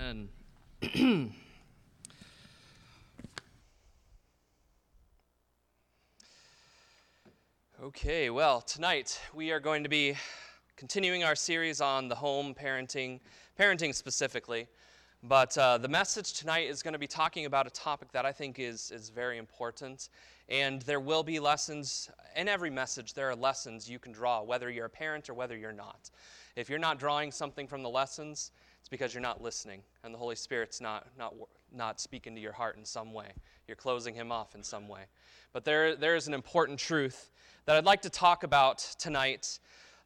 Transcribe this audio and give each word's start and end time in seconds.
Amen. 0.00 0.30
okay, 7.82 8.30
well, 8.30 8.62
tonight 8.62 9.20
we 9.34 9.50
are 9.50 9.60
going 9.60 9.82
to 9.82 9.90
be 9.90 10.14
continuing 10.76 11.22
our 11.22 11.34
series 11.34 11.82
on 11.82 12.08
the 12.08 12.14
home 12.14 12.54
parenting, 12.54 13.20
parenting 13.58 13.94
specifically. 13.94 14.68
But 15.22 15.58
uh, 15.58 15.76
the 15.76 15.88
message 15.88 16.32
tonight 16.32 16.70
is 16.70 16.82
going 16.82 16.94
to 16.94 16.98
be 16.98 17.06
talking 17.06 17.44
about 17.44 17.66
a 17.66 17.70
topic 17.70 18.10
that 18.12 18.24
I 18.24 18.32
think 18.32 18.58
is, 18.58 18.90
is 18.90 19.10
very 19.10 19.36
important. 19.36 20.08
And 20.48 20.80
there 20.82 21.00
will 21.00 21.22
be 21.22 21.38
lessons, 21.40 22.08
in 22.36 22.48
every 22.48 22.70
message, 22.70 23.12
there 23.12 23.28
are 23.28 23.36
lessons 23.36 23.90
you 23.90 23.98
can 23.98 24.12
draw, 24.12 24.42
whether 24.42 24.70
you're 24.70 24.86
a 24.86 24.90
parent 24.90 25.28
or 25.28 25.34
whether 25.34 25.58
you're 25.58 25.72
not. 25.72 26.10
If 26.56 26.70
you're 26.70 26.78
not 26.78 26.98
drawing 26.98 27.30
something 27.32 27.66
from 27.66 27.82
the 27.82 27.90
lessons, 27.90 28.50
it's 28.80 28.88
because 28.88 29.14
you're 29.14 29.22
not 29.22 29.42
listening 29.42 29.82
and 30.02 30.12
the 30.12 30.18
Holy 30.18 30.34
Spirit's 30.34 30.80
not, 30.80 31.06
not, 31.18 31.34
not 31.72 32.00
speaking 32.00 32.34
to 32.34 32.40
your 32.40 32.52
heart 32.52 32.76
in 32.76 32.84
some 32.84 33.12
way. 33.12 33.28
You're 33.68 33.76
closing 33.76 34.14
Him 34.14 34.32
off 34.32 34.54
in 34.54 34.62
some 34.62 34.88
way. 34.88 35.02
But 35.52 35.64
there, 35.64 35.94
there 35.96 36.16
is 36.16 36.28
an 36.28 36.34
important 36.34 36.78
truth 36.78 37.30
that 37.66 37.76
I'd 37.76 37.84
like 37.84 38.02
to 38.02 38.10
talk 38.10 38.42
about 38.42 38.78
tonight. 38.98 39.58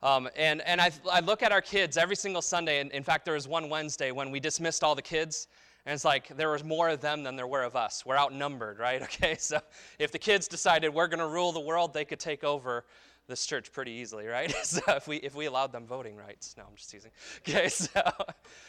Um, 0.03 0.29
and 0.37 0.61
and 0.63 0.81
I, 0.81 0.91
I 1.11 1.21
look 1.21 1.43
at 1.43 1.53
our 1.53 1.63
kids 1.63 1.97
every 1.97 2.17
single 2.17 2.43
Sunday. 2.43 2.81
And 2.81 2.91
in 2.93 3.03
fact, 3.03 3.25
there 3.25 3.35
was 3.35 3.49
one 3.49 3.71
Wednesday 3.71 4.11
when 4.11 4.31
we 4.31 4.41
dismissed 4.41 4.85
all 4.85 4.95
the 4.95 5.03
kids. 5.03 5.49
And 5.87 5.95
it's 5.95 6.05
like 6.05 6.35
there 6.37 6.51
was 6.51 6.65
more 6.65 6.89
of 6.89 7.01
them 7.01 7.23
than 7.23 7.37
there 7.37 7.47
were 7.47 7.63
of 7.63 7.77
us. 7.77 8.05
We're 8.07 8.17
outnumbered, 8.17 8.79
right? 8.79 9.03
Okay, 9.15 9.37
so 9.39 9.61
if 9.99 10.13
the 10.13 10.19
kids 10.19 10.49
decided 10.49 10.93
we're 10.93 11.09
going 11.09 11.21
to 11.21 11.29
rule 11.29 11.53
the 11.53 11.61
world, 11.61 11.93
they 11.93 12.05
could 12.05 12.21
take 12.21 12.43
over 12.43 12.85
this 13.27 13.47
church 13.47 13.73
pretty 13.73 13.93
easily, 13.93 14.27
right? 14.27 14.51
so 14.63 14.81
if 14.89 15.09
we 15.09 15.17
if 15.17 15.35
we 15.35 15.47
allowed 15.47 15.73
them 15.73 15.87
voting 15.87 16.17
rights, 16.17 16.55
no, 16.57 16.65
I'm 16.69 16.77
just 16.77 16.91
teasing. 16.91 17.11
Okay, 17.49 17.69
so 17.69 17.89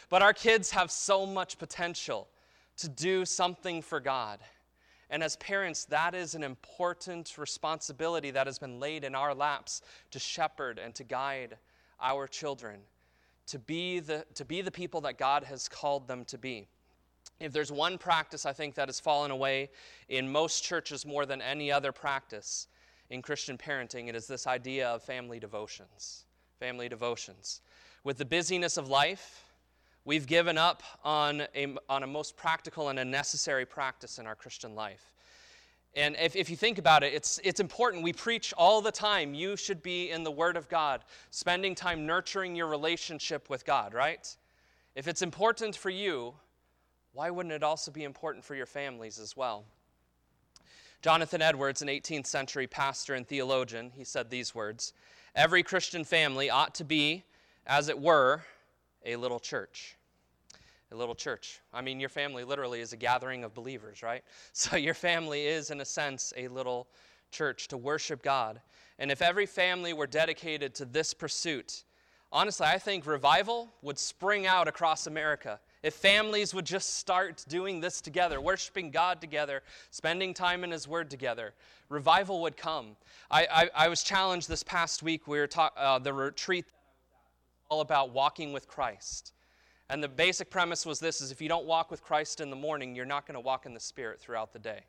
but 0.09 0.21
our 0.21 0.33
kids 0.33 0.71
have 0.71 0.91
so 0.91 1.25
much 1.25 1.57
potential 1.57 2.27
to 2.77 2.89
do 2.89 3.25
something 3.25 3.81
for 3.81 3.99
God. 3.99 4.39
And 5.09 5.21
as 5.21 5.35
parents, 5.37 5.85
that 5.85 6.15
is 6.15 6.33
an 6.33 6.43
important 6.43 7.37
responsibility 7.37 8.31
that 8.31 8.47
has 8.47 8.57
been 8.57 8.79
laid 8.79 9.03
in 9.03 9.13
our 9.13 9.35
laps 9.35 9.81
to 10.11 10.19
shepherd 10.19 10.79
and 10.79 10.95
to 10.95 11.03
guide 11.03 11.57
our 12.01 12.27
children 12.27 12.79
to 13.47 13.59
be 13.59 13.99
the, 13.99 14.25
to 14.33 14.43
be 14.43 14.61
the 14.61 14.71
people 14.71 15.01
that 15.01 15.17
God 15.17 15.43
has 15.43 15.69
called 15.69 16.07
them 16.07 16.25
to 16.25 16.37
be. 16.37 16.67
If 17.39 17.51
there's 17.51 17.71
one 17.71 17.97
practice 17.97 18.45
I 18.45 18.53
think 18.53 18.75
that 18.75 18.87
has 18.87 18.99
fallen 18.99 19.31
away 19.31 19.69
in 20.09 20.31
most 20.31 20.63
churches 20.63 21.05
more 21.05 21.25
than 21.25 21.41
any 21.41 21.71
other 21.71 21.91
practice, 21.91 22.67
in 23.09 23.21
Christian 23.21 23.57
parenting, 23.57 24.07
it 24.07 24.15
is 24.15 24.27
this 24.27 24.47
idea 24.47 24.89
of 24.89 25.03
family 25.03 25.39
devotions. 25.39 26.25
Family 26.59 26.89
devotions. 26.89 27.61
With 28.03 28.17
the 28.17 28.25
busyness 28.25 28.77
of 28.77 28.87
life, 28.87 29.43
we've 30.05 30.27
given 30.27 30.57
up 30.57 30.83
on 31.03 31.43
a, 31.55 31.75
on 31.89 32.03
a 32.03 32.07
most 32.07 32.37
practical 32.37 32.89
and 32.89 32.99
a 32.99 33.05
necessary 33.05 33.65
practice 33.65 34.19
in 34.19 34.27
our 34.27 34.35
Christian 34.35 34.75
life. 34.75 35.11
And 35.95 36.17
if, 36.21 36.35
if 36.35 36.49
you 36.49 36.57
think 36.57 36.77
about 36.77 37.03
it, 37.03 37.13
it's, 37.13 37.39
it's 37.43 37.59
important. 37.59 38.03
We 38.03 38.11
preach 38.11 38.53
all 38.57 38.81
the 38.81 38.91
time. 38.91 39.33
You 39.33 39.55
should 39.55 39.81
be 39.81 40.11
in 40.11 40.23
the 40.23 40.31
Word 40.31 40.57
of 40.57 40.67
God, 40.67 41.05
spending 41.31 41.73
time 41.73 42.05
nurturing 42.05 42.55
your 42.55 42.67
relationship 42.67 43.49
with 43.49 43.65
God, 43.65 43.93
right? 43.93 44.35
If 44.95 45.07
it's 45.07 45.21
important 45.21 45.75
for 45.75 45.89
you, 45.89 46.33
why 47.13 47.29
wouldn't 47.29 47.53
it 47.53 47.63
also 47.63 47.91
be 47.91 48.03
important 48.03 48.43
for 48.43 48.55
your 48.55 48.65
families 48.65 49.19
as 49.19 49.37
well? 49.37 49.63
Jonathan 51.05 51.39
Edwards, 51.39 51.83
an 51.83 51.87
18th 51.87 52.25
century 52.25 52.65
pastor 52.65 53.13
and 53.13 53.27
theologian, 53.27 53.91
he 53.95 54.03
said 54.03 54.27
these 54.27 54.55
words 54.55 54.93
Every 55.35 55.61
Christian 55.61 56.03
family 56.03 56.49
ought 56.49 56.73
to 56.73 56.83
be, 56.83 57.23
as 57.67 57.89
it 57.89 57.99
were, 57.99 58.41
a 59.05 59.15
little 59.15 59.39
church. 59.39 59.97
A 60.91 60.95
little 60.95 61.13
church. 61.13 61.59
I 61.71 61.81
mean, 61.81 61.99
your 61.99 62.09
family 62.09 62.43
literally 62.43 62.81
is 62.81 62.91
a 62.91 62.97
gathering 62.97 63.43
of 63.43 63.53
believers, 63.53 64.01
right? 64.01 64.23
So 64.53 64.77
your 64.77 64.95
family 64.95 65.45
is, 65.45 65.69
in 65.69 65.79
a 65.79 65.85
sense, 65.85 66.33
a 66.37 66.47
little 66.47 66.87
church 67.29 67.67
to 67.67 67.77
worship 67.77 68.23
God. 68.23 68.59
And 68.97 69.11
if 69.11 69.21
every 69.21 69.45
family 69.45 69.93
were 69.93 70.07
dedicated 70.07 70.73
to 70.73 70.85
this 70.85 71.13
pursuit, 71.13 71.83
honestly, 72.31 72.65
I 72.65 72.79
think 72.79 73.05
revival 73.05 73.71
would 73.83 73.99
spring 73.99 74.47
out 74.47 74.67
across 74.67 75.05
America 75.05 75.59
if 75.85 75.93
families 75.93 76.51
would 76.51 76.65
just 76.65 76.97
start 76.97 77.45
doing 77.47 77.79
this 77.79 78.01
together, 78.01 78.41
worshiping 78.41 78.89
God 78.89 79.21
together, 79.21 79.61
spending 79.91 80.33
time 80.33 80.63
in 80.63 80.71
His 80.71 80.87
Word 80.87 81.11
together, 81.11 81.53
revival 81.89 82.41
would 82.41 82.57
come. 82.57 82.95
I, 83.29 83.45
I, 83.51 83.85
I 83.85 83.87
was 83.87 84.01
challenged 84.01 84.49
this 84.49 84.63
past 84.63 85.03
week. 85.03 85.27
We 85.27 85.37
were 85.37 85.45
talking 85.45 85.77
uh, 85.79 85.99
the 85.99 86.11
retreat 86.11 86.65
all 87.69 87.81
about 87.81 88.09
walking 88.09 88.51
with 88.51 88.67
Christ. 88.67 89.33
And 89.87 90.01
the 90.01 90.07
basic 90.07 90.49
premise 90.49 90.87
was 90.87 90.99
this 90.99 91.21
is 91.21 91.31
if 91.31 91.39
you 91.39 91.47
don't 91.47 91.67
walk 91.67 91.91
with 91.91 92.03
Christ 92.03 92.41
in 92.41 92.49
the 92.49 92.55
morning, 92.55 92.95
you're 92.95 93.05
not 93.05 93.27
going 93.27 93.35
to 93.35 93.39
walk 93.39 93.67
in 93.67 93.75
the 93.75 93.79
Spirit 93.79 94.19
throughout 94.19 94.53
the 94.53 94.59
day. 94.59 94.85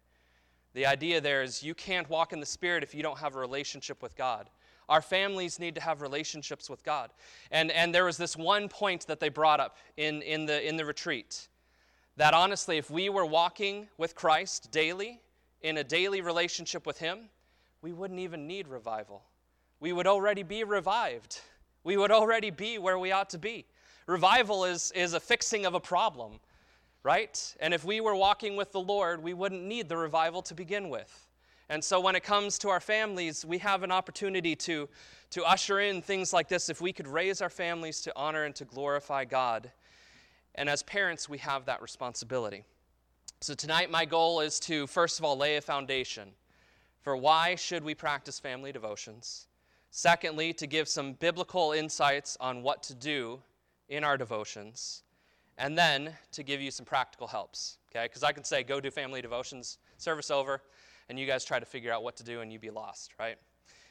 The 0.73 0.87
idea 0.87 1.21
there 1.21 1.43
is 1.43 1.63
you 1.63 1.75
can't 1.75 2.09
walk 2.09 2.33
in 2.33 2.41
the 2.41 2.47
Spirit 2.47 2.83
if 2.83 2.95
you 2.95 3.03
don't 3.03 3.19
have 3.19 3.37
a 3.37 3.39
relationship 3.39 4.03
with 4.03 4.17
God. 4.17 4.49
Our 4.89 5.03
families 5.03 5.59
need 5.59 5.75
to 5.75 5.81
have 5.81 6.01
relationships 6.01 6.71
with 6.71 6.85
God. 6.85 7.11
And, 7.51 7.71
and 7.73 7.95
there 7.95 8.05
was 8.05 8.17
this 8.17 8.37
one 8.37 8.69
point 8.69 9.07
that 9.09 9.21
they 9.21 9.29
brought 9.29 9.61
up 9.61 9.77
in, 9.97 10.23
in, 10.23 10.47
the, 10.47 10.67
in 10.67 10.77
the 10.77 10.85
retreat 10.85 11.49
that 12.17 12.33
honestly, 12.33 12.79
if 12.79 12.91
we 12.91 13.09
were 13.09 13.27
walking 13.27 13.89
with 13.99 14.15
Christ 14.15 14.71
daily, 14.71 15.21
in 15.63 15.79
a 15.79 15.85
daily 15.85 16.21
relationship 16.21 16.87
with 16.87 16.99
Him, 16.99 17.29
we 17.83 17.93
wouldn't 17.93 18.21
even 18.21 18.47
need 18.47 18.69
revival. 18.69 19.23
We 19.81 19.93
would 19.93 20.07
already 20.07 20.43
be 20.43 20.65
revived. 20.65 21.41
We 21.85 21.97
would 21.97 22.11
already 22.11 22.51
be 22.51 22.79
where 22.79 22.99
we 22.99 23.13
ought 23.13 23.31
to 23.31 23.39
be. 23.39 23.67
Revival 24.07 24.65
is, 24.65 24.93
is 24.93 25.15
a 25.15 25.21
fixing 25.21 25.67
of 25.67 25.75
a 25.75 25.81
problem, 25.81 26.41
right? 27.03 27.55
And 27.61 27.75
if 27.75 27.85
we 27.85 28.01
were 28.01 28.15
walking 28.15 28.57
with 28.57 28.73
the 28.73 28.81
Lord, 28.81 29.23
we 29.23 29.35
wouldn't 29.35 29.65
need 29.65 29.89
the 29.89 29.97
revival 29.97 30.43
to 30.43 30.55
begin 30.55 30.89
with. 30.89 31.26
And 31.69 31.83
so 31.83 32.01
when 32.01 32.15
it 32.15 32.23
comes 32.23 32.59
to 32.59 32.69
our 32.69 32.81
families, 32.81 33.45
we 33.45 33.59
have 33.59 33.83
an 33.83 33.91
opportunity 33.91 34.55
to, 34.57 34.89
to 35.31 35.45
usher 35.45 35.81
in 35.81 36.01
things 36.01 36.33
like 36.33 36.49
this 36.49 36.69
if 36.69 36.81
we 36.81 36.93
could 36.93 37.09
raise 37.09 37.43
our 37.43 37.51
families 37.51 38.01
to 38.03 38.13
honor 38.15 38.45
and 38.45 38.55
to 38.55 38.65
glorify 38.65 39.25
God. 39.25 39.71
And 40.55 40.69
as 40.69 40.83
parents, 40.85 41.29
we 41.29 41.39
have 41.39 41.67
that 41.67 41.83
responsibility. 41.83 42.63
So 43.41 43.55
tonight 43.55 43.91
my 43.91 44.05
goal 44.05 44.41
is 44.41 44.59
to 44.61 44.87
first 44.87 45.19
of 45.19 45.25
all 45.25 45.37
lay 45.37 45.57
a 45.57 45.61
foundation 45.61 46.31
for 47.03 47.17
why 47.17 47.55
should 47.55 47.85
we 47.85 47.95
practice 47.95 48.41
family 48.41 48.73
devotions? 48.73 49.47
Secondly, 49.91 50.53
to 50.55 50.67
give 50.67 50.89
some 50.89 51.13
biblical 51.13 51.73
insights 51.73 52.37
on 52.41 52.63
what 52.63 52.83
to 52.85 52.95
do 52.95 53.41
in 53.89 54.03
our 54.05 54.17
devotions. 54.17 55.03
And 55.59 55.77
then 55.77 56.13
to 56.33 56.43
give 56.43 56.61
you 56.61 56.71
some 56.71 56.85
practical 56.85 57.27
helps, 57.27 57.79
okay? 57.91 58.07
Because 58.07 58.23
I 58.23 58.33
can 58.33 58.45
say, 58.45 58.63
go 58.63 58.81
do 58.81 58.91
family 58.91 59.23
devotions, 59.23 59.79
service 59.97 60.31
over 60.31 60.63
and 61.09 61.19
you 61.19 61.27
guys 61.27 61.45
try 61.45 61.59
to 61.59 61.67
figure 61.67 61.93
out 61.93 62.03
what 62.03 62.17
to 62.17 62.25
do 62.25 62.41
and 62.41 62.53
you 62.53 62.59
be 62.59 62.71
lost, 62.71 63.13
right? 63.19 63.37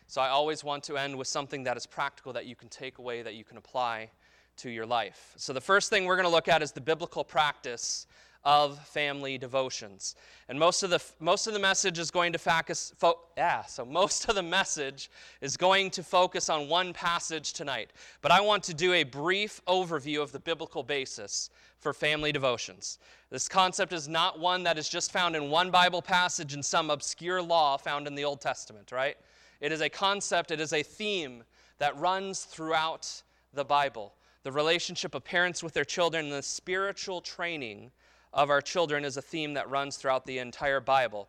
So 0.08 0.22
I 0.22 0.30
always 0.30 0.64
want 0.64 0.84
to 0.84 0.98
end 0.98 1.16
with 1.16 1.28
something 1.28 1.64
that 1.64 1.78
is 1.78 1.86
practical 1.86 2.34
that 2.34 2.46
you 2.46 2.56
can 2.56 2.70
take 2.70 3.00
away, 3.00 3.22
that 3.24 3.36
you 3.36 3.44
can 3.44 3.58
apply 3.58 4.12
to 4.58 4.70
your 4.70 4.86
life. 4.86 5.34
So 5.38 5.52
the 5.52 5.62
first 5.62 5.90
thing 5.90 6.06
we're 6.06 6.16
going 6.16 6.28
to 6.28 6.32
look 6.32 6.48
at 6.48 6.62
is 6.62 6.72
the 6.72 6.82
biblical 6.82 7.24
practice 7.24 8.08
of 8.46 8.80
family 8.88 9.38
devotions. 9.40 10.16
And 10.48 10.60
most 10.60 10.84
of 10.84 10.92
the 10.92 11.02
most 11.20 11.48
of 11.48 11.54
the 11.54 11.60
message 11.60 11.98
is 11.98 12.12
going 12.12 12.32
to 12.34 12.40
focus 12.40 12.94
fo- 12.98 13.20
yeah, 13.36 13.64
so 13.64 13.84
most 14.02 14.30
of 14.30 14.36
the 14.36 14.44
message 14.44 15.10
is 15.42 15.58
going 15.58 15.90
to 15.92 16.04
focus 16.04 16.50
on 16.50 16.70
one 16.70 16.94
passage 16.94 17.54
tonight. 17.54 17.92
But 18.22 18.32
I 18.32 18.42
want 18.42 18.64
to 18.66 18.74
do 18.74 18.94
a 18.94 19.04
brief 19.04 19.62
overview 19.68 20.22
of 20.22 20.32
the 20.32 20.40
biblical 20.40 20.84
basis 20.84 21.50
for 21.80 21.92
family 21.92 22.32
devotions. 22.32 23.00
This 23.32 23.50
concept 23.50 23.94
is 23.94 24.08
not 24.08 24.40
one 24.40 24.64
that 24.64 24.78
is 24.78 24.88
just 24.88 25.12
found 25.12 25.36
in 25.36 25.50
one 25.50 25.72
Bible 25.72 26.02
passage 26.02 26.54
in 26.54 26.62
some 26.62 26.92
obscure 26.92 27.42
law 27.42 27.78
found 27.78 28.08
in 28.08 28.14
the 28.14 28.26
Old 28.26 28.42
Testament, 28.42 28.92
right? 28.92 29.18
It 29.60 29.72
is 29.72 29.82
a 29.82 29.90
concept, 29.90 30.52
it 30.52 30.60
is 30.60 30.74
a 30.74 30.84
theme 30.84 31.44
that 31.80 31.98
runs 31.98 32.44
throughout 32.44 33.24
the 33.54 33.66
Bible. 33.66 34.14
The 34.44 34.52
relationship 34.52 35.16
of 35.16 35.24
parents 35.24 35.64
with 35.64 35.74
their 35.74 35.84
children 35.86 36.30
the 36.30 36.44
spiritual 36.44 37.20
training 37.20 37.92
of 38.36 38.52
our 38.52 38.62
children 38.62 39.04
is 39.04 39.18
a 39.18 39.22
theme 39.22 39.54
that 39.54 39.68
runs 39.70 39.98
throughout 39.98 40.26
the 40.26 40.38
entire 40.38 40.80
Bible. 40.80 41.28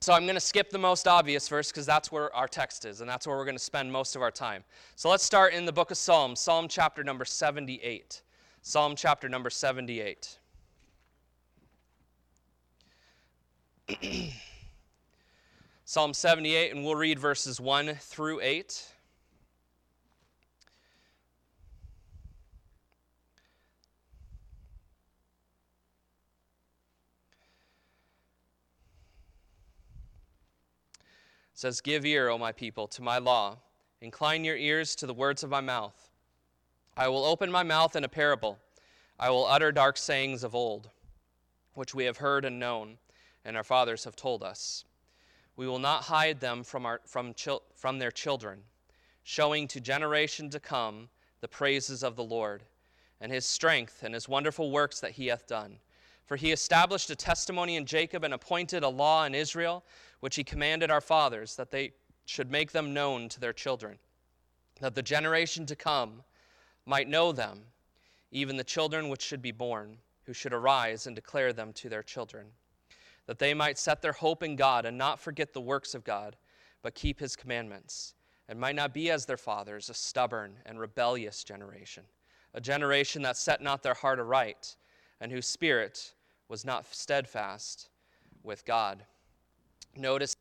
So 0.00 0.12
I'm 0.12 0.24
going 0.24 0.34
to 0.34 0.40
skip 0.40 0.70
the 0.70 0.78
most 0.78 1.08
obvious 1.08 1.48
verse 1.48 1.70
because 1.70 1.86
that's 1.86 2.12
where 2.12 2.34
our 2.34 2.46
text 2.46 2.84
is, 2.84 3.00
and 3.00 3.08
that's 3.08 3.26
where 3.26 3.36
we're 3.36 3.46
going 3.46 3.56
to 3.56 3.62
spend 3.62 3.90
most 3.90 4.14
of 4.14 4.22
our 4.22 4.30
time. 4.30 4.62
So 4.94 5.08
let's 5.08 5.24
start 5.24 5.54
in 5.54 5.64
the 5.64 5.72
book 5.72 5.90
of 5.90 5.96
Psalms, 5.96 6.38
Psalm 6.40 6.68
chapter 6.68 7.02
number 7.02 7.24
78. 7.24 8.22
Psalm 8.62 8.94
chapter 8.94 9.28
number 9.28 9.48
78. 9.48 10.38
Psalm 15.84 16.12
78, 16.12 16.74
and 16.74 16.84
we'll 16.84 16.96
read 16.96 17.18
verses 17.18 17.60
1 17.60 17.94
through 17.94 18.40
8. 18.40 18.84
Says, 31.56 31.80
Give 31.80 32.04
ear, 32.04 32.28
O 32.28 32.38
my 32.38 32.52
people, 32.52 32.86
to 32.88 33.02
my 33.02 33.18
law. 33.18 33.56
Incline 34.02 34.44
your 34.44 34.58
ears 34.58 34.94
to 34.96 35.06
the 35.06 35.14
words 35.14 35.42
of 35.42 35.50
my 35.50 35.62
mouth. 35.62 36.10
I 36.96 37.08
will 37.08 37.24
open 37.24 37.50
my 37.50 37.62
mouth 37.62 37.96
in 37.96 38.04
a 38.04 38.08
parable. 38.08 38.58
I 39.18 39.30
will 39.30 39.46
utter 39.46 39.72
dark 39.72 39.96
sayings 39.96 40.44
of 40.44 40.54
old, 40.54 40.90
which 41.72 41.94
we 41.94 42.04
have 42.04 42.18
heard 42.18 42.44
and 42.44 42.58
known, 42.58 42.98
and 43.42 43.56
our 43.56 43.64
fathers 43.64 44.04
have 44.04 44.14
told 44.14 44.42
us. 44.42 44.84
We 45.56 45.66
will 45.66 45.78
not 45.78 46.04
hide 46.04 46.40
them 46.40 46.62
from, 46.62 46.84
our, 46.84 47.00
from, 47.06 47.32
chil- 47.32 47.62
from 47.74 47.98
their 47.98 48.10
children, 48.10 48.60
showing 49.24 49.66
to 49.68 49.80
generation 49.80 50.50
to 50.50 50.60
come 50.60 51.08
the 51.40 51.48
praises 51.48 52.02
of 52.02 52.16
the 52.16 52.24
Lord, 52.24 52.64
and 53.22 53.32
his 53.32 53.46
strength 53.46 54.02
and 54.02 54.12
his 54.12 54.28
wonderful 54.28 54.70
works 54.70 55.00
that 55.00 55.12
he 55.12 55.28
hath 55.28 55.46
done. 55.46 55.78
For 56.26 56.36
he 56.36 56.52
established 56.52 57.08
a 57.08 57.16
testimony 57.16 57.76
in 57.76 57.86
Jacob 57.86 58.24
and 58.24 58.34
appointed 58.34 58.82
a 58.82 58.88
law 58.88 59.24
in 59.24 59.34
Israel 59.34 59.84
which 60.20 60.36
he 60.36 60.44
commanded 60.44 60.90
our 60.90 61.00
fathers, 61.00 61.56
that 61.56 61.70
they 61.70 61.92
should 62.24 62.50
make 62.50 62.72
them 62.72 62.94
known 62.94 63.28
to 63.28 63.40
their 63.40 63.52
children, 63.52 63.98
that 64.80 64.94
the 64.94 65.02
generation 65.02 65.66
to 65.66 65.76
come 65.76 66.22
might 66.84 67.08
know 67.08 67.32
them, 67.32 67.60
even 68.30 68.56
the 68.56 68.64
children 68.64 69.08
which 69.08 69.22
should 69.22 69.42
be 69.42 69.52
born, 69.52 69.98
who 70.24 70.32
should 70.32 70.52
arise 70.52 71.06
and 71.06 71.14
declare 71.14 71.52
them 71.52 71.72
to 71.72 71.88
their 71.88 72.02
children, 72.02 72.46
that 73.26 73.38
they 73.38 73.54
might 73.54 73.78
set 73.78 74.02
their 74.02 74.12
hope 74.12 74.42
in 74.42 74.56
God 74.56 74.84
and 74.84 74.98
not 74.98 75.20
forget 75.20 75.52
the 75.52 75.60
works 75.60 75.94
of 75.94 76.04
God, 76.04 76.36
but 76.82 76.94
keep 76.94 77.20
his 77.20 77.36
commandments, 77.36 78.14
and 78.48 78.58
might 78.58 78.76
not 78.76 78.94
be 78.94 79.10
as 79.10 79.26
their 79.26 79.36
fathers, 79.36 79.88
a 79.90 79.94
stubborn 79.94 80.56
and 80.66 80.78
rebellious 80.78 81.44
generation, 81.44 82.04
a 82.54 82.60
generation 82.60 83.22
that 83.22 83.36
set 83.36 83.60
not 83.60 83.82
their 83.82 83.94
heart 83.94 84.18
aright, 84.18 84.76
and 85.20 85.32
whose 85.32 85.46
spirit 85.46 86.14
was 86.48 86.64
not 86.64 86.86
steadfast 86.94 87.88
with 88.42 88.64
God. 88.64 89.04
Notice 89.96 90.34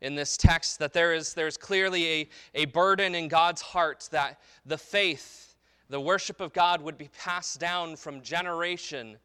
in 0.00 0.14
this 0.14 0.36
text 0.36 0.78
that 0.78 0.92
there 0.92 1.14
is 1.14 1.34
there's 1.34 1.56
clearly 1.56 2.06
a, 2.06 2.28
a 2.54 2.64
burden 2.66 3.14
in 3.14 3.28
God's 3.28 3.62
heart 3.62 4.08
that 4.12 4.40
the 4.66 4.78
faith, 4.78 5.56
the 5.88 6.00
worship 6.00 6.40
of 6.40 6.52
God 6.52 6.82
would 6.82 6.98
be 6.98 7.08
passed 7.18 7.58
down 7.58 7.96
from 7.96 8.20
generation 8.22 9.16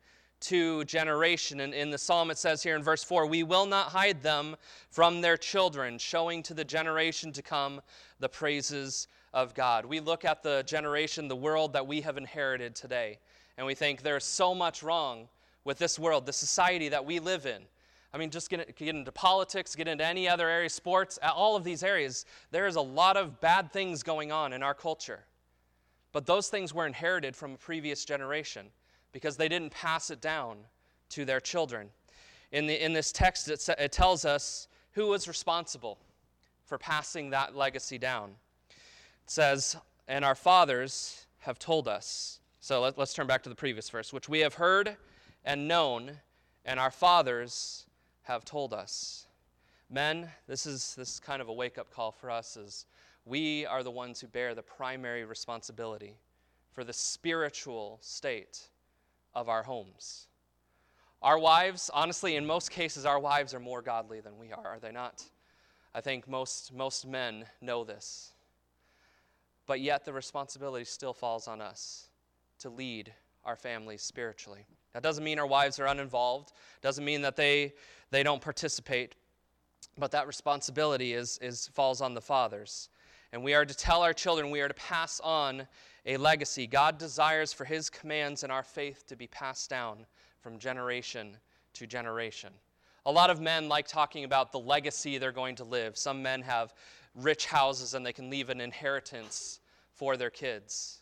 to 0.41 0.85
generation. 0.85 1.59
And 1.59 1.73
in 1.73 1.89
the 1.89 1.97
psalm, 1.97 2.31
it 2.31 2.37
says 2.37 2.63
here 2.63 2.75
in 2.75 2.83
verse 2.83 3.03
4 3.03 3.25
We 3.25 3.43
will 3.43 3.65
not 3.65 3.87
hide 3.87 4.21
them 4.21 4.55
from 4.89 5.21
their 5.21 5.37
children, 5.37 5.97
showing 5.97 6.43
to 6.43 6.53
the 6.53 6.63
generation 6.63 7.31
to 7.33 7.41
come 7.41 7.81
the 8.19 8.29
praises 8.29 9.07
of 9.33 9.53
God. 9.53 9.85
We 9.85 9.99
look 9.99 10.25
at 10.25 10.43
the 10.43 10.63
generation, 10.65 11.27
the 11.27 11.35
world 11.35 11.73
that 11.73 11.85
we 11.85 12.01
have 12.01 12.17
inherited 12.17 12.75
today, 12.75 13.19
and 13.57 13.67
we 13.67 13.75
think 13.75 14.01
there's 14.01 14.25
so 14.25 14.55
much 14.55 14.81
wrong 14.81 15.27
with 15.65 15.77
this 15.77 15.99
world, 15.99 16.25
the 16.25 16.33
society 16.33 16.89
that 16.89 17.05
we 17.05 17.19
live 17.19 17.45
in. 17.45 17.61
I 18.13 18.17
mean, 18.17 18.31
just 18.31 18.49
get, 18.49 18.75
get 18.75 18.95
into 18.95 19.11
politics, 19.11 19.75
get 19.75 19.87
into 19.87 20.05
any 20.05 20.27
other 20.27 20.49
area, 20.49 20.69
sports, 20.69 21.19
all 21.21 21.55
of 21.55 21.63
these 21.63 21.83
areas, 21.83 22.25
there 22.51 22.65
is 22.65 22.75
a 22.75 22.81
lot 22.81 23.17
of 23.17 23.39
bad 23.39 23.71
things 23.71 24.01
going 24.01 24.31
on 24.31 24.51
in 24.53 24.63
our 24.63 24.73
culture. 24.73 25.25
But 26.11 26.25
those 26.25 26.49
things 26.49 26.73
were 26.73 26.87
inherited 26.87 27.35
from 27.35 27.53
a 27.53 27.57
previous 27.57 28.03
generation 28.03 28.67
because 29.11 29.37
they 29.37 29.47
didn't 29.47 29.71
pass 29.71 30.09
it 30.09 30.21
down 30.21 30.57
to 31.09 31.23
their 31.23 31.39
children. 31.39 31.89
In, 32.51 32.65
the, 32.65 32.83
in 32.83 32.93
this 32.93 33.11
text, 33.11 33.47
it, 33.47 33.63
it 33.77 33.91
tells 33.91 34.25
us 34.25 34.67
who 34.93 35.07
was 35.07 35.27
responsible 35.27 35.99
for 36.65 36.77
passing 36.79 37.29
that 37.29 37.55
legacy 37.55 37.99
down. 37.99 38.31
It 38.69 38.75
says, 39.31 39.77
And 40.07 40.25
our 40.25 40.35
fathers 40.35 41.27
have 41.39 41.59
told 41.59 41.87
us. 41.87 42.39
So 42.59 42.81
let, 42.81 42.97
let's 42.97 43.13
turn 43.13 43.27
back 43.27 43.43
to 43.43 43.49
the 43.49 43.55
previous 43.55 43.89
verse, 43.89 44.11
which 44.11 44.27
we 44.27 44.39
have 44.39 44.55
heard 44.55 44.97
and 45.45 45.67
known, 45.67 46.11
and 46.65 46.79
our 46.79 46.91
fathers 46.91 47.85
have 48.29 48.45
told 48.45 48.75
us. 48.75 49.25
Men, 49.89 50.29
this 50.47 50.67
is, 50.67 50.93
this 50.93 51.13
is 51.13 51.19
kind 51.19 51.41
of 51.41 51.49
a 51.49 51.53
wake 51.53 51.79
up 51.79 51.91
call 51.91 52.11
for 52.11 52.29
us 52.29 52.57
as 52.57 52.85
we 53.25 53.65
are 53.65 53.81
the 53.81 53.89
ones 53.89 54.21
who 54.21 54.27
bear 54.27 54.53
the 54.53 54.61
primary 54.61 55.25
responsibility 55.25 56.13
for 56.71 56.83
the 56.83 56.93
spiritual 56.93 57.97
state 58.01 58.69
of 59.33 59.49
our 59.49 59.63
homes. 59.63 60.27
Our 61.23 61.39
wives, 61.39 61.89
honestly, 61.91 62.35
in 62.35 62.45
most 62.45 62.69
cases, 62.69 63.03
our 63.03 63.19
wives 63.19 63.55
are 63.55 63.59
more 63.59 63.81
godly 63.81 64.21
than 64.21 64.37
we 64.37 64.51
are, 64.51 64.67
are 64.67 64.79
they 64.79 64.91
not? 64.91 65.23
I 65.95 66.01
think 66.01 66.27
most, 66.27 66.71
most 66.71 67.07
men 67.07 67.45
know 67.61 67.83
this. 67.83 68.33
But 69.65 69.81
yet, 69.81 70.05
the 70.05 70.13
responsibility 70.13 70.85
still 70.85 71.13
falls 71.13 71.47
on 71.47 71.61
us 71.61 72.09
to 72.59 72.69
lead 72.69 73.11
our 73.43 73.55
families 73.55 74.03
spiritually. 74.03 74.67
That 74.93 75.03
doesn't 75.03 75.23
mean 75.23 75.39
our 75.39 75.47
wives 75.47 75.79
are 75.79 75.87
uninvolved, 75.87 76.51
doesn't 76.81 77.05
mean 77.05 77.21
that 77.21 77.35
they, 77.35 77.73
they 78.11 78.23
don't 78.23 78.41
participate, 78.41 79.15
but 79.97 80.11
that 80.11 80.27
responsibility 80.27 81.13
is, 81.13 81.37
is, 81.41 81.67
falls 81.73 82.01
on 82.01 82.13
the 82.13 82.21
fathers. 82.21 82.89
And 83.31 83.43
we 83.43 83.53
are 83.53 83.65
to 83.65 83.75
tell 83.75 84.01
our 84.01 84.13
children, 84.13 84.49
we 84.49 84.61
are 84.61 84.67
to 84.67 84.73
pass 84.73 85.19
on 85.19 85.67
a 86.05 86.17
legacy. 86.17 86.65
God 86.65 86.97
desires 86.97 87.53
for 87.53 87.65
his 87.65 87.89
commands 87.89 88.43
and 88.43 88.51
our 88.51 88.63
faith 88.63 89.05
to 89.07 89.15
be 89.15 89.27
passed 89.27 89.69
down 89.69 90.05
from 90.39 90.57
generation 90.57 91.37
to 91.73 91.85
generation. 91.85 92.51
A 93.05 93.11
lot 93.11 93.29
of 93.29 93.39
men 93.39 93.69
like 93.69 93.87
talking 93.87 94.23
about 94.23 94.51
the 94.51 94.59
legacy 94.59 95.17
they're 95.17 95.31
going 95.31 95.55
to 95.55 95.63
live. 95.63 95.97
Some 95.97 96.23
men 96.23 96.41
have 96.41 96.73
rich 97.15 97.45
houses 97.45 97.93
and 97.93 98.05
they 98.05 98.13
can 98.13 98.29
leave 98.29 98.49
an 98.49 98.61
inheritance 98.61 99.59
for 99.93 100.17
their 100.17 100.29
kids. 100.29 101.01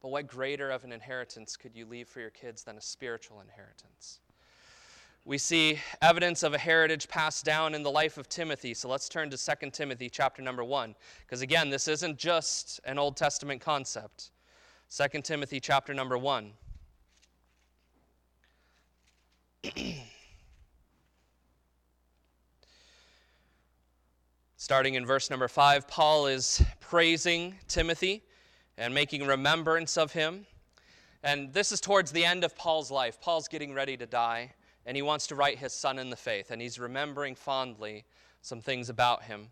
But 0.00 0.10
what 0.10 0.26
greater 0.26 0.70
of 0.70 0.84
an 0.84 0.92
inheritance 0.92 1.56
could 1.56 1.74
you 1.74 1.84
leave 1.86 2.08
for 2.08 2.20
your 2.20 2.30
kids 2.30 2.62
than 2.62 2.76
a 2.76 2.80
spiritual 2.80 3.40
inheritance? 3.40 4.20
We 5.24 5.38
see 5.38 5.80
evidence 6.00 6.42
of 6.42 6.54
a 6.54 6.58
heritage 6.58 7.08
passed 7.08 7.44
down 7.44 7.74
in 7.74 7.82
the 7.82 7.90
life 7.90 8.16
of 8.16 8.28
Timothy. 8.28 8.72
So 8.74 8.88
let's 8.88 9.08
turn 9.08 9.28
to 9.30 9.36
2 9.36 9.70
Timothy 9.72 10.08
chapter 10.08 10.40
number 10.40 10.64
1 10.64 10.94
because 11.26 11.42
again, 11.42 11.68
this 11.68 11.88
isn't 11.88 12.16
just 12.16 12.80
an 12.84 12.98
Old 12.98 13.16
Testament 13.16 13.60
concept. 13.60 14.30
2 14.96 15.20
Timothy 15.22 15.60
chapter 15.60 15.92
number 15.92 16.16
1. 16.16 16.52
Starting 24.56 24.94
in 24.94 25.04
verse 25.04 25.28
number 25.28 25.48
5, 25.48 25.86
Paul 25.88 26.26
is 26.26 26.62
praising 26.80 27.54
Timothy 27.68 28.22
and 28.78 28.94
making 28.94 29.26
remembrance 29.26 29.98
of 29.98 30.12
him. 30.12 30.46
And 31.22 31.52
this 31.52 31.72
is 31.72 31.80
towards 31.80 32.12
the 32.12 32.24
end 32.24 32.44
of 32.44 32.56
Paul's 32.56 32.90
life. 32.90 33.20
Paul's 33.20 33.48
getting 33.48 33.74
ready 33.74 33.96
to 33.96 34.06
die, 34.06 34.52
and 34.86 34.96
he 34.96 35.02
wants 35.02 35.26
to 35.26 35.34
write 35.34 35.58
his 35.58 35.72
son 35.72 35.98
in 35.98 36.10
the 36.10 36.16
faith, 36.16 36.50
and 36.50 36.62
he's 36.62 36.78
remembering 36.78 37.34
fondly 37.34 38.04
some 38.40 38.60
things 38.60 38.88
about 38.88 39.24
him. 39.24 39.48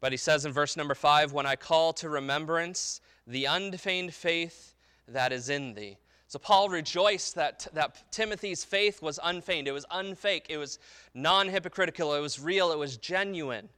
But 0.00 0.12
he 0.12 0.18
says 0.18 0.44
in 0.44 0.52
verse 0.52 0.76
number 0.76 0.94
five, 0.94 1.32
When 1.32 1.46
I 1.46 1.56
call 1.56 1.92
to 1.94 2.08
remembrance 2.08 3.00
the 3.26 3.44
unfeigned 3.46 4.12
faith 4.12 4.74
that 5.08 5.32
is 5.32 5.48
in 5.48 5.74
thee. 5.74 5.96
So 6.28 6.40
Paul 6.40 6.68
rejoiced 6.68 7.36
that, 7.36 7.68
that 7.72 8.10
Timothy's 8.10 8.64
faith 8.64 9.00
was 9.00 9.20
unfeigned. 9.22 9.68
It 9.68 9.72
was 9.72 9.86
unfake. 9.92 10.46
It 10.48 10.58
was 10.58 10.80
non 11.14 11.48
hypocritical. 11.48 12.14
It 12.14 12.20
was 12.20 12.40
real. 12.40 12.72
It 12.72 12.78
was 12.78 12.96
genuine. 12.96 13.68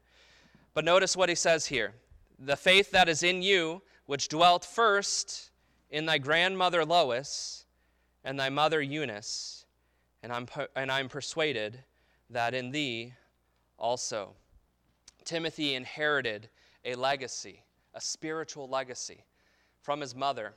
But 0.73 0.85
notice 0.85 1.17
what 1.17 1.29
he 1.29 1.35
says 1.35 1.67
here 1.67 1.93
the 2.39 2.57
faith 2.57 2.91
that 2.93 3.09
is 3.09 3.23
in 3.23 3.43
you, 3.43 3.83
which 4.09 4.29
dwelt 4.29 4.65
first 4.65 5.51
in 5.91 6.07
thy 6.07 6.17
grandmother 6.17 6.83
Lois 6.83 7.67
and 8.25 8.41
thy 8.41 8.49
mother 8.49 8.81
Eunice, 8.81 9.67
and 10.23 10.33
I'm, 10.33 10.47
and 10.75 10.91
I'm 10.91 11.11
persuaded 11.11 11.85
that 12.31 12.55
in 12.55 12.71
thee 12.71 13.13
also. 13.79 14.33
Timothy 15.27 15.75
inherited 15.75 16.49
a 16.87 16.95
legacy, 16.95 17.63
a 17.93 18.01
spiritual 18.01 18.67
legacy, 18.67 19.25
from 19.83 20.01
his 20.01 20.15
mother 20.15 20.55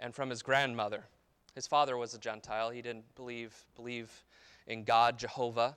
and 0.00 0.14
from 0.14 0.30
his 0.30 0.42
grandmother. 0.42 1.04
His 1.54 1.66
father 1.66 1.98
was 1.98 2.14
a 2.14 2.18
Gentile. 2.18 2.70
He 2.70 2.80
didn't 2.80 3.14
believe, 3.14 3.54
believe 3.76 4.10
in 4.66 4.84
God, 4.84 5.18
Jehovah. 5.18 5.76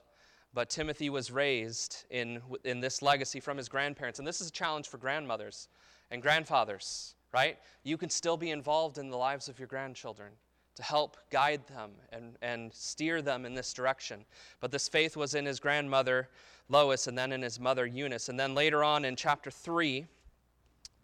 But 0.54 0.70
Timothy 0.70 1.10
was 1.10 1.30
raised 1.30 2.06
in, 2.08 2.40
in 2.64 2.80
this 2.80 3.02
legacy 3.02 3.40
from 3.40 3.58
his 3.58 3.68
grandparents. 3.68 4.18
And 4.18 4.26
this 4.26 4.40
is 4.40 4.48
a 4.48 4.52
challenge 4.52 4.88
for 4.88 4.96
grandmothers 4.96 5.68
and 6.10 6.22
grandfathers, 6.22 7.14
right? 7.32 7.58
You 7.82 7.96
can 7.96 8.10
still 8.10 8.36
be 8.36 8.50
involved 8.50 8.98
in 8.98 9.10
the 9.10 9.16
lives 9.16 9.48
of 9.48 9.58
your 9.58 9.68
grandchildren 9.68 10.32
to 10.76 10.82
help 10.82 11.16
guide 11.30 11.66
them 11.66 11.90
and, 12.12 12.36
and 12.40 12.72
steer 12.72 13.20
them 13.20 13.44
in 13.44 13.54
this 13.54 13.72
direction. 13.72 14.24
But 14.60 14.70
this 14.70 14.88
faith 14.88 15.16
was 15.16 15.34
in 15.34 15.44
his 15.44 15.58
grandmother 15.58 16.28
Lois 16.68 17.06
and 17.06 17.18
then 17.18 17.32
in 17.32 17.42
his 17.42 17.58
mother 17.58 17.86
Eunice. 17.86 18.28
And 18.28 18.38
then 18.38 18.54
later 18.54 18.84
on 18.84 19.04
in 19.04 19.16
chapter 19.16 19.50
3, 19.50 20.06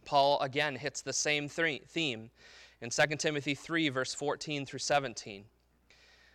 Paul 0.05 0.39
again 0.41 0.77
hits 0.77 1.01
the 1.01 1.13
same 1.13 1.49
theme 1.49 2.31
in 2.81 2.91
2 2.91 3.17
Timothy 3.17 3.55
3, 3.55 3.89
verse 3.89 4.15
14 4.15 4.67
through 4.67 4.79
17. 4.79 5.45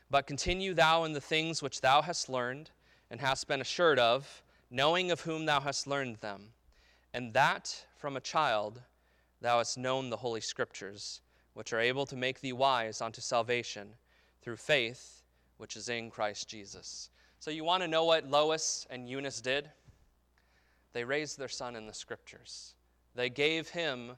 But 0.10 0.28
continue 0.28 0.74
thou 0.74 1.04
in 1.04 1.14
the 1.14 1.22
things 1.22 1.62
which 1.62 1.82
thou 1.82 2.02
hast 2.02 2.28
learned 2.28 2.72
and 3.12 3.22
hast 3.22 3.48
been 3.48 3.62
assured 3.62 4.00
of, 4.00 4.42
knowing 4.72 5.12
of 5.12 5.22
whom 5.22 5.46
thou 5.46 5.60
hast 5.60 5.88
learned 5.88 6.18
them, 6.18 6.50
and 7.14 7.34
that 7.34 7.86
from 7.96 8.18
a 8.18 8.22
child 8.22 8.82
thou 9.42 9.58
hast 9.58 9.78
known 9.78 10.10
the 10.10 10.18
Holy 10.18 10.42
Scriptures, 10.42 11.22
which 11.54 11.74
are 11.74 11.80
able 11.80 12.06
to 12.06 12.16
make 12.16 12.42
thee 12.42 12.54
wise 12.54 13.02
unto 13.02 13.22
salvation 13.22 13.90
through 14.42 14.58
faith 14.58 15.20
which 15.60 15.76
is 15.76 15.90
in 15.90 16.10
Christ 16.10 16.48
Jesus. 16.48 17.10
So, 17.40 17.52
you 17.52 17.64
want 17.64 17.84
to 17.84 17.88
know 17.88 18.06
what 18.06 18.30
Lois 18.30 18.88
and 18.90 19.08
Eunice 19.08 19.42
did? 19.42 19.70
They 20.94 21.04
raised 21.04 21.38
their 21.38 21.50
son 21.50 21.76
in 21.76 21.86
the 21.86 21.94
Scriptures. 21.94 22.76
They 23.14 23.30
gave 23.30 23.70
him 23.70 24.14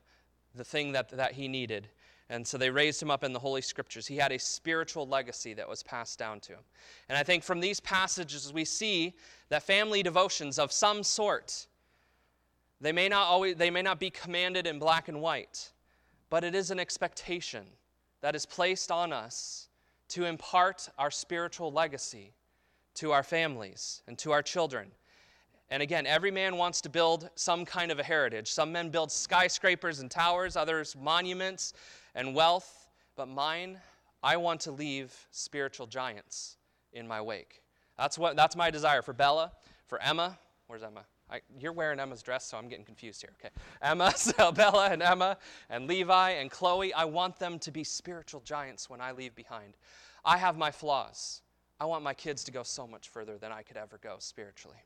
the 0.56 0.64
thing 0.64 0.92
that, 0.92 1.10
that 1.10 1.34
he 1.34 1.48
needed. 1.48 1.88
And 2.30 2.48
so 2.48 2.58
they 2.58 2.70
raised 2.70 3.02
him 3.02 3.12
up 3.12 3.24
in 3.24 3.34
the 3.34 3.40
Holy 3.40 3.62
Scriptures. 3.62 4.08
He 4.08 4.16
had 4.16 4.32
a 4.32 4.40
spiritual 4.40 5.08
legacy 5.08 5.54
that 5.56 5.68
was 5.68 5.84
passed 5.84 6.18
down 6.18 6.40
to 6.42 6.54
him. 6.54 6.64
And 7.10 7.18
I 7.18 7.24
think 7.24 7.44
from 7.44 7.60
these 7.60 7.80
passages, 7.80 8.54
we 8.54 8.64
see 8.64 9.16
that 9.50 9.64
family 9.64 10.02
devotions 10.02 10.58
of 10.58 10.72
some 10.72 11.04
sort, 11.04 11.68
they 12.82 12.92
may 12.92 13.08
not, 13.08 13.28
always, 13.28 13.56
they 13.56 13.70
may 13.70 13.84
not 13.84 14.00
be 14.00 14.10
commanded 14.10 14.66
in 14.66 14.80
black 14.80 15.08
and 15.08 15.22
white, 15.22 15.72
but 16.30 16.44
it 16.44 16.56
is 16.56 16.72
an 16.72 16.80
expectation 16.80 17.64
that 18.22 18.36
is 18.36 18.46
placed 18.46 18.92
on 18.92 19.14
us 19.14 19.70
to 20.10 20.26
impart 20.26 20.90
our 20.98 21.12
spiritual 21.12 21.72
legacy 21.72 22.34
to 22.96 23.12
our 23.12 23.24
families 23.24 24.02
and 24.08 24.18
to 24.18 24.32
our 24.32 24.42
children. 24.42 24.92
And 25.70 25.82
again, 25.82 26.06
every 26.06 26.32
man 26.32 26.58
wants 26.58 26.82
to 26.82 26.90
build 26.90 27.30
some 27.36 27.64
kind 27.64 27.92
of 27.92 28.00
a 28.00 28.04
heritage. 28.04 28.52
Some 28.52 28.74
men 28.74 28.90
build 28.90 29.12
skyscrapers 29.12 30.00
and 30.00 30.12
towers, 30.12 30.58
others 30.58 30.98
monuments 31.00 31.74
and 32.14 32.36
wealth. 32.36 32.90
But 33.16 33.28
mine, 33.28 33.80
I 34.22 34.36
want 34.38 34.60
to 34.62 34.72
leave 34.72 35.16
spiritual 35.32 35.88
giants 35.88 36.58
in 36.92 37.08
my 37.08 37.22
wake. 37.22 37.62
That's, 37.98 38.18
what, 38.18 38.36
that's 38.36 38.56
my 38.56 38.70
desire 38.70 39.02
for 39.02 39.14
Bella, 39.14 39.54
for 39.88 40.02
Emma. 40.02 40.38
Where's 40.68 40.84
Emma? 40.84 41.06
I, 41.32 41.40
you're 41.60 41.72
wearing 41.72 42.00
Emma's 42.00 42.22
dress, 42.22 42.46
so 42.46 42.58
I'm 42.58 42.68
getting 42.68 42.84
confused 42.86 43.22
here. 43.22 43.32
Okay, 43.40 43.54
Emma, 43.82 44.12
so 44.16 44.52
Bella, 44.52 44.90
and 44.92 45.02
Emma, 45.02 45.38
and 45.70 45.88
Levi, 45.88 46.32
and 46.32 46.52
Chloe. 46.52 46.94
I 46.94 47.06
want 47.06 47.40
them 47.40 47.58
to 47.60 47.72
be 47.72 47.84
spiritual 47.84 48.42
giants 48.42 48.90
when 48.90 49.00
I 49.00 49.12
leave 49.12 49.34
behind. 49.36 49.78
I 50.26 50.38
have 50.38 50.58
my 50.58 50.72
flaws. 50.72 51.42
I 51.80 51.86
want 51.86 52.04
my 52.04 52.14
kids 52.14 52.44
to 52.44 52.52
go 52.52 52.64
so 52.64 52.86
much 52.86 53.10
further 53.10 53.38
than 53.38 53.52
I 53.52 53.64
could 53.64 53.78
ever 53.78 54.00
go 54.04 54.18
spiritually. 54.20 54.78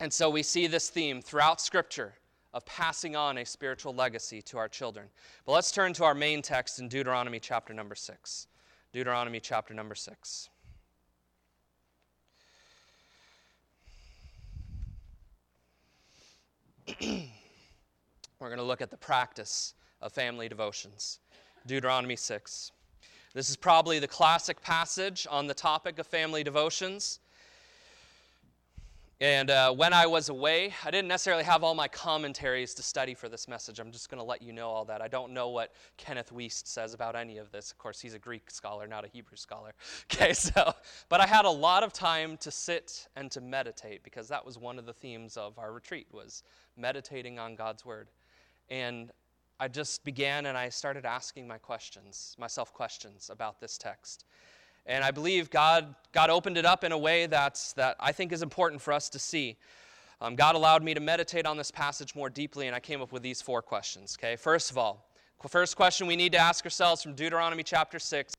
And 0.00 0.12
so 0.12 0.28
we 0.28 0.42
see 0.42 0.66
this 0.66 0.90
theme 0.90 1.22
throughout 1.22 1.60
Scripture 1.60 2.14
of 2.52 2.66
passing 2.66 3.16
on 3.16 3.38
a 3.38 3.44
spiritual 3.44 3.94
legacy 3.94 4.42
to 4.42 4.58
our 4.58 4.68
children. 4.68 5.06
But 5.44 5.52
let's 5.52 5.70
turn 5.70 5.92
to 5.94 6.04
our 6.04 6.14
main 6.14 6.42
text 6.42 6.78
in 6.78 6.88
Deuteronomy 6.88 7.38
chapter 7.38 7.72
number 7.72 7.94
6. 7.94 8.48
Deuteronomy 8.92 9.40
chapter 9.40 9.72
number 9.72 9.94
6. 9.94 10.48
We're 17.00 18.48
going 18.48 18.58
to 18.58 18.64
look 18.64 18.80
at 18.80 18.90
the 18.90 18.96
practice 18.96 19.74
of 20.00 20.12
family 20.12 20.48
devotions. 20.48 21.18
Deuteronomy 21.66 22.16
6. 22.16 22.70
This 23.34 23.50
is 23.50 23.56
probably 23.56 23.98
the 23.98 24.08
classic 24.08 24.62
passage 24.62 25.26
on 25.28 25.46
the 25.46 25.54
topic 25.54 25.98
of 25.98 26.06
family 26.06 26.44
devotions. 26.44 27.18
And 29.18 29.50
uh, 29.50 29.72
when 29.72 29.94
I 29.94 30.06
was 30.06 30.28
away, 30.28 30.74
I 30.84 30.90
didn't 30.90 31.08
necessarily 31.08 31.44
have 31.44 31.64
all 31.64 31.74
my 31.74 31.88
commentaries 31.88 32.74
to 32.74 32.82
study 32.82 33.14
for 33.14 33.30
this 33.30 33.48
message. 33.48 33.78
I'm 33.78 33.90
just 33.90 34.10
going 34.10 34.18
to 34.18 34.24
let 34.24 34.42
you 34.42 34.52
know 34.52 34.68
all 34.68 34.84
that. 34.84 35.00
I 35.00 35.08
don't 35.08 35.32
know 35.32 35.48
what 35.48 35.72
Kenneth 35.96 36.30
Wuest 36.34 36.66
says 36.66 36.92
about 36.92 37.16
any 37.16 37.38
of 37.38 37.50
this. 37.50 37.70
Of 37.70 37.78
course, 37.78 37.98
he's 37.98 38.12
a 38.12 38.18
Greek 38.18 38.50
scholar, 38.50 38.86
not 38.86 39.06
a 39.06 39.08
Hebrew 39.08 39.36
scholar. 39.36 39.72
Okay, 40.12 40.32
so, 40.34 40.72
but 41.08 41.20
I 41.20 41.26
had 41.26 41.46
a 41.46 41.50
lot 41.50 41.82
of 41.82 41.92
time 41.92 42.36
to 42.38 42.50
sit 42.50 43.08
and 43.16 43.30
to 43.32 43.40
meditate 43.40 44.02
because 44.02 44.28
that 44.28 44.44
was 44.44 44.58
one 44.58 44.78
of 44.78 44.86
the 44.86 44.92
themes 44.92 45.36
of 45.36 45.58
our 45.58 45.72
retreat 45.72 46.06
was 46.12 46.42
meditating 46.76 47.38
on 47.38 47.56
God's 47.56 47.84
word. 47.84 48.08
And 48.68 49.10
I 49.58 49.68
just 49.68 50.04
began 50.04 50.46
and 50.46 50.56
I 50.56 50.68
started 50.68 51.04
asking 51.04 51.48
my 51.48 51.58
questions, 51.58 52.36
myself 52.38 52.72
questions 52.72 53.30
about 53.32 53.60
this 53.60 53.78
text. 53.78 54.26
And 54.86 55.02
I 55.02 55.10
believe 55.10 55.50
God, 55.50 55.94
God 56.12 56.30
opened 56.30 56.56
it 56.56 56.64
up 56.64 56.84
in 56.84 56.92
a 56.92 56.98
way 56.98 57.26
that's, 57.26 57.72
that 57.72 57.96
I 57.98 58.12
think 58.12 58.32
is 58.32 58.42
important 58.42 58.80
for 58.80 58.92
us 58.92 59.08
to 59.10 59.18
see. 59.18 59.56
Um, 60.20 60.36
God 60.36 60.54
allowed 60.54 60.82
me 60.82 60.94
to 60.94 61.00
meditate 61.00 61.44
on 61.44 61.56
this 61.56 61.70
passage 61.70 62.14
more 62.14 62.30
deeply, 62.30 62.68
and 62.68 62.76
I 62.76 62.80
came 62.80 63.02
up 63.02 63.12
with 63.12 63.22
these 63.22 63.42
four 63.42 63.60
questions. 63.62 64.16
Okay, 64.18 64.36
first 64.36 64.70
of 64.70 64.78
all, 64.78 65.10
first 65.48 65.76
question 65.76 66.06
we 66.06 66.16
need 66.16 66.32
to 66.32 66.38
ask 66.38 66.64
ourselves 66.64 67.02
from 67.02 67.14
Deuteronomy 67.14 67.62
chapter 67.62 67.98
6 67.98 68.34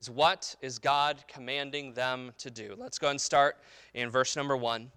is 0.00 0.10
what 0.10 0.56
is 0.60 0.78
God 0.78 1.22
commanding 1.28 1.92
them 1.92 2.32
to 2.38 2.50
do? 2.50 2.74
Let's 2.78 2.98
go 2.98 3.08
and 3.10 3.20
start 3.20 3.58
in 3.94 4.10
verse 4.10 4.36
number 4.36 4.56
1. 4.56 4.90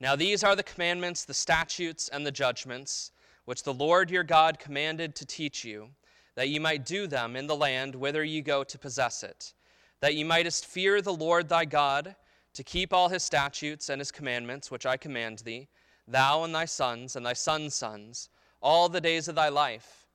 Now, 0.00 0.16
these 0.16 0.42
are 0.42 0.56
the 0.56 0.62
commandments, 0.62 1.24
the 1.24 1.34
statutes, 1.34 2.08
and 2.08 2.24
the 2.24 2.32
judgments 2.32 3.12
which 3.44 3.64
the 3.64 3.74
Lord 3.74 4.10
your 4.10 4.22
God 4.22 4.58
commanded 4.58 5.14
to 5.16 5.26
teach 5.26 5.64
you, 5.64 5.88
that 6.36 6.48
ye 6.48 6.58
might 6.58 6.86
do 6.86 7.06
them 7.06 7.36
in 7.36 7.46
the 7.46 7.56
land 7.56 7.94
whither 7.94 8.22
ye 8.24 8.40
go 8.40 8.62
to 8.64 8.78
possess 8.78 9.22
it 9.22 9.52
that 10.00 10.14
ye 10.14 10.24
mightest 10.24 10.66
fear 10.66 11.00
the 11.00 11.12
Lord 11.12 11.48
thy 11.48 11.64
God, 11.64 12.16
to 12.54 12.64
keep 12.64 12.92
all 12.92 13.08
his 13.08 13.22
statutes 13.22 13.88
and 13.88 14.00
his 14.00 14.10
commandments, 14.10 14.70
which 14.70 14.86
I 14.86 14.96
command 14.96 15.40
thee, 15.40 15.68
thou 16.08 16.42
and 16.42 16.54
thy 16.54 16.64
sons 16.64 17.16
and 17.16 17.24
thy 17.24 17.32
sons' 17.32 17.74
sons, 17.74 18.28
all 18.60 18.88
the 18.88 19.00
days 19.00 19.28
of 19.28 19.34
thy 19.34 19.48
life, 19.48 20.06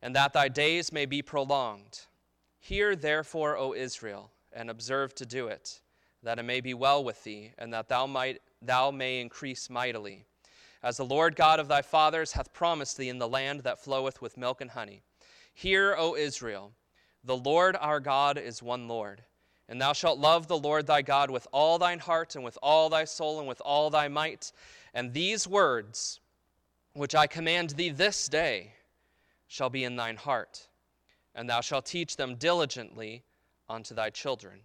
and 0.00 0.14
that 0.16 0.32
thy 0.32 0.48
days 0.48 0.92
may 0.92 1.06
be 1.06 1.20
prolonged. 1.20 2.06
Hear 2.58 2.96
therefore, 2.96 3.56
O 3.56 3.74
Israel, 3.74 4.30
and 4.52 4.70
observe 4.70 5.14
to 5.16 5.26
do 5.26 5.48
it, 5.48 5.80
that 6.22 6.38
it 6.38 6.44
may 6.44 6.60
be 6.60 6.72
well 6.72 7.04
with 7.04 7.22
thee, 7.24 7.52
and 7.58 7.72
that 7.74 7.88
thou, 7.88 8.06
might, 8.06 8.40
thou 8.62 8.90
may 8.90 9.20
increase 9.20 9.68
mightily. 9.68 10.24
As 10.82 10.96
the 10.96 11.04
Lord 11.04 11.36
God 11.36 11.60
of 11.60 11.68
thy 11.68 11.82
fathers 11.82 12.32
hath 12.32 12.52
promised 12.52 12.96
thee 12.96 13.08
in 13.08 13.18
the 13.18 13.28
land 13.28 13.60
that 13.60 13.82
floweth 13.82 14.22
with 14.22 14.36
milk 14.36 14.60
and 14.60 14.70
honey. 14.70 15.02
Hear, 15.52 15.94
O 15.98 16.16
Israel, 16.16 16.72
the 17.24 17.36
Lord 17.36 17.76
our 17.80 18.00
God 18.00 18.38
is 18.38 18.62
one 18.62 18.86
Lord. 18.86 19.22
And 19.68 19.80
thou 19.80 19.94
shalt 19.94 20.18
love 20.18 20.46
the 20.46 20.58
Lord 20.58 20.86
thy 20.86 21.02
God 21.02 21.30
with 21.30 21.46
all 21.50 21.78
thine 21.78 21.98
heart, 21.98 22.34
and 22.34 22.44
with 22.44 22.58
all 22.62 22.90
thy 22.90 23.04
soul, 23.04 23.38
and 23.38 23.48
with 23.48 23.62
all 23.62 23.88
thy 23.88 24.08
might. 24.08 24.52
And 24.92 25.12
these 25.12 25.48
words, 25.48 26.20
which 26.92 27.14
I 27.14 27.26
command 27.26 27.70
thee 27.70 27.88
this 27.88 28.28
day, 28.28 28.72
shall 29.46 29.70
be 29.70 29.84
in 29.84 29.96
thine 29.96 30.16
heart. 30.16 30.68
And 31.34 31.48
thou 31.48 31.62
shalt 31.62 31.86
teach 31.86 32.16
them 32.16 32.36
diligently 32.36 33.24
unto 33.68 33.94
thy 33.94 34.10
children, 34.10 34.60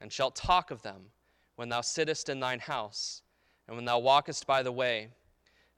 and 0.00 0.12
shalt 0.12 0.36
talk 0.36 0.70
of 0.70 0.82
them 0.82 1.06
when 1.56 1.70
thou 1.70 1.80
sittest 1.80 2.28
in 2.28 2.38
thine 2.38 2.60
house, 2.60 3.22
and 3.66 3.74
when 3.74 3.86
thou 3.86 3.98
walkest 3.98 4.46
by 4.46 4.62
the 4.62 4.70
way, 4.70 5.08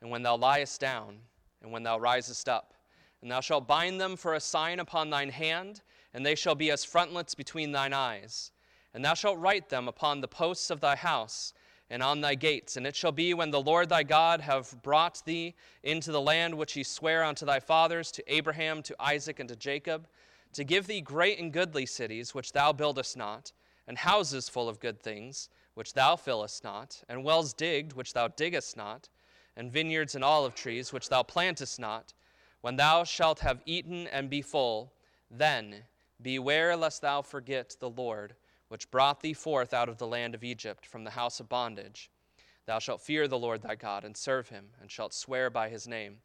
and 0.00 0.10
when 0.10 0.22
thou 0.22 0.36
liest 0.36 0.80
down, 0.80 1.18
and 1.62 1.70
when 1.70 1.84
thou 1.84 1.98
risest 1.98 2.48
up. 2.48 2.74
And 3.22 3.30
thou 3.30 3.40
shalt 3.40 3.68
bind 3.68 4.00
them 4.00 4.16
for 4.16 4.34
a 4.34 4.40
sign 4.40 4.80
upon 4.80 5.10
thine 5.10 5.30
hand 5.30 5.82
and 6.14 6.24
they 6.24 6.34
shall 6.34 6.54
be 6.54 6.70
as 6.70 6.84
frontlets 6.84 7.34
between 7.34 7.72
thine 7.72 7.92
eyes. 7.92 8.50
And 8.94 9.04
thou 9.04 9.14
shalt 9.14 9.38
write 9.38 9.68
them 9.68 9.88
upon 9.88 10.20
the 10.20 10.28
posts 10.28 10.70
of 10.70 10.80
thy 10.80 10.96
house 10.96 11.52
and 11.90 12.02
on 12.02 12.20
thy 12.20 12.34
gates. 12.34 12.76
And 12.76 12.86
it 12.86 12.96
shall 12.96 13.12
be 13.12 13.34
when 13.34 13.50
the 13.50 13.60
Lord 13.60 13.88
thy 13.88 14.02
God 14.02 14.40
have 14.40 14.74
brought 14.82 15.22
thee 15.24 15.54
into 15.82 16.12
the 16.12 16.20
land 16.20 16.54
which 16.54 16.72
he 16.72 16.82
sware 16.82 17.24
unto 17.24 17.46
thy 17.46 17.60
fathers, 17.60 18.10
to 18.12 18.32
Abraham, 18.32 18.82
to 18.82 18.96
Isaac, 18.98 19.40
and 19.40 19.48
to 19.48 19.56
Jacob, 19.56 20.08
to 20.54 20.64
give 20.64 20.86
thee 20.86 21.00
great 21.00 21.38
and 21.38 21.52
goodly 21.52 21.86
cities 21.86 22.34
which 22.34 22.52
thou 22.52 22.72
buildest 22.72 23.16
not, 23.16 23.52
and 23.86 23.98
houses 23.98 24.48
full 24.48 24.68
of 24.68 24.80
good 24.80 25.00
things 25.00 25.48
which 25.74 25.94
thou 25.94 26.16
fillest 26.16 26.64
not, 26.64 27.02
and 27.08 27.22
wells 27.22 27.52
digged 27.52 27.92
which 27.92 28.12
thou 28.12 28.28
diggest 28.28 28.76
not, 28.76 29.08
and 29.56 29.70
vineyards 29.70 30.14
and 30.14 30.24
olive 30.24 30.54
trees 30.54 30.92
which 30.92 31.08
thou 31.08 31.22
plantest 31.22 31.78
not. 31.78 32.12
When 32.60 32.76
thou 32.76 33.04
shalt 33.04 33.40
have 33.40 33.62
eaten 33.64 34.08
and 34.08 34.28
be 34.28 34.42
full, 34.42 34.92
then 35.30 35.84
Beware 36.20 36.76
lest 36.76 37.02
thou 37.02 37.22
forget 37.22 37.76
the 37.78 37.90
Lord, 37.90 38.34
which 38.68 38.90
brought 38.90 39.20
thee 39.20 39.34
forth 39.34 39.72
out 39.72 39.88
of 39.88 39.98
the 39.98 40.06
land 40.06 40.34
of 40.34 40.44
Egypt 40.44 40.84
from 40.84 41.04
the 41.04 41.10
house 41.10 41.40
of 41.40 41.48
bondage. 41.48 42.10
Thou 42.66 42.78
shalt 42.78 43.00
fear 43.00 43.28
the 43.28 43.38
Lord 43.38 43.62
thy 43.62 43.76
God, 43.76 44.04
and 44.04 44.16
serve 44.16 44.48
him, 44.48 44.66
and 44.80 44.90
shalt 44.90 45.14
swear 45.14 45.48
by 45.48 45.68
his 45.68 45.88
name. 45.88 46.18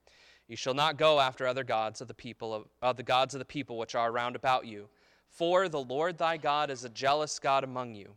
Ye 0.48 0.56
shall 0.56 0.74
not 0.74 0.98
go 0.98 1.20
after 1.20 1.48
other 1.48 1.64
gods 1.64 2.02
of 2.02 2.08
the 2.08 2.14
people 2.14 2.54
of, 2.54 2.68
of 2.82 2.98
the 2.98 3.04
gods 3.04 3.34
of 3.34 3.40
the 3.40 3.46
people 3.46 3.78
which 3.78 3.96
are 3.96 4.12
round 4.12 4.36
about 4.36 4.66
you. 4.66 4.90
For 5.30 5.70
the 5.70 5.82
Lord 5.82 6.18
thy 6.18 6.38
God 6.38 6.70
is 6.70 6.84
a 6.84 6.90
jealous 6.90 7.40
God 7.40 7.64
among 7.64 7.96
you, 7.96 8.16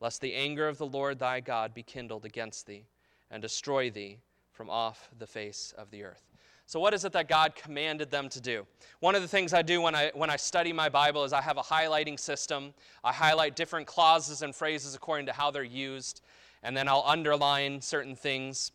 lest 0.00 0.20
the 0.20 0.34
anger 0.34 0.66
of 0.66 0.78
the 0.78 0.86
Lord 0.86 1.18
thy 1.18 1.40
God 1.40 1.72
be 1.72 1.82
kindled 1.82 2.24
against 2.24 2.66
thee, 2.66 2.86
and 3.30 3.40
destroy 3.40 3.90
thee 3.90 4.18
from 4.50 4.68
off 4.68 5.08
the 5.16 5.26
face 5.26 5.72
of 5.78 5.90
the 5.90 6.02
earth. 6.02 6.27
So, 6.68 6.78
what 6.78 6.92
is 6.92 7.06
it 7.06 7.12
that 7.12 7.30
God 7.30 7.54
commanded 7.54 8.10
them 8.10 8.28
to 8.28 8.42
do? 8.42 8.66
One 9.00 9.14
of 9.14 9.22
the 9.22 9.28
things 9.28 9.54
I 9.54 9.62
do 9.62 9.80
when 9.80 9.94
I, 9.94 10.12
when 10.12 10.28
I 10.28 10.36
study 10.36 10.70
my 10.70 10.90
Bible 10.90 11.24
is 11.24 11.32
I 11.32 11.40
have 11.40 11.56
a 11.56 11.62
highlighting 11.62 12.20
system. 12.20 12.74
I 13.02 13.10
highlight 13.10 13.56
different 13.56 13.86
clauses 13.86 14.42
and 14.42 14.54
phrases 14.54 14.94
according 14.94 15.24
to 15.26 15.32
how 15.32 15.50
they're 15.50 15.64
used, 15.64 16.20
and 16.62 16.76
then 16.76 16.86
I'll 16.86 17.04
underline 17.06 17.80
certain 17.80 18.14
things. 18.14 18.72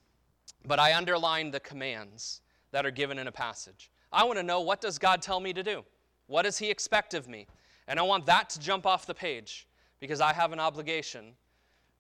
But 0.66 0.80
I 0.80 0.98
underline 0.98 1.52
the 1.52 1.60
commands 1.60 2.42
that 2.72 2.84
are 2.84 2.90
given 2.90 3.20
in 3.20 3.28
a 3.28 3.32
passage. 3.32 3.92
I 4.12 4.24
want 4.24 4.40
to 4.40 4.44
know 4.44 4.62
what 4.62 4.82
does 4.82 4.98
God 4.98 5.22
tell 5.22 5.40
me 5.40 5.54
to 5.54 5.62
do? 5.62 5.86
What 6.26 6.46
does 6.46 6.58
He 6.58 6.72
expect 6.72 7.14
of 7.14 7.28
me? 7.28 7.46
And 7.88 8.00
I 8.00 8.02
want 8.02 8.26
that 8.26 8.50
to 8.50 8.60
jump 8.60 8.88
off 8.88 9.06
the 9.06 9.14
page 9.14 9.68
because 10.00 10.20
I 10.20 10.34
have 10.34 10.52
an 10.52 10.60
obligation 10.60 11.36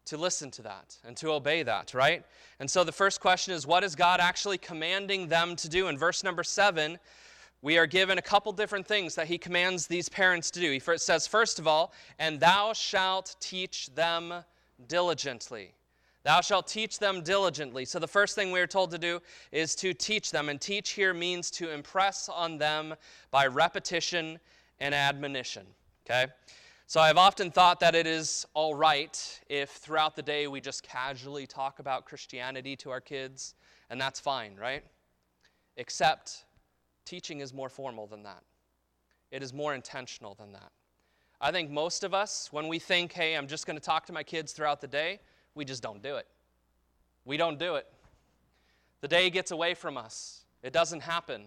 to 0.05 0.17
listen 0.17 0.51
to 0.51 0.61
that 0.63 0.97
and 1.05 1.15
to 1.17 1.31
obey 1.31 1.63
that, 1.63 1.93
right? 1.93 2.25
And 2.59 2.69
so 2.69 2.83
the 2.83 2.91
first 2.91 3.21
question 3.21 3.53
is 3.53 3.65
what 3.65 3.83
is 3.83 3.95
God 3.95 4.19
actually 4.19 4.57
commanding 4.57 5.27
them 5.27 5.55
to 5.57 5.69
do? 5.69 5.87
In 5.87 5.97
verse 5.97 6.23
number 6.23 6.43
seven, 6.43 6.99
we 7.61 7.77
are 7.77 7.87
given 7.87 8.17
a 8.17 8.21
couple 8.21 8.51
different 8.51 8.85
things 8.85 9.15
that 9.15 9.27
he 9.27 9.37
commands 9.37 9.87
these 9.87 10.09
parents 10.09 10.51
to 10.51 10.59
do. 10.59 10.71
He 10.71 10.81
says, 10.97 11.25
first 11.27 11.59
of 11.59 11.67
all, 11.67 11.93
and 12.19 12.39
thou 12.39 12.73
shalt 12.73 13.37
teach 13.39 13.87
them 13.95 14.33
diligently. 14.87 15.73
Thou 16.23 16.41
shalt 16.41 16.67
teach 16.67 16.99
them 16.99 17.21
diligently. 17.21 17.85
So 17.85 17.99
the 17.99 18.07
first 18.07 18.35
thing 18.35 18.51
we 18.51 18.59
are 18.59 18.67
told 18.67 18.91
to 18.91 18.97
do 18.97 19.21
is 19.51 19.75
to 19.75 19.93
teach 19.93 20.31
them. 20.31 20.49
And 20.49 20.59
teach 20.59 20.91
here 20.91 21.13
means 21.13 21.51
to 21.51 21.71
impress 21.71 22.27
on 22.29 22.57
them 22.57 22.95
by 23.31 23.47
repetition 23.47 24.39
and 24.79 24.93
admonition. 24.93 25.65
Okay? 26.05 26.31
So 26.85 26.99
I've 26.99 27.17
often 27.17 27.49
thought 27.49 27.79
that 27.79 27.95
it 27.95 28.05
is 28.05 28.45
all 28.53 28.75
right 28.75 29.41
if 29.49 29.71
throughout 29.71 30.15
the 30.15 30.21
day 30.21 30.47
we 30.47 30.61
just 30.61 30.83
casually 30.83 31.47
talk 31.47 31.79
about 31.79 32.05
Christianity 32.05 32.75
to 32.77 32.91
our 32.91 33.01
kids, 33.01 33.55
and 33.89 33.99
that's 33.99 34.19
fine, 34.19 34.55
right? 34.55 34.83
Except 35.77 36.45
teaching 37.05 37.39
is 37.39 37.53
more 37.53 37.69
formal 37.69 38.05
than 38.05 38.23
that, 38.23 38.43
it 39.31 39.41
is 39.41 39.53
more 39.53 39.73
intentional 39.73 40.35
than 40.35 40.51
that. 40.51 40.71
I 41.41 41.51
think 41.51 41.69
most 41.71 42.03
of 42.03 42.13
us, 42.13 42.49
when 42.51 42.67
we 42.67 42.79
think, 42.79 43.11
hey, 43.11 43.35
I'm 43.35 43.47
just 43.47 43.65
going 43.65 43.77
to 43.77 43.83
talk 43.83 44.05
to 44.05 44.13
my 44.13 44.23
kids 44.23 44.53
throughout 44.53 44.79
the 44.79 44.87
day, 44.87 45.19
we 45.55 45.65
just 45.65 45.81
don't 45.81 46.01
do 46.01 46.15
it. 46.17 46.27
We 47.25 47.37
don't 47.37 47.57
do 47.59 47.75
it. 47.75 47.87
The 49.01 49.07
day 49.07 49.29
gets 49.29 49.51
away 49.51 49.73
from 49.73 49.97
us, 49.97 50.45
it 50.61 50.73
doesn't 50.73 51.01
happen. 51.01 51.45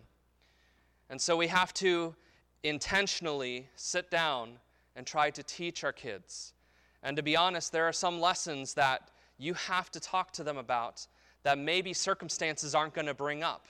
And 1.09 1.21
so 1.21 1.37
we 1.37 1.47
have 1.47 1.73
to 1.75 2.15
intentionally 2.63 3.69
sit 3.77 4.11
down 4.11 4.59
and 4.97 5.07
try 5.07 5.31
to 5.31 5.43
teach 5.43 5.85
our 5.85 5.93
kids. 5.93 6.55
And 7.03 7.17
to 7.17 7.23
be 7.23 7.37
honest, 7.37 7.71
there 7.71 7.85
are 7.85 7.93
some 7.93 8.21
lessons 8.21 8.75
that 8.75 9.11
you 9.39 9.55
have 9.55 9.91
to 9.93 10.01
talk 10.01 10.33
to 10.33 10.43
them 10.43 10.57
about 10.57 11.07
that 11.43 11.59
maybe 11.59 11.93
circumstances 11.93 12.75
aren't 12.75 12.95
going 12.95 13.07
to 13.07 13.15
bring 13.15 13.45
up 13.45 13.69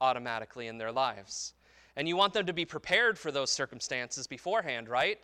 automatically 0.00 0.68
in 0.68 0.78
their 0.78 0.92
lives. 0.92 1.52
And 1.96 2.08
you 2.08 2.16
want 2.16 2.32
them 2.32 2.46
to 2.46 2.52
be 2.52 2.64
prepared 2.64 3.18
for 3.18 3.32
those 3.32 3.50
circumstances 3.50 4.26
beforehand, 4.26 4.88
right? 4.88 5.18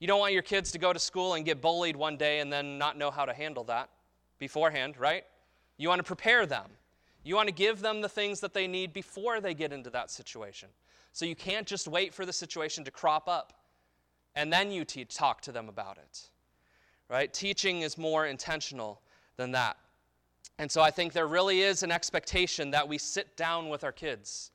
You 0.00 0.08
don't 0.08 0.18
want 0.18 0.32
your 0.32 0.42
kids 0.42 0.72
to 0.72 0.78
go 0.78 0.92
to 0.92 0.98
school 0.98 1.34
and 1.34 1.44
get 1.44 1.60
bullied 1.60 1.94
one 1.94 2.16
day 2.16 2.40
and 2.40 2.52
then 2.52 2.76
not 2.76 2.98
know 2.98 3.10
how 3.10 3.24
to 3.24 3.32
handle 3.32 3.64
that 3.64 3.90
beforehand, 4.38 4.98
right? 4.98 5.24
You 5.78 5.88
want 5.88 6.00
to 6.00 6.04
prepare 6.04 6.46
them. 6.46 6.66
You 7.22 7.36
want 7.36 7.48
to 7.48 7.54
give 7.54 7.80
them 7.80 8.00
the 8.00 8.08
things 8.08 8.40
that 8.40 8.54
they 8.54 8.66
need 8.66 8.92
before 8.92 9.40
they 9.40 9.54
get 9.54 9.72
into 9.72 9.90
that 9.90 10.10
situation. 10.10 10.68
So 11.12 11.24
you 11.24 11.36
can't 11.36 11.66
just 11.66 11.86
wait 11.86 12.12
for 12.12 12.26
the 12.26 12.32
situation 12.32 12.82
to 12.84 12.90
crop 12.90 13.28
up 13.28 13.59
and 14.34 14.52
then 14.52 14.70
you 14.70 14.84
teach, 14.84 15.14
talk 15.14 15.40
to 15.42 15.52
them 15.52 15.68
about 15.68 15.98
it. 15.98 16.28
Right? 17.08 17.32
Teaching 17.32 17.82
is 17.82 17.98
more 17.98 18.26
intentional 18.26 19.00
than 19.36 19.52
that. 19.52 19.76
And 20.58 20.70
so 20.70 20.82
I 20.82 20.90
think 20.90 21.12
there 21.12 21.26
really 21.26 21.62
is 21.62 21.82
an 21.82 21.90
expectation 21.90 22.70
that 22.70 22.86
we 22.86 22.98
sit 22.98 23.36
down 23.36 23.68
with 23.68 23.82
our 23.82 23.92
kids 23.92 24.50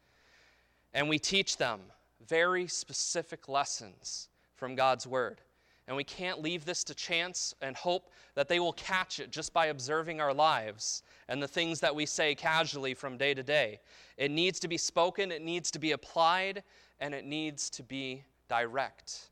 and 0.93 1.09
we 1.09 1.19
teach 1.19 1.57
them 1.57 1.81
very 2.27 2.67
specific 2.67 3.49
lessons 3.49 4.29
from 4.55 4.75
God's 4.75 5.05
Word. 5.05 5.41
And 5.88 5.95
we 5.95 6.03
can't 6.03 6.41
leave 6.41 6.65
this 6.65 6.83
to 6.85 6.95
chance 6.95 7.53
and 7.61 7.75
hope 7.75 8.09
that 8.33 8.47
they 8.47 8.59
will 8.59 8.73
catch 8.73 9.19
it 9.19 9.31
just 9.31 9.53
by 9.53 9.67
observing 9.67 10.19
our 10.19 10.33
lives 10.33 11.03
and 11.27 11.41
the 11.41 11.47
things 11.47 11.79
that 11.81 11.93
we 11.93 12.05
say 12.05 12.33
casually 12.33 12.93
from 12.93 13.17
day 13.17 13.33
to 13.33 13.43
day. 13.43 13.79
It 14.17 14.31
needs 14.31 14.59
to 14.61 14.67
be 14.67 14.77
spoken, 14.77 15.31
it 15.31 15.43
needs 15.43 15.69
to 15.71 15.79
be 15.79 15.91
applied, 15.91 16.63
and 16.99 17.13
it 17.13 17.25
needs 17.25 17.69
to 17.71 17.83
be 17.83 18.23
direct. 18.47 19.29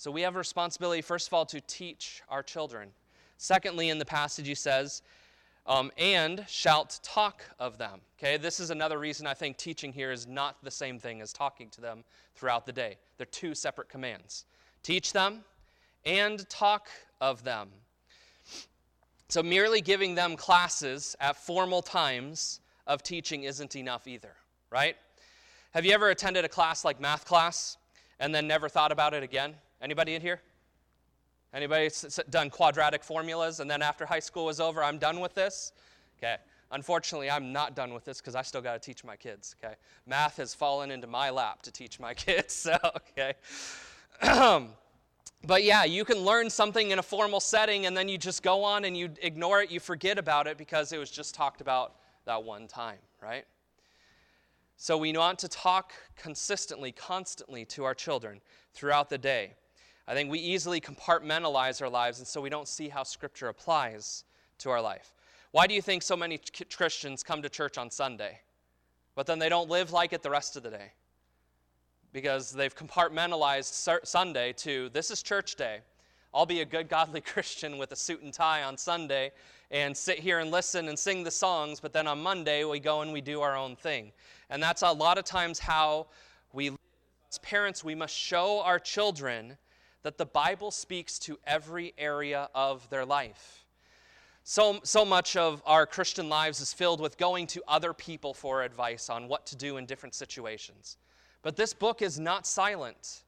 So 0.00 0.10
we 0.10 0.22
have 0.22 0.34
a 0.34 0.38
responsibility, 0.38 1.02
first 1.02 1.26
of 1.26 1.34
all, 1.34 1.44
to 1.44 1.60
teach 1.60 2.22
our 2.30 2.42
children. 2.42 2.88
Secondly, 3.36 3.90
in 3.90 3.98
the 3.98 4.06
passage, 4.06 4.48
he 4.48 4.54
says, 4.54 5.02
um, 5.66 5.92
and 5.98 6.42
shalt 6.48 7.00
talk 7.02 7.44
of 7.58 7.76
them. 7.76 8.00
Okay, 8.18 8.38
this 8.38 8.60
is 8.60 8.70
another 8.70 8.98
reason 8.98 9.26
I 9.26 9.34
think 9.34 9.58
teaching 9.58 9.92
here 9.92 10.10
is 10.10 10.26
not 10.26 10.56
the 10.64 10.70
same 10.70 10.98
thing 10.98 11.20
as 11.20 11.34
talking 11.34 11.68
to 11.68 11.82
them 11.82 12.02
throughout 12.34 12.64
the 12.64 12.72
day. 12.72 12.96
They're 13.18 13.26
two 13.26 13.54
separate 13.54 13.90
commands 13.90 14.46
teach 14.82 15.12
them 15.12 15.44
and 16.06 16.48
talk 16.48 16.88
of 17.20 17.44
them. 17.44 17.68
So, 19.28 19.42
merely 19.42 19.82
giving 19.82 20.14
them 20.14 20.34
classes 20.34 21.14
at 21.20 21.36
formal 21.36 21.82
times 21.82 22.60
of 22.86 23.02
teaching 23.02 23.42
isn't 23.42 23.76
enough 23.76 24.06
either, 24.06 24.32
right? 24.70 24.96
Have 25.72 25.84
you 25.84 25.92
ever 25.92 26.08
attended 26.08 26.46
a 26.46 26.48
class 26.48 26.86
like 26.86 27.02
math 27.02 27.26
class 27.26 27.76
and 28.18 28.34
then 28.34 28.46
never 28.46 28.66
thought 28.66 28.92
about 28.92 29.12
it 29.12 29.22
again? 29.22 29.56
Anybody 29.82 30.14
in 30.14 30.22
here? 30.22 30.40
Anybody 31.52 31.90
done 32.30 32.50
quadratic 32.50 33.02
formulas 33.02 33.60
and 33.60 33.70
then 33.70 33.82
after 33.82 34.06
high 34.06 34.20
school 34.20 34.44
was 34.46 34.60
over, 34.60 34.82
I'm 34.82 34.98
done 34.98 35.20
with 35.20 35.34
this? 35.34 35.72
Okay. 36.18 36.36
Unfortunately, 36.72 37.28
I'm 37.28 37.52
not 37.52 37.74
done 37.74 37.92
with 37.92 38.04
this 38.04 38.20
because 38.20 38.36
I 38.36 38.42
still 38.42 38.60
got 38.60 38.74
to 38.74 38.78
teach 38.78 39.02
my 39.02 39.16
kids, 39.16 39.56
okay? 39.62 39.74
Math 40.06 40.36
has 40.36 40.54
fallen 40.54 40.92
into 40.92 41.08
my 41.08 41.30
lap 41.30 41.62
to 41.62 41.72
teach 41.72 41.98
my 41.98 42.14
kids, 42.26 42.54
so, 42.54 42.76
okay. 42.96 43.34
but 45.46 45.64
yeah, 45.64 45.84
you 45.84 46.04
can 46.04 46.18
learn 46.18 46.48
something 46.48 46.92
in 46.92 47.00
a 47.00 47.02
formal 47.02 47.40
setting 47.40 47.86
and 47.86 47.96
then 47.96 48.08
you 48.08 48.16
just 48.16 48.44
go 48.44 48.62
on 48.62 48.84
and 48.84 48.96
you 48.96 49.10
ignore 49.20 49.62
it, 49.62 49.70
you 49.70 49.80
forget 49.80 50.18
about 50.18 50.46
it 50.46 50.56
because 50.58 50.92
it 50.92 50.98
was 50.98 51.10
just 51.10 51.34
talked 51.34 51.60
about 51.60 51.96
that 52.26 52.44
one 52.44 52.68
time, 52.68 52.98
right? 53.20 53.44
So 54.76 54.96
we 54.96 55.12
want 55.12 55.40
to 55.40 55.48
talk 55.48 55.92
consistently, 56.16 56.92
constantly 56.92 57.64
to 57.66 57.84
our 57.84 57.94
children 57.94 58.40
throughout 58.72 59.10
the 59.10 59.18
day. 59.18 59.54
I 60.10 60.14
think 60.14 60.28
we 60.28 60.40
easily 60.40 60.80
compartmentalize 60.80 61.80
our 61.80 61.88
lives, 61.88 62.18
and 62.18 62.26
so 62.26 62.40
we 62.40 62.50
don't 62.50 62.66
see 62.66 62.88
how 62.88 63.04
Scripture 63.04 63.46
applies 63.46 64.24
to 64.58 64.68
our 64.68 64.82
life. 64.82 65.14
Why 65.52 65.68
do 65.68 65.74
you 65.74 65.80
think 65.80 66.02
so 66.02 66.16
many 66.16 66.40
Christians 66.76 67.22
come 67.22 67.42
to 67.42 67.48
church 67.48 67.78
on 67.78 67.92
Sunday, 67.92 68.40
but 69.14 69.26
then 69.26 69.38
they 69.38 69.48
don't 69.48 69.70
live 69.70 69.92
like 69.92 70.12
it 70.12 70.24
the 70.24 70.30
rest 70.30 70.56
of 70.56 70.64
the 70.64 70.70
day? 70.70 70.90
Because 72.12 72.50
they've 72.50 72.74
compartmentalized 72.74 74.04
Sunday 74.04 74.52
to 74.54 74.88
this 74.88 75.12
is 75.12 75.22
church 75.22 75.54
day. 75.54 75.78
I'll 76.34 76.44
be 76.44 76.62
a 76.62 76.64
good, 76.64 76.88
godly 76.88 77.20
Christian 77.20 77.78
with 77.78 77.92
a 77.92 77.96
suit 77.96 78.22
and 78.22 78.34
tie 78.34 78.64
on 78.64 78.76
Sunday 78.76 79.30
and 79.70 79.96
sit 79.96 80.18
here 80.18 80.40
and 80.40 80.50
listen 80.50 80.88
and 80.88 80.98
sing 80.98 81.22
the 81.22 81.30
songs, 81.30 81.78
but 81.78 81.92
then 81.92 82.08
on 82.08 82.20
Monday 82.20 82.64
we 82.64 82.80
go 82.80 83.02
and 83.02 83.12
we 83.12 83.20
do 83.20 83.42
our 83.42 83.56
own 83.56 83.76
thing. 83.76 84.10
And 84.48 84.60
that's 84.60 84.82
a 84.82 84.90
lot 84.90 85.18
of 85.18 85.24
times 85.24 85.60
how 85.60 86.08
we, 86.52 86.72
as 87.30 87.38
parents, 87.42 87.84
we 87.84 87.94
must 87.94 88.16
show 88.16 88.60
our 88.62 88.80
children 88.80 89.56
that 90.02 90.18
the 90.18 90.26
Bible 90.26 90.70
speaks 90.70 91.18
to 91.20 91.38
every 91.46 91.92
area 91.98 92.48
of 92.54 92.88
their 92.90 93.04
life. 93.04 93.66
So, 94.42 94.80
so 94.82 95.04
much 95.04 95.36
of 95.36 95.62
our 95.66 95.86
Christian 95.86 96.28
lives 96.28 96.60
is 96.60 96.72
filled 96.72 97.00
with 97.00 97.18
going 97.18 97.46
to 97.48 97.62
other 97.68 97.92
people 97.92 98.32
for 98.32 98.62
advice 98.62 99.10
on 99.10 99.28
what 99.28 99.46
to 99.46 99.56
do 99.56 99.76
in 99.76 99.86
different 99.86 100.14
situations. 100.14 100.96
But 101.42 101.56
this 101.56 101.74
book 101.74 102.02
is 102.02 102.18
not 102.18 102.46
silent 102.46 103.22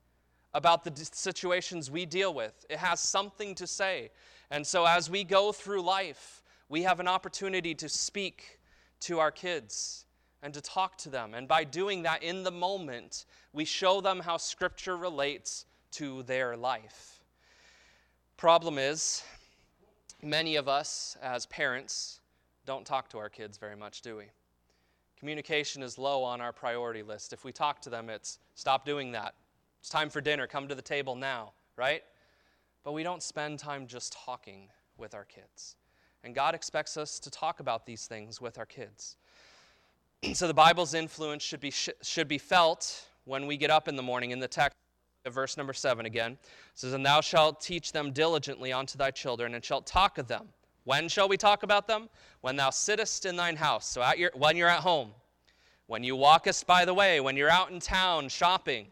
about 0.54 0.84
the 0.84 0.92
situations 1.12 1.90
we 1.90 2.06
deal 2.06 2.34
with, 2.34 2.66
it 2.68 2.78
has 2.78 3.00
something 3.00 3.54
to 3.56 3.66
say. 3.66 4.10
And 4.50 4.66
so, 4.66 4.84
as 4.84 5.08
we 5.08 5.24
go 5.24 5.52
through 5.52 5.82
life, 5.82 6.42
we 6.68 6.82
have 6.82 7.00
an 7.00 7.08
opportunity 7.08 7.74
to 7.74 7.88
speak 7.88 8.58
to 9.00 9.18
our 9.18 9.30
kids 9.30 10.06
and 10.42 10.52
to 10.54 10.60
talk 10.60 10.98
to 10.98 11.10
them. 11.10 11.34
And 11.34 11.46
by 11.46 11.64
doing 11.64 12.02
that 12.02 12.22
in 12.22 12.42
the 12.42 12.50
moment, 12.50 13.26
we 13.52 13.64
show 13.64 14.00
them 14.00 14.20
how 14.20 14.36
Scripture 14.36 14.96
relates 14.96 15.66
to 15.92 16.22
their 16.24 16.56
life. 16.56 17.20
Problem 18.36 18.78
is, 18.78 19.22
many 20.22 20.56
of 20.56 20.68
us 20.68 21.16
as 21.22 21.46
parents 21.46 22.20
don't 22.66 22.84
talk 22.84 23.08
to 23.10 23.18
our 23.18 23.28
kids 23.28 23.58
very 23.58 23.76
much, 23.76 24.02
do 24.02 24.16
we? 24.16 24.24
Communication 25.18 25.82
is 25.82 25.98
low 25.98 26.24
on 26.24 26.40
our 26.40 26.52
priority 26.52 27.02
list. 27.02 27.32
If 27.32 27.44
we 27.44 27.52
talk 27.52 27.80
to 27.82 27.90
them, 27.90 28.10
it's 28.10 28.38
stop 28.54 28.84
doing 28.84 29.12
that. 29.12 29.34
It's 29.78 29.88
time 29.88 30.10
for 30.10 30.20
dinner. 30.20 30.46
Come 30.46 30.68
to 30.68 30.74
the 30.74 30.82
table 30.82 31.14
now, 31.14 31.52
right? 31.76 32.02
But 32.84 32.92
we 32.92 33.02
don't 33.02 33.22
spend 33.22 33.58
time 33.58 33.86
just 33.86 34.12
talking 34.12 34.68
with 34.98 35.14
our 35.14 35.24
kids. 35.24 35.76
And 36.24 36.34
God 36.34 36.54
expects 36.54 36.96
us 36.96 37.18
to 37.20 37.30
talk 37.30 37.60
about 37.60 37.86
these 37.86 38.06
things 38.06 38.40
with 38.40 38.58
our 38.58 38.66
kids. 38.66 39.16
so 40.34 40.46
the 40.46 40.54
Bible's 40.54 40.94
influence 40.94 41.42
should 41.42 41.60
be, 41.60 41.70
should 41.70 42.28
be 42.28 42.38
felt 42.38 43.06
when 43.24 43.46
we 43.46 43.56
get 43.56 43.70
up 43.70 43.88
in 43.88 43.96
the 43.96 44.02
morning. 44.02 44.30
In 44.30 44.40
the 44.40 44.48
text, 44.48 44.76
verse 45.30 45.56
number 45.56 45.72
seven 45.72 46.06
again. 46.06 46.32
It 46.32 46.38
says, 46.74 46.92
And 46.92 47.06
thou 47.06 47.20
shalt 47.20 47.60
teach 47.60 47.92
them 47.92 48.12
diligently 48.12 48.72
unto 48.72 48.98
thy 48.98 49.10
children, 49.10 49.54
and 49.54 49.64
shalt 49.64 49.86
talk 49.86 50.18
of 50.18 50.26
them. 50.26 50.48
When 50.84 51.08
shall 51.08 51.28
we 51.28 51.36
talk 51.36 51.62
about 51.62 51.86
them? 51.86 52.08
When 52.40 52.56
thou 52.56 52.70
sittest 52.70 53.24
in 53.24 53.36
thine 53.36 53.56
house. 53.56 53.86
So 53.86 54.04
your, 54.14 54.32
when 54.34 54.56
you're 54.56 54.68
at 54.68 54.80
home, 54.80 55.12
when 55.86 56.02
you 56.02 56.16
walkest 56.16 56.66
by 56.66 56.84
the 56.84 56.94
way, 56.94 57.20
when 57.20 57.36
you're 57.36 57.50
out 57.50 57.70
in 57.70 57.78
town 57.78 58.28
shopping, 58.28 58.86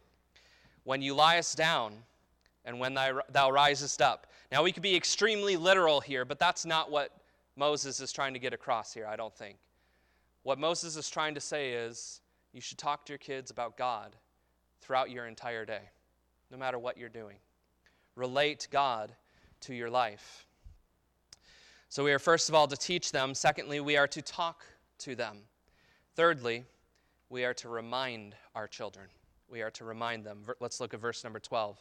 when 0.84 1.02
you 1.02 1.14
liest 1.14 1.56
down, 1.56 1.94
and 2.64 2.78
when 2.78 2.94
thou, 2.94 3.20
thou 3.30 3.50
risest 3.50 4.00
up. 4.02 4.26
Now 4.52 4.62
we 4.62 4.70
could 4.70 4.82
be 4.82 4.94
extremely 4.94 5.56
literal 5.56 6.00
here, 6.00 6.24
but 6.24 6.38
that's 6.38 6.64
not 6.64 6.90
what 6.90 7.10
Moses 7.56 8.00
is 8.00 8.12
trying 8.12 8.34
to 8.34 8.38
get 8.38 8.52
across 8.52 8.92
here, 8.92 9.06
I 9.06 9.16
don't 9.16 9.34
think. 9.34 9.56
What 10.42 10.58
Moses 10.58 10.96
is 10.96 11.10
trying 11.10 11.34
to 11.34 11.40
say 11.40 11.72
is 11.72 12.20
you 12.52 12.60
should 12.60 12.78
talk 12.78 13.04
to 13.06 13.12
your 13.12 13.18
kids 13.18 13.50
about 13.50 13.76
God 13.76 14.14
throughout 14.80 15.10
your 15.10 15.26
entire 15.26 15.64
day 15.64 15.80
no 16.50 16.58
matter 16.58 16.78
what 16.78 16.96
you're 16.96 17.08
doing. 17.08 17.36
Relate 18.16 18.68
God 18.70 19.12
to 19.62 19.74
your 19.74 19.90
life. 19.90 20.46
So 21.88 22.04
we 22.04 22.12
are, 22.12 22.18
first 22.18 22.48
of 22.48 22.54
all, 22.54 22.66
to 22.68 22.76
teach 22.76 23.12
them. 23.12 23.34
Secondly, 23.34 23.80
we 23.80 23.96
are 23.96 24.06
to 24.08 24.22
talk 24.22 24.64
to 24.98 25.14
them. 25.14 25.38
Thirdly, 26.14 26.64
we 27.28 27.44
are 27.44 27.54
to 27.54 27.68
remind 27.68 28.34
our 28.54 28.68
children. 28.68 29.06
We 29.48 29.62
are 29.62 29.70
to 29.72 29.84
remind 29.84 30.24
them. 30.24 30.42
Let's 30.60 30.80
look 30.80 30.94
at 30.94 31.00
verse 31.00 31.24
number 31.24 31.40
12. 31.40 31.78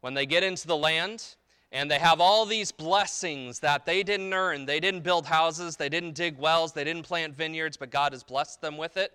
When 0.00 0.14
they 0.14 0.26
get 0.26 0.42
into 0.42 0.66
the 0.66 0.76
land, 0.76 1.36
and 1.72 1.90
they 1.90 1.98
have 1.98 2.20
all 2.20 2.44
these 2.44 2.70
blessings 2.70 3.58
that 3.60 3.86
they 3.86 4.02
didn't 4.02 4.32
earn. 4.34 4.66
They 4.66 4.78
didn't 4.78 5.00
build 5.00 5.24
houses, 5.24 5.76
they 5.76 5.88
didn't 5.88 6.14
dig 6.14 6.38
wells, 6.38 6.72
they 6.72 6.84
didn't 6.84 7.04
plant 7.04 7.34
vineyards, 7.34 7.78
but 7.78 7.90
God 7.90 8.12
has 8.12 8.22
blessed 8.22 8.60
them 8.60 8.76
with 8.76 8.98
it. 8.98 9.12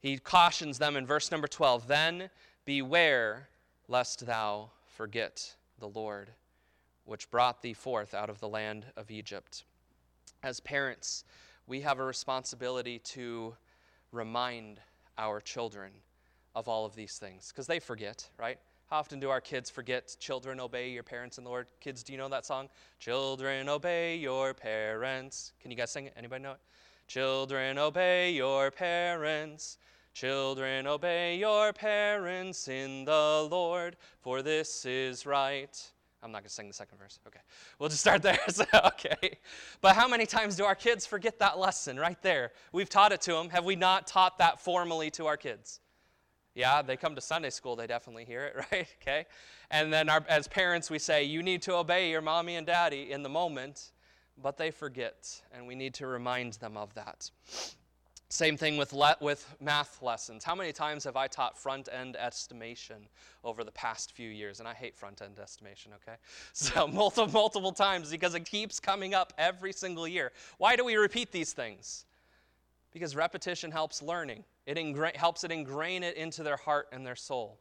He 0.00 0.18
cautions 0.18 0.78
them 0.78 0.96
in 0.96 1.06
verse 1.06 1.30
number 1.30 1.48
12 1.48 1.88
Then 1.88 2.28
beware 2.66 3.48
lest 3.88 4.26
thou 4.26 4.70
forget 4.96 5.54
the 5.78 5.88
Lord, 5.88 6.30
which 7.04 7.30
brought 7.30 7.62
thee 7.62 7.74
forth 7.74 8.14
out 8.14 8.30
of 8.30 8.40
the 8.40 8.48
land 8.48 8.86
of 8.96 9.10
Egypt. 9.10 9.64
As 10.42 10.60
parents, 10.60 11.24
we 11.66 11.80
have 11.80 11.98
a 11.98 12.04
responsibility 12.04 12.98
to 13.00 13.54
remind 14.12 14.80
our 15.18 15.40
children 15.40 15.90
of 16.54 16.68
all 16.68 16.86
of 16.86 16.94
these 16.94 17.18
things 17.18 17.48
because 17.48 17.66
they 17.66 17.78
forget, 17.78 18.28
right? 18.38 18.58
How 18.88 18.98
often 18.98 19.18
do 19.18 19.30
our 19.30 19.40
kids 19.40 19.68
forget, 19.68 20.16
children 20.20 20.60
obey 20.60 20.90
your 20.90 21.02
parents 21.02 21.38
in 21.38 21.44
the 21.44 21.50
Lord? 21.50 21.66
Kids, 21.80 22.04
do 22.04 22.12
you 22.12 22.18
know 22.18 22.28
that 22.28 22.46
song? 22.46 22.68
Children 23.00 23.68
obey 23.68 24.16
your 24.16 24.54
parents. 24.54 25.52
Can 25.60 25.72
you 25.72 25.76
guys 25.76 25.90
sing 25.90 26.06
it? 26.06 26.14
Anybody 26.16 26.44
know 26.44 26.52
it? 26.52 26.60
Children 27.08 27.78
obey 27.78 28.32
your 28.32 28.70
parents. 28.70 29.78
Children 30.16 30.86
obey 30.86 31.36
your 31.36 31.74
parents 31.74 32.68
in 32.68 33.04
the 33.04 33.46
Lord, 33.50 33.98
for 34.22 34.40
this 34.40 34.86
is 34.86 35.26
right. 35.26 35.92
I'm 36.22 36.32
not 36.32 36.38
going 36.38 36.48
to 36.48 36.54
sing 36.54 36.68
the 36.68 36.72
second 36.72 36.96
verse. 36.96 37.18
Okay. 37.26 37.40
We'll 37.78 37.90
just 37.90 38.00
start 38.00 38.22
there. 38.22 38.38
so, 38.48 38.64
okay. 38.72 39.36
But 39.82 39.94
how 39.94 40.08
many 40.08 40.24
times 40.24 40.56
do 40.56 40.64
our 40.64 40.74
kids 40.74 41.04
forget 41.04 41.38
that 41.40 41.58
lesson 41.58 41.98
right 41.98 42.16
there? 42.22 42.52
We've 42.72 42.88
taught 42.88 43.12
it 43.12 43.20
to 43.22 43.32
them. 43.32 43.50
Have 43.50 43.66
we 43.66 43.76
not 43.76 44.06
taught 44.06 44.38
that 44.38 44.58
formally 44.58 45.10
to 45.10 45.26
our 45.26 45.36
kids? 45.36 45.80
Yeah, 46.54 46.80
they 46.80 46.96
come 46.96 47.14
to 47.14 47.20
Sunday 47.20 47.50
school, 47.50 47.76
they 47.76 47.86
definitely 47.86 48.24
hear 48.24 48.46
it, 48.46 48.56
right? 48.72 48.88
Okay. 49.02 49.26
And 49.70 49.92
then 49.92 50.08
our, 50.08 50.24
as 50.30 50.48
parents, 50.48 50.88
we 50.88 50.98
say, 50.98 51.24
you 51.24 51.42
need 51.42 51.60
to 51.60 51.74
obey 51.74 52.08
your 52.08 52.22
mommy 52.22 52.56
and 52.56 52.66
daddy 52.66 53.12
in 53.12 53.22
the 53.22 53.28
moment, 53.28 53.92
but 54.42 54.56
they 54.56 54.70
forget, 54.70 55.42
and 55.52 55.66
we 55.66 55.74
need 55.74 55.92
to 55.92 56.06
remind 56.06 56.54
them 56.54 56.78
of 56.78 56.94
that. 56.94 57.30
Same 58.28 58.56
thing 58.56 58.76
with, 58.76 58.92
le- 58.92 59.16
with 59.20 59.54
math 59.60 60.02
lessons. 60.02 60.42
How 60.42 60.56
many 60.56 60.72
times 60.72 61.04
have 61.04 61.16
I 61.16 61.28
taught 61.28 61.56
front 61.56 61.88
end 61.92 62.16
estimation 62.16 63.08
over 63.44 63.62
the 63.62 63.70
past 63.70 64.10
few 64.12 64.28
years? 64.28 64.58
And 64.58 64.68
I 64.68 64.74
hate 64.74 64.96
front 64.96 65.22
end 65.22 65.38
estimation, 65.38 65.92
okay? 65.94 66.16
So, 66.52 66.88
multiple, 66.88 67.32
multiple 67.32 67.72
times 67.72 68.10
because 68.10 68.34
it 68.34 68.44
keeps 68.44 68.80
coming 68.80 69.14
up 69.14 69.32
every 69.38 69.72
single 69.72 70.08
year. 70.08 70.32
Why 70.58 70.74
do 70.74 70.84
we 70.84 70.96
repeat 70.96 71.30
these 71.30 71.52
things? 71.52 72.04
Because 72.92 73.14
repetition 73.14 73.70
helps 73.70 74.02
learning. 74.02 74.42
It 74.66 74.76
ingra- 74.76 75.14
helps 75.14 75.44
it 75.44 75.52
ingrain 75.52 76.02
it 76.02 76.16
into 76.16 76.42
their 76.42 76.56
heart 76.56 76.88
and 76.90 77.06
their 77.06 77.14
soul. 77.14 77.58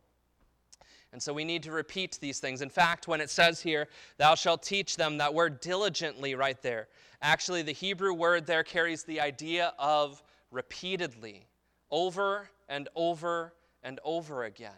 And 1.13 1.21
so 1.21 1.32
we 1.32 1.45
need 1.45 1.62
to 1.63 1.71
repeat 1.71 2.17
these 2.19 2.39
things. 2.39 2.62
In 2.62 2.69
fact, 2.69 3.08
when 3.08 3.21
it 3.21 3.30
says 3.30 3.62
here, 3.62 3.88
thou 4.17 4.34
shalt 4.34 4.63
teach 4.63 4.97
them, 4.97 5.17
that 5.19 5.34
word 5.34 5.62
diligently 5.62 6.36
right 6.36 6.62
there, 6.62 6.88
actually, 7.21 7.62
the 7.62 7.71
Hebrew 7.71 8.13
word 8.13 8.47
there 8.47 8.63
carries 8.63 9.04
the 9.04 9.21
idea 9.21 9.73
of 9.78 10.23
repeatedly, 10.55 11.47
over 11.91 12.49
and 12.69 12.89
over 12.95 13.53
and 13.83 13.99
over 14.03 14.45
again. 14.45 14.71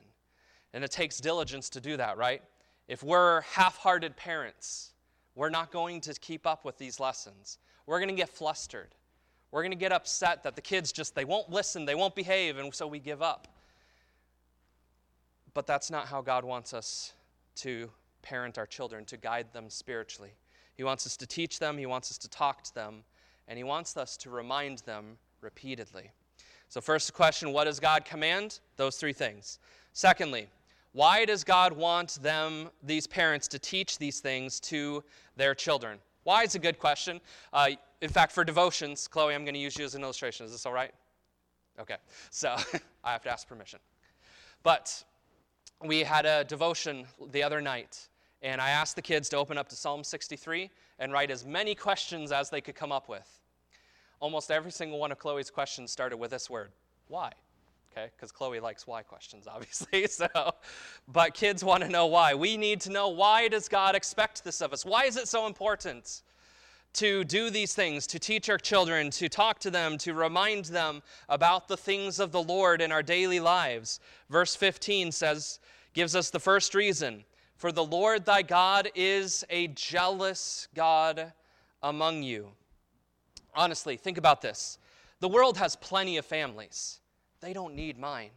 And 0.73 0.83
it 0.83 0.91
takes 0.91 1.19
diligence 1.19 1.69
to 1.69 1.81
do 1.81 1.95
that, 1.97 2.17
right? 2.17 2.41
If 2.87 3.03
we're 3.03 3.41
half 3.41 3.77
hearted 3.77 4.17
parents, 4.17 4.93
we're 5.35 5.49
not 5.49 5.71
going 5.71 6.01
to 6.01 6.13
keep 6.15 6.45
up 6.45 6.65
with 6.65 6.77
these 6.77 6.99
lessons. 6.99 7.59
We're 7.85 7.99
going 7.99 8.09
to 8.09 8.15
get 8.15 8.29
flustered. 8.29 8.95
We're 9.51 9.61
going 9.61 9.71
to 9.71 9.77
get 9.77 9.91
upset 9.93 10.43
that 10.43 10.55
the 10.55 10.61
kids 10.61 10.91
just, 10.91 11.15
they 11.15 11.25
won't 11.25 11.49
listen, 11.49 11.85
they 11.85 11.95
won't 11.95 12.15
behave, 12.15 12.57
and 12.57 12.73
so 12.73 12.87
we 12.87 12.99
give 12.99 13.21
up. 13.21 13.47
But 15.53 15.67
that's 15.67 15.89
not 15.89 16.07
how 16.07 16.21
God 16.21 16.43
wants 16.43 16.73
us 16.73 17.13
to 17.57 17.89
parent 18.21 18.57
our 18.57 18.65
children, 18.65 19.05
to 19.05 19.17
guide 19.17 19.53
them 19.53 19.69
spiritually. 19.69 20.33
He 20.75 20.83
wants 20.83 21.05
us 21.07 21.15
to 21.17 21.25
teach 21.25 21.59
them, 21.59 21.77
He 21.77 21.85
wants 21.85 22.11
us 22.11 22.17
to 22.19 22.29
talk 22.29 22.63
to 22.63 22.75
them, 22.75 23.03
and 23.47 23.57
He 23.57 23.63
wants 23.63 23.95
us 23.95 24.17
to 24.17 24.29
remind 24.29 24.79
them 24.79 25.17
repeatedly. 25.41 26.11
So, 26.69 26.81
first 26.81 27.13
question 27.13 27.53
what 27.53 27.65
does 27.65 27.79
God 27.79 28.05
command? 28.05 28.59
Those 28.75 28.97
three 28.97 29.13
things. 29.13 29.59
Secondly, 29.93 30.47
why 30.91 31.25
does 31.25 31.43
God 31.43 31.73
want 31.73 32.19
them, 32.21 32.69
these 32.83 33.07
parents, 33.07 33.47
to 33.49 33.59
teach 33.59 33.97
these 33.97 34.19
things 34.19 34.59
to 34.61 35.03
their 35.35 35.53
children? 35.53 35.99
Why 36.23 36.43
is 36.43 36.55
a 36.55 36.59
good 36.59 36.77
question. 36.77 37.21
Uh, 37.53 37.69
in 38.01 38.09
fact, 38.09 38.31
for 38.31 38.43
devotions, 38.43 39.07
Chloe, 39.07 39.33
I'm 39.33 39.43
going 39.43 39.53
to 39.53 39.59
use 39.59 39.77
you 39.77 39.85
as 39.85 39.95
an 39.95 40.03
illustration. 40.03 40.45
Is 40.45 40.51
this 40.51 40.65
all 40.65 40.73
right? 40.73 40.91
Okay, 41.79 41.97
so 42.31 42.55
I 43.03 43.11
have 43.11 43.23
to 43.23 43.29
ask 43.29 43.47
permission. 43.47 43.79
But 44.63 45.03
we 45.83 45.99
had 45.99 46.25
a 46.25 46.43
devotion 46.43 47.05
the 47.31 47.43
other 47.43 47.61
night, 47.61 48.09
and 48.41 48.59
I 48.59 48.71
asked 48.71 48.95
the 48.95 49.01
kids 49.01 49.29
to 49.29 49.37
open 49.37 49.57
up 49.57 49.69
to 49.69 49.75
Psalm 49.75 50.03
63 50.03 50.69
and 50.99 51.13
write 51.13 51.31
as 51.31 51.45
many 51.45 51.75
questions 51.75 52.31
as 52.31 52.49
they 52.49 52.61
could 52.61 52.75
come 52.75 52.91
up 52.91 53.07
with. 53.07 53.41
Almost 54.19 54.51
every 54.51 54.71
single 54.71 54.99
one 54.99 55.11
of 55.11 55.19
Chloe's 55.19 55.49
questions 55.49 55.91
started 55.91 56.17
with 56.17 56.31
this 56.31 56.49
word 56.49 56.71
why? 57.07 57.31
Okay, 57.91 58.11
because 58.15 58.31
Chloe 58.31 58.59
likes 58.59 58.85
why 58.85 59.01
questions, 59.01 59.47
obviously. 59.51 60.07
So, 60.07 60.27
but 61.07 61.33
kids 61.33 61.63
want 61.63 61.83
to 61.83 61.89
know 61.89 62.05
why. 62.05 62.33
We 62.33 62.57
need 62.57 62.81
to 62.81 62.91
know 62.91 63.09
why 63.09 63.47
does 63.47 63.67
God 63.67 63.95
expect 63.95 64.43
this 64.43 64.61
of 64.61 64.73
us? 64.73 64.85
Why 64.85 65.05
is 65.05 65.17
it 65.17 65.27
so 65.27 65.47
important? 65.47 66.23
to 66.93 67.23
do 67.25 67.51
these 67.51 67.75
things, 67.75 68.07
to 68.07 68.17
teach 68.17 68.49
our 68.49 68.57
children, 68.57 69.11
to 69.11 69.29
talk 69.29 69.59
to 69.59 69.69
them, 69.69 69.99
to 69.99 70.15
remind 70.15 70.65
them 70.65 71.03
about 71.29 71.67
the 71.67 71.77
things 71.77 72.19
of 72.19 72.31
the 72.31 72.41
Lord 72.41 72.81
in 72.81 72.91
our 72.91 73.03
daily 73.03 73.39
lives. 73.39 73.99
Verse 74.31 74.55
15 74.55 75.11
says, 75.11 75.59
gives 75.93 76.15
us 76.15 76.31
the 76.31 76.39
first 76.39 76.73
reason 76.73 77.23
For 77.55 77.71
the 77.71 77.83
Lord 77.83 78.25
thy 78.25 78.41
God 78.41 78.89
is 78.95 79.45
a 79.51 79.67
jealous 79.67 80.67
God 80.73 81.33
among 81.83 82.23
you. 82.23 82.49
Honestly, 83.57 83.97
think 83.97 84.17
about 84.17 84.41
this. 84.41 84.77
The 85.19 85.27
world 85.27 85.57
has 85.57 85.75
plenty 85.75 86.15
of 86.15 86.25
families, 86.25 86.99
they 87.41 87.51
don't 87.51 87.75
need 87.75 87.99
mine. 87.99 88.29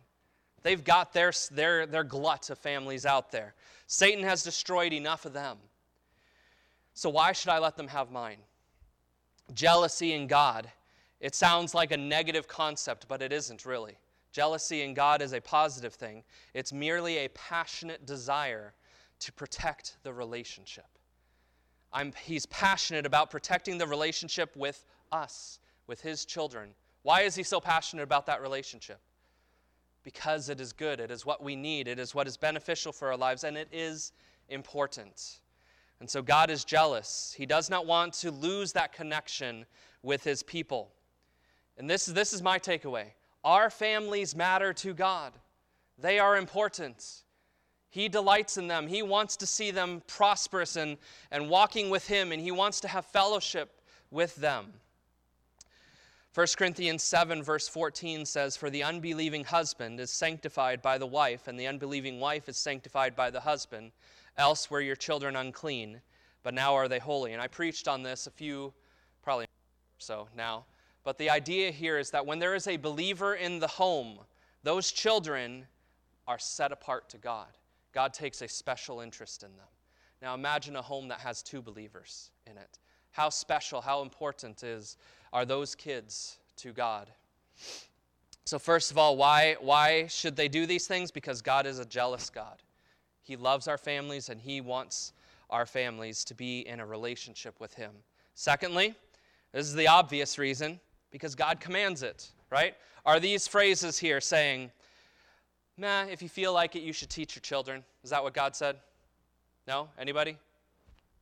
They've 0.63 0.85
got 0.85 1.15
their, 1.15 1.33
their, 1.53 1.87
their 1.87 2.05
glut 2.05 2.51
of 2.51 2.59
families 2.59 3.07
out 3.07 3.33
there. 3.33 3.55
Satan 3.87 4.23
has 4.25 4.43
destroyed 4.43 4.93
enough 4.93 5.25
of 5.25 5.33
them. 5.33 5.57
So 6.93 7.09
why 7.09 7.33
should 7.33 7.49
I 7.49 7.59
let 7.59 7.79
them 7.79 7.89
have 7.89 8.11
mine? 8.11 8.37
jealousy 9.55 10.13
in 10.13 10.27
God. 10.27 10.71
It 11.21 11.35
sounds 11.35 11.75
like 11.75 11.93
a 11.93 11.97
negative 11.97 12.49
concept, 12.49 13.07
but 13.09 13.23
it 13.23 13.33
isn't 13.33 13.67
really. 13.67 13.99
Jealousy 14.33 14.83
in 14.83 14.95
God 14.95 15.23
is 15.23 15.33
a 15.33 15.41
positive 15.41 15.95
thing, 15.95 16.23
it's 16.55 16.73
merely 16.73 17.19
a 17.19 17.29
passionate 17.31 18.07
desire 18.07 18.75
to 19.19 19.33
protect 19.33 19.97
the 20.03 20.13
relationship. 20.13 20.87
I'm, 21.93 22.13
he's 22.23 22.47
passionate 22.47 23.05
about 23.05 23.31
protecting 23.31 23.77
the 23.77 23.87
relationship 23.87 24.57
with 24.57 24.87
us, 25.13 25.59
with 25.87 26.01
his 26.01 26.25
children. 26.25 26.71
Why 27.03 27.23
is 27.23 27.35
he 27.35 27.43
so 27.43 27.61
passionate 27.61 28.03
about 28.03 28.27
that 28.27 28.43
relationship? 28.43 29.01
Because 30.03 30.49
it 30.49 30.61
is 30.61 30.73
good, 30.73 31.01
it 31.01 31.11
is 31.11 31.27
what 31.27 31.43
we 31.43 31.57
need, 31.57 31.89
it 31.89 31.99
is 31.99 32.15
what 32.15 32.27
is 32.27 32.37
beneficial 32.37 32.93
for 32.93 33.09
our 33.09 33.17
lives, 33.17 33.45
and 33.45 33.57
it 33.57 33.69
is 33.73 34.13
important. 34.49 35.41
And 36.01 36.09
so 36.09 36.23
God 36.23 36.51
is 36.51 36.65
jealous. 36.65 37.35
He 37.37 37.45
does 37.45 37.69
not 37.69 37.87
want 37.87 38.15
to 38.15 38.31
lose 38.31 38.73
that 38.73 38.93
connection 38.93 39.67
with 40.03 40.25
his 40.25 40.43
people. 40.43 40.93
And 41.77 41.89
this, 41.89 42.09
is 42.09 42.15
this 42.15 42.33
is 42.33 42.43
my 42.43 42.59
takeaway. 42.59 43.07
Our 43.45 43.71
families 43.71 44.37
matter 44.37 44.73
to 44.75 44.95
God, 44.95 45.33
they 45.99 46.19
are 46.19 46.37
important. 46.37 47.25
He 47.91 48.09
delights 48.09 48.57
in 48.57 48.69
them. 48.69 48.87
He 48.87 49.03
wants 49.03 49.37
to 49.39 49.47
see 49.47 49.71
them 49.71 50.03
prosperous 50.07 50.77
and, 50.77 50.97
and 51.31 51.51
walking 51.51 51.91
with 51.91 52.07
Him, 52.07 52.33
and 52.33 52.41
He 52.41 52.53
wants 52.53 52.81
to 52.81 52.89
have 52.89 53.05
fellowship 53.05 53.81
with 54.11 54.37
them. 54.37 54.73
1 56.33 56.47
Corinthians 56.57 57.03
7, 57.03 57.43
verse 57.43 57.67
14 57.67 58.25
says, 58.25 58.57
For 58.57 58.71
the 58.71 58.85
unbelieving 58.85 59.43
husband 59.43 59.99
is 59.99 60.13
sanctified 60.13 60.81
by 60.81 60.97
the 60.97 61.07
wife, 61.07 61.49
and 61.49 61.59
the 61.59 61.67
unbelieving 61.67 62.21
wife 62.21 62.49
is 62.49 62.57
sanctified 62.57 63.17
by 63.17 63.31
the 63.31 63.41
husband. 63.41 63.91
Else 64.37 64.71
were 64.71 64.81
your 64.81 64.95
children 64.95 65.35
unclean, 65.35 66.01
but 66.45 66.55
now 66.55 66.75
are 66.75 66.87
they 66.87 67.01
holy. 67.01 67.33
And 67.33 67.43
I 67.43 67.49
preached 67.49 67.89
on 67.89 68.05
this 68.05 68.29
a 68.29 68.31
few, 68.31 68.73
probably 69.25 69.47
so 69.99 70.29
now. 70.37 70.67
But 71.03 71.19
the 71.19 71.31
idea 71.31 71.73
here 71.73 71.99
is 71.99 72.13
that 72.13 72.25
when 72.25 72.39
there 72.39 72.55
is 72.55 72.69
a 72.69 72.77
believer 72.77 73.35
in 73.35 73.59
the 73.59 73.67
home, 73.67 74.21
those 74.63 74.93
children 74.93 75.67
are 76.29 76.39
set 76.39 76.71
apart 76.71 77.09
to 77.09 77.19
God. 77.19 77.59
God 77.93 78.15
takes 78.15 78.41
a 78.41 78.47
special 78.47 79.01
interest 79.01 79.43
in 79.43 79.57
them. 79.57 79.67
Now 80.23 80.35
imagine 80.35 80.77
a 80.77 80.83
home 80.83 81.09
that 81.09 81.19
has 81.19 81.43
two 81.43 81.61
believers 81.61 82.31
in 82.47 82.57
it. 82.57 82.79
How 83.11 83.31
special, 83.31 83.81
how 83.81 84.03
important 84.03 84.63
is 84.63 84.97
are 85.33 85.45
those 85.45 85.75
kids 85.75 86.39
to 86.57 86.73
God? 86.73 87.09
So 88.45 88.59
first 88.59 88.91
of 88.91 88.99
all, 88.99 89.17
why 89.17 89.57
why 89.61 90.07
should 90.07 90.37
they 90.37 90.49
do 90.49 90.67
these 90.67 90.87
things? 90.87 91.11
Because 91.11 91.41
God 91.43 91.67
is 91.67 91.79
a 91.79 91.85
jealous 91.85 92.31
God. 92.31 92.63
He 93.23 93.37
loves 93.37 93.69
our 93.69 93.79
families 93.79 94.29
and 94.29 94.41
He 94.41 94.61
wants 94.61 95.13
our 95.51 95.67
families 95.67 96.25
to 96.25 96.35
be 96.35 96.67
in 96.67 96.81
a 96.81 96.87
relationship 96.87 97.61
with 97.61 97.75
Him. 97.75 97.93
Secondly, 98.35 98.95
this 99.53 99.67
is 99.67 99.75
the 99.75 99.89
obvious 99.89 100.39
reason 100.39 100.81
because 101.11 101.35
God 101.35 101.61
commands 101.61 102.03
it, 102.03 102.31
right? 102.51 102.75
Are 103.05 103.21
these 103.21 103.47
phrases 103.47 103.99
here 103.99 104.21
saying, 104.21 104.71
Nah, 105.77 106.05
if 106.05 106.21
you 106.21 106.29
feel 106.29 106.53
like 106.53 106.77
it, 106.77 106.83
you 106.83 106.93
should 106.93 107.09
teach 107.09 107.35
your 107.35 107.41
children? 107.41 107.83
Is 108.05 108.11
that 108.11 108.23
what 108.23 108.35
God 108.35 108.55
said? 108.55 108.77
No? 109.67 109.89
Anybody? 109.99 110.37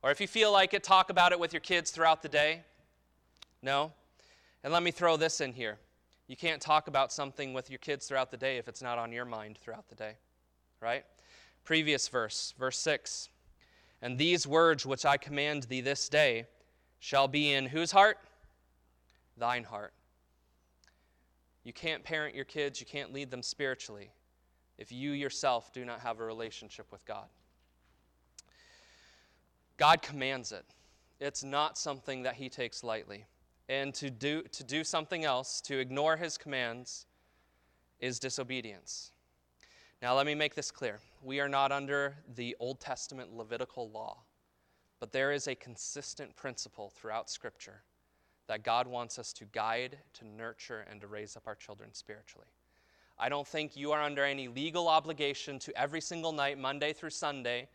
Or 0.02 0.10
if 0.10 0.20
you 0.20 0.26
feel 0.26 0.50
like 0.50 0.74
it, 0.74 0.82
talk 0.82 1.10
about 1.10 1.32
it 1.32 1.38
with 1.38 1.52
your 1.52 1.60
kids 1.60 1.90
throughout 1.90 2.22
the 2.22 2.28
day? 2.28 2.62
No? 3.62 3.92
And 4.64 4.72
let 4.72 4.82
me 4.82 4.90
throw 4.90 5.16
this 5.16 5.40
in 5.40 5.52
here. 5.52 5.78
You 6.26 6.36
can't 6.36 6.60
talk 6.60 6.88
about 6.88 7.12
something 7.12 7.54
with 7.54 7.70
your 7.70 7.78
kids 7.78 8.06
throughout 8.06 8.30
the 8.30 8.36
day 8.36 8.58
if 8.58 8.68
it's 8.68 8.82
not 8.82 8.98
on 8.98 9.12
your 9.12 9.24
mind 9.24 9.58
throughout 9.58 9.88
the 9.88 9.94
day, 9.94 10.16
right? 10.80 11.04
Previous 11.64 12.08
verse, 12.08 12.52
verse 12.58 12.78
6. 12.78 13.28
And 14.02 14.18
these 14.18 14.46
words 14.46 14.84
which 14.84 15.04
I 15.04 15.16
command 15.16 15.64
thee 15.64 15.80
this 15.80 16.08
day 16.08 16.46
shall 16.98 17.28
be 17.28 17.52
in 17.52 17.66
whose 17.66 17.92
heart? 17.92 18.18
Thine 19.36 19.64
heart. 19.64 19.94
You 21.64 21.72
can't 21.72 22.04
parent 22.04 22.34
your 22.34 22.44
kids, 22.44 22.80
you 22.80 22.86
can't 22.86 23.12
lead 23.12 23.30
them 23.30 23.42
spiritually 23.42 24.10
if 24.78 24.92
you 24.92 25.10
yourself 25.10 25.72
do 25.72 25.84
not 25.84 26.00
have 26.00 26.20
a 26.20 26.24
relationship 26.24 26.86
with 26.92 27.04
God. 27.04 27.26
God 29.76 30.02
commands 30.02 30.52
it. 30.52 30.64
It's 31.20 31.42
not 31.42 31.78
something 31.78 32.22
that 32.22 32.34
he 32.34 32.48
takes 32.48 32.84
lightly. 32.84 33.24
And 33.68 33.92
to 33.94 34.10
do, 34.10 34.42
to 34.42 34.64
do 34.64 34.82
something 34.82 35.24
else, 35.24 35.60
to 35.62 35.78
ignore 35.78 36.16
his 36.16 36.38
commands, 36.38 37.06
is 38.00 38.18
disobedience. 38.18 39.12
Now, 40.00 40.14
let 40.14 40.26
me 40.26 40.34
make 40.34 40.54
this 40.54 40.70
clear. 40.70 41.00
We 41.22 41.40
are 41.40 41.48
not 41.48 41.72
under 41.72 42.14
the 42.34 42.56
Old 42.60 42.80
Testament 42.80 43.36
Levitical 43.36 43.90
law, 43.90 44.18
but 45.00 45.12
there 45.12 45.32
is 45.32 45.48
a 45.48 45.54
consistent 45.54 46.36
principle 46.36 46.90
throughout 46.90 47.28
Scripture 47.28 47.82
that 48.46 48.62
God 48.62 48.86
wants 48.86 49.18
us 49.18 49.32
to 49.34 49.44
guide, 49.46 49.98
to 50.14 50.26
nurture, 50.26 50.86
and 50.90 51.00
to 51.00 51.06
raise 51.06 51.36
up 51.36 51.46
our 51.46 51.54
children 51.54 51.92
spiritually. 51.92 52.46
I 53.18 53.28
don't 53.28 53.46
think 53.46 53.76
you 53.76 53.92
are 53.92 54.00
under 54.02 54.24
any 54.24 54.48
legal 54.48 54.88
obligation 54.88 55.58
to 55.58 55.76
every 55.76 56.00
single 56.00 56.32
night, 56.32 56.58
Monday 56.58 56.92
through 56.92 57.10
Sunday, 57.10 57.68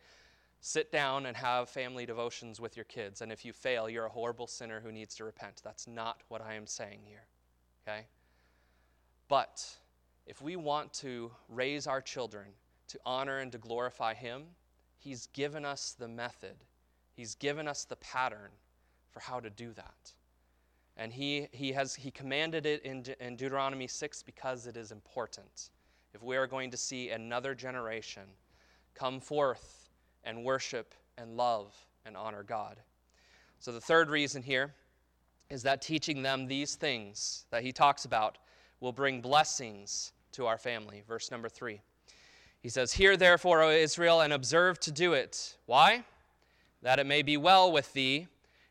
sit 0.66 0.90
down 0.90 1.26
and 1.26 1.36
have 1.36 1.68
family 1.68 2.06
devotions 2.06 2.58
with 2.58 2.74
your 2.74 2.86
kids. 2.86 3.20
And 3.20 3.30
if 3.30 3.44
you 3.44 3.52
fail, 3.52 3.86
you're 3.86 4.06
a 4.06 4.10
horrible 4.10 4.46
sinner 4.46 4.80
who 4.80 4.90
needs 4.90 5.14
to 5.16 5.24
repent. 5.24 5.60
That's 5.62 5.86
not 5.86 6.22
what 6.28 6.40
I 6.40 6.54
am 6.54 6.66
saying 6.66 7.00
here. 7.04 7.26
Okay? 7.86 8.06
But 9.28 9.62
if 10.26 10.40
we 10.40 10.56
want 10.56 10.90
to 10.94 11.30
raise 11.50 11.86
our 11.86 12.00
children 12.00 12.46
to 12.88 12.98
honor 13.04 13.40
and 13.40 13.52
to 13.52 13.58
glorify 13.58 14.14
Him, 14.14 14.44
He's 14.96 15.26
given 15.34 15.66
us 15.66 15.94
the 15.98 16.08
method, 16.08 16.56
He's 17.12 17.34
given 17.34 17.68
us 17.68 17.84
the 17.84 17.96
pattern 17.96 18.50
for 19.10 19.20
how 19.20 19.40
to 19.40 19.50
do 19.50 19.74
that. 19.74 20.12
And 20.96 21.12
he, 21.12 21.48
he 21.52 21.72
has 21.72 21.94
he 21.94 22.10
commanded 22.10 22.64
it 22.64 22.82
in, 22.84 23.02
De- 23.02 23.22
in 23.22 23.36
Deuteronomy 23.36 23.86
6 23.86 24.22
because 24.22 24.66
it 24.66 24.78
is 24.78 24.92
important. 24.92 25.68
If 26.14 26.22
we 26.22 26.38
are 26.38 26.46
going 26.46 26.70
to 26.70 26.78
see 26.78 27.10
another 27.10 27.54
generation 27.54 28.22
come 28.94 29.20
forth 29.20 29.83
and 30.24 30.44
worship 30.44 30.94
and 31.18 31.36
love 31.36 31.74
and 32.04 32.16
honor 32.16 32.42
God. 32.42 32.76
So, 33.58 33.72
the 33.72 33.80
third 33.80 34.10
reason 34.10 34.42
here 34.42 34.74
is 35.50 35.62
that 35.62 35.82
teaching 35.82 36.22
them 36.22 36.46
these 36.46 36.74
things 36.74 37.44
that 37.50 37.62
he 37.62 37.72
talks 37.72 38.04
about 38.04 38.38
will 38.80 38.92
bring 38.92 39.20
blessings 39.20 40.12
to 40.32 40.46
our 40.46 40.58
family. 40.58 41.02
Verse 41.06 41.30
number 41.30 41.48
three. 41.48 41.80
He 42.60 42.68
says, 42.68 42.92
Hear 42.92 43.16
therefore, 43.16 43.62
O 43.62 43.70
Israel, 43.70 44.22
and 44.22 44.32
observe 44.32 44.80
to 44.80 44.90
do 44.90 45.12
it. 45.12 45.56
Why? 45.66 46.04
That 46.82 46.98
it 46.98 47.06
may 47.06 47.22
be 47.22 47.36
well 47.36 47.70
with 47.70 47.92
thee, 47.92 48.26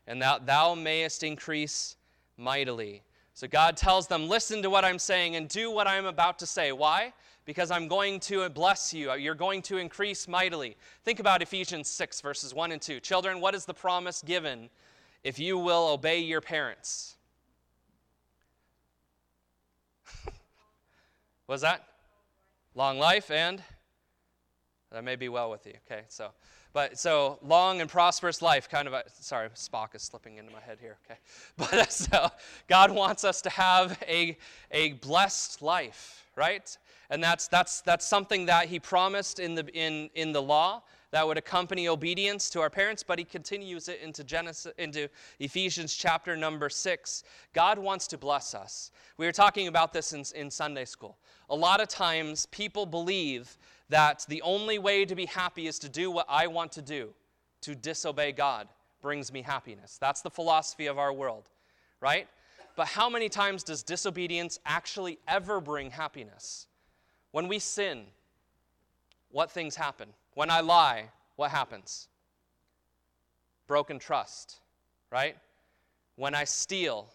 and 0.06 0.20
that 0.20 0.46
thou 0.46 0.74
mayest 0.74 1.22
increase 1.22 1.96
mightily. 2.36 3.02
So 3.34 3.48
God 3.48 3.76
tells 3.76 4.06
them, 4.06 4.28
Listen 4.28 4.62
to 4.62 4.70
what 4.70 4.84
I'm 4.84 4.98
saying 4.98 5.36
and 5.36 5.48
do 5.48 5.70
what 5.70 5.86
I'm 5.86 6.06
about 6.06 6.38
to 6.40 6.46
say. 6.46 6.72
Why? 6.72 7.12
Because 7.44 7.70
I'm 7.70 7.88
going 7.88 8.20
to 8.20 8.48
bless 8.48 8.94
you. 8.94 9.12
You're 9.14 9.34
going 9.34 9.62
to 9.62 9.76
increase 9.78 10.26
mightily. 10.26 10.76
Think 11.04 11.20
about 11.20 11.42
Ephesians 11.42 11.88
6, 11.88 12.20
verses 12.20 12.54
1 12.54 12.72
and 12.72 12.80
2. 12.80 13.00
Children, 13.00 13.40
what 13.40 13.54
is 13.54 13.64
the 13.64 13.74
promise 13.74 14.22
given 14.22 14.70
if 15.22 15.38
you 15.38 15.58
will 15.58 15.88
obey 15.88 16.20
your 16.20 16.40
parents? 16.40 17.16
Was 21.46 21.60
that? 21.60 21.86
Long 22.74 22.98
life 22.98 23.30
and 23.30 23.62
that 24.94 25.02
may 25.02 25.16
be 25.16 25.28
well 25.28 25.50
with 25.50 25.66
you. 25.66 25.74
Okay, 25.90 26.02
so 26.08 26.30
but 26.72 26.98
so 26.98 27.38
long 27.42 27.80
and 27.80 27.88
prosperous 27.88 28.42
life, 28.42 28.68
kind 28.68 28.88
of 28.88 28.94
a, 28.94 29.04
sorry, 29.20 29.48
Spock 29.50 29.94
is 29.94 30.02
slipping 30.02 30.38
into 30.38 30.52
my 30.52 30.60
head 30.60 30.78
here, 30.80 30.98
okay? 31.04 31.18
But 31.56 31.92
so 31.92 32.30
God 32.68 32.90
wants 32.90 33.22
us 33.22 33.40
to 33.42 33.50
have 33.50 33.96
a, 34.08 34.36
a 34.72 34.94
blessed 34.94 35.62
life, 35.62 36.26
right? 36.34 36.76
And 37.10 37.22
that's, 37.22 37.48
that's, 37.48 37.80
that's 37.82 38.06
something 38.06 38.46
that 38.46 38.68
He 38.68 38.80
promised 38.80 39.38
in 39.38 39.54
the, 39.54 39.66
in, 39.74 40.10
in 40.14 40.32
the 40.32 40.42
law 40.42 40.82
that 41.14 41.24
would 41.24 41.38
accompany 41.38 41.86
obedience 41.86 42.50
to 42.50 42.60
our 42.60 42.68
parents, 42.68 43.04
but 43.04 43.20
he 43.20 43.24
continues 43.24 43.88
it 43.88 44.00
into 44.02 44.24
Genesis 44.24 44.72
into 44.78 45.08
Ephesians 45.38 45.94
chapter 45.94 46.36
number 46.36 46.68
6. 46.68 47.22
God 47.52 47.78
wants 47.78 48.08
to 48.08 48.18
bless 48.18 48.52
us. 48.52 48.90
We 49.16 49.24
were 49.24 49.30
talking 49.30 49.68
about 49.68 49.92
this 49.92 50.12
in, 50.12 50.24
in 50.34 50.50
Sunday 50.50 50.84
school. 50.84 51.16
A 51.50 51.54
lot 51.54 51.80
of 51.80 51.86
times 51.86 52.46
people 52.46 52.84
believe 52.84 53.56
that 53.90 54.26
the 54.28 54.42
only 54.42 54.80
way 54.80 55.04
to 55.04 55.14
be 55.14 55.26
happy 55.26 55.68
is 55.68 55.78
to 55.78 55.88
do 55.88 56.10
what 56.10 56.26
I 56.28 56.48
want 56.48 56.72
to 56.72 56.82
do. 56.82 57.10
To 57.60 57.76
disobey 57.76 58.32
God 58.32 58.66
brings 59.00 59.32
me 59.32 59.40
happiness. 59.40 59.98
That's 60.00 60.20
the 60.20 60.30
philosophy 60.30 60.86
of 60.86 60.98
our 60.98 61.12
world, 61.12 61.48
right? 62.00 62.26
But 62.74 62.88
how 62.88 63.08
many 63.08 63.28
times 63.28 63.62
does 63.62 63.84
disobedience 63.84 64.58
actually 64.66 65.20
ever 65.28 65.60
bring 65.60 65.92
happiness? 65.92 66.66
When 67.34 67.48
we 67.48 67.58
sin, 67.58 68.04
what 69.32 69.50
things 69.50 69.74
happen? 69.74 70.10
When 70.34 70.50
I 70.50 70.60
lie, 70.60 71.10
what 71.34 71.50
happens? 71.50 72.06
Broken 73.66 73.98
trust, 73.98 74.60
right? 75.10 75.36
When 76.14 76.36
I 76.36 76.44
steal, 76.44 77.08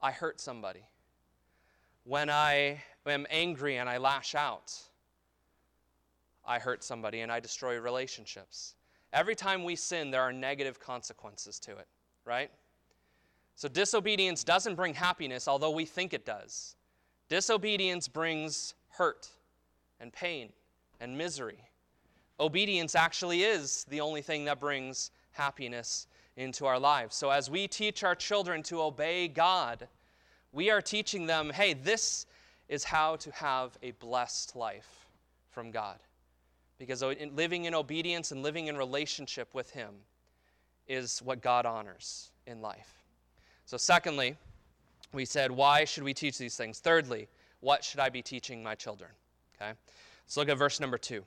I 0.00 0.12
hurt 0.12 0.40
somebody. 0.40 0.80
When 2.04 2.30
I 2.30 2.80
am 3.04 3.26
angry 3.28 3.76
and 3.76 3.86
I 3.86 3.98
lash 3.98 4.34
out, 4.34 4.72
I 6.42 6.58
hurt 6.58 6.82
somebody 6.82 7.20
and 7.20 7.30
I 7.30 7.38
destroy 7.38 7.78
relationships. 7.78 8.76
Every 9.12 9.34
time 9.34 9.62
we 9.62 9.76
sin, 9.76 10.10
there 10.10 10.22
are 10.22 10.32
negative 10.32 10.80
consequences 10.80 11.58
to 11.58 11.72
it, 11.72 11.86
right? 12.24 12.50
So 13.56 13.68
disobedience 13.68 14.42
doesn't 14.42 14.76
bring 14.76 14.94
happiness, 14.94 15.46
although 15.46 15.72
we 15.72 15.84
think 15.84 16.14
it 16.14 16.24
does. 16.24 16.76
Disobedience 17.28 18.08
brings 18.08 18.72
hurt 18.88 19.28
and 20.00 20.12
pain 20.12 20.50
and 21.00 21.16
misery. 21.16 21.58
Obedience 22.38 22.94
actually 22.94 23.42
is 23.42 23.84
the 23.84 24.00
only 24.00 24.22
thing 24.22 24.46
that 24.46 24.58
brings 24.58 25.10
happiness 25.32 26.06
into 26.36 26.66
our 26.66 26.78
lives. 26.78 27.14
So 27.14 27.30
as 27.30 27.50
we 27.50 27.68
teach 27.68 28.02
our 28.02 28.14
children 28.14 28.62
to 28.64 28.80
obey 28.80 29.28
God, 29.28 29.86
we 30.52 30.70
are 30.70 30.80
teaching 30.80 31.26
them 31.26 31.50
hey, 31.50 31.74
this 31.74 32.26
is 32.68 32.84
how 32.84 33.16
to 33.16 33.30
have 33.32 33.76
a 33.82 33.90
blessed 33.92 34.56
life 34.56 35.08
from 35.50 35.70
God. 35.70 35.98
Because 36.78 37.02
living 37.02 37.66
in 37.66 37.74
obedience 37.74 38.32
and 38.32 38.42
living 38.42 38.68
in 38.68 38.76
relationship 38.76 39.54
with 39.54 39.70
Him 39.70 39.90
is 40.88 41.20
what 41.20 41.42
God 41.42 41.66
honors 41.66 42.30
in 42.46 42.62
life. 42.62 43.04
So, 43.66 43.76
secondly, 43.76 44.36
we 45.12 45.24
said, 45.24 45.50
why 45.50 45.84
should 45.84 46.04
we 46.04 46.14
teach 46.14 46.38
these 46.38 46.56
things? 46.56 46.78
Thirdly, 46.78 47.28
what 47.60 47.84
should 47.84 48.00
I 48.00 48.08
be 48.08 48.22
teaching 48.22 48.62
my 48.62 48.74
children? 48.74 49.10
Okay? 49.60 49.72
Let's 50.24 50.36
look 50.36 50.48
at 50.48 50.58
verse 50.58 50.80
number 50.80 50.98
two. 50.98 51.24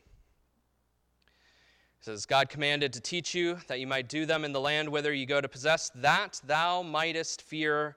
It 1.99 2.05
says, 2.05 2.25
God 2.25 2.49
commanded 2.49 2.91
to 2.93 3.01
teach 3.01 3.33
you 3.33 3.57
that 3.67 3.79
you 3.79 3.87
might 3.87 4.09
do 4.09 4.25
them 4.25 4.43
in 4.43 4.51
the 4.51 4.59
land 4.59 4.89
whither 4.89 5.13
you 5.13 5.25
go 5.25 5.39
to 5.39 5.47
possess, 5.47 5.89
that 5.95 6.41
thou 6.45 6.81
mightest 6.81 7.41
fear 7.41 7.95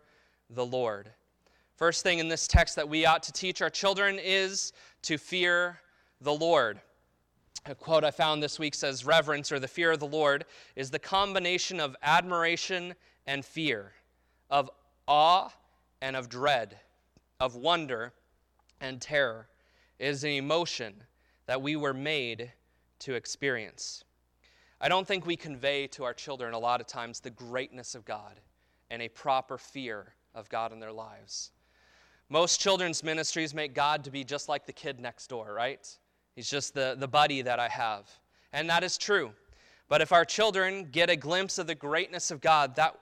the 0.50 0.64
Lord. 0.64 1.10
First 1.76 2.02
thing 2.02 2.20
in 2.20 2.28
this 2.28 2.46
text 2.46 2.76
that 2.76 2.88
we 2.88 3.04
ought 3.04 3.22
to 3.24 3.32
teach 3.32 3.60
our 3.60 3.70
children 3.70 4.18
is 4.22 4.72
to 5.02 5.18
fear 5.18 5.80
the 6.20 6.32
Lord. 6.32 6.80
A 7.66 7.74
quote 7.74 8.04
I 8.04 8.12
found 8.12 8.42
this 8.42 8.58
week 8.58 8.74
says 8.74 9.04
Reverence 9.04 9.50
or 9.50 9.58
the 9.58 9.68
fear 9.68 9.90
of 9.90 9.98
the 9.98 10.06
Lord 10.06 10.44
is 10.76 10.90
the 10.90 10.98
combination 10.98 11.80
of 11.80 11.96
admiration 12.02 12.94
and 13.26 13.44
fear, 13.44 13.92
of 14.50 14.70
awe 15.08 15.50
and 16.00 16.14
of 16.14 16.28
dread, 16.28 16.78
of 17.40 17.56
wonder 17.56 18.12
and 18.80 19.00
terror. 19.00 19.48
It 19.98 20.08
is 20.08 20.24
an 20.24 20.30
emotion 20.30 20.94
that 21.46 21.62
we 21.62 21.76
were 21.76 21.94
made 21.94 22.52
to 23.00 23.14
experience. 23.14 24.04
I 24.80 24.88
don't 24.88 25.06
think 25.06 25.24
we 25.24 25.36
convey 25.36 25.86
to 25.88 26.04
our 26.04 26.12
children 26.12 26.52
a 26.52 26.58
lot 26.58 26.80
of 26.80 26.86
times 26.86 27.20
the 27.20 27.30
greatness 27.30 27.94
of 27.94 28.04
God 28.04 28.40
and 28.90 29.00
a 29.00 29.08
proper 29.08 29.56
fear 29.56 30.14
of 30.34 30.48
God 30.48 30.72
in 30.72 30.80
their 30.80 30.92
lives. 30.92 31.52
Most 32.28 32.60
children's 32.60 33.02
ministries 33.02 33.54
make 33.54 33.74
God 33.74 34.04
to 34.04 34.10
be 34.10 34.24
just 34.24 34.48
like 34.48 34.66
the 34.66 34.72
kid 34.72 35.00
next 35.00 35.28
door, 35.28 35.54
right? 35.54 35.88
He's 36.34 36.50
just 36.50 36.74
the, 36.74 36.96
the 36.98 37.08
buddy 37.08 37.40
that 37.42 37.58
I 37.58 37.68
have. 37.68 38.10
And 38.52 38.68
that 38.68 38.84
is 38.84 38.98
true. 38.98 39.32
But 39.88 40.02
if 40.02 40.12
our 40.12 40.24
children 40.24 40.88
get 40.90 41.08
a 41.08 41.16
glimpse 41.16 41.58
of 41.58 41.66
the 41.66 41.74
greatness 41.74 42.30
of 42.30 42.40
God, 42.40 42.76
that, 42.76 42.96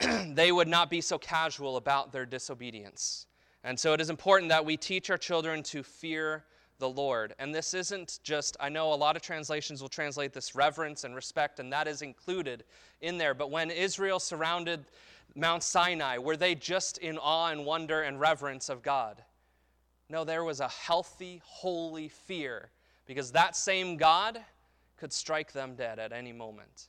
they 0.34 0.52
would 0.52 0.68
not 0.68 0.88
be 0.88 1.00
so 1.00 1.18
casual 1.18 1.76
about 1.76 2.12
their 2.12 2.24
disobedience. 2.24 3.26
And 3.64 3.80
so 3.80 3.94
it 3.94 4.00
is 4.00 4.10
important 4.10 4.50
that 4.50 4.64
we 4.64 4.76
teach 4.76 5.08
our 5.08 5.16
children 5.16 5.62
to 5.64 5.82
fear 5.82 6.44
the 6.78 6.88
Lord. 6.88 7.34
And 7.38 7.54
this 7.54 7.72
isn't 7.72 8.20
just, 8.22 8.58
I 8.60 8.68
know 8.68 8.92
a 8.92 8.94
lot 8.94 9.16
of 9.16 9.22
translations 9.22 9.80
will 9.80 9.88
translate 9.88 10.34
this 10.34 10.54
reverence 10.54 11.04
and 11.04 11.14
respect, 11.14 11.60
and 11.60 11.72
that 11.72 11.88
is 11.88 12.02
included 12.02 12.64
in 13.00 13.16
there. 13.16 13.32
But 13.32 13.50
when 13.50 13.70
Israel 13.70 14.20
surrounded 14.20 14.84
Mount 15.34 15.62
Sinai, 15.62 16.18
were 16.18 16.36
they 16.36 16.54
just 16.54 16.98
in 16.98 17.16
awe 17.16 17.50
and 17.50 17.64
wonder 17.64 18.02
and 18.02 18.20
reverence 18.20 18.68
of 18.68 18.82
God? 18.82 19.22
No, 20.10 20.24
there 20.24 20.44
was 20.44 20.60
a 20.60 20.68
healthy, 20.68 21.40
holy 21.44 22.08
fear 22.08 22.70
because 23.06 23.32
that 23.32 23.56
same 23.56 23.96
God 23.96 24.38
could 24.98 25.12
strike 25.12 25.52
them 25.52 25.74
dead 25.74 25.98
at 25.98 26.12
any 26.12 26.32
moment. 26.32 26.88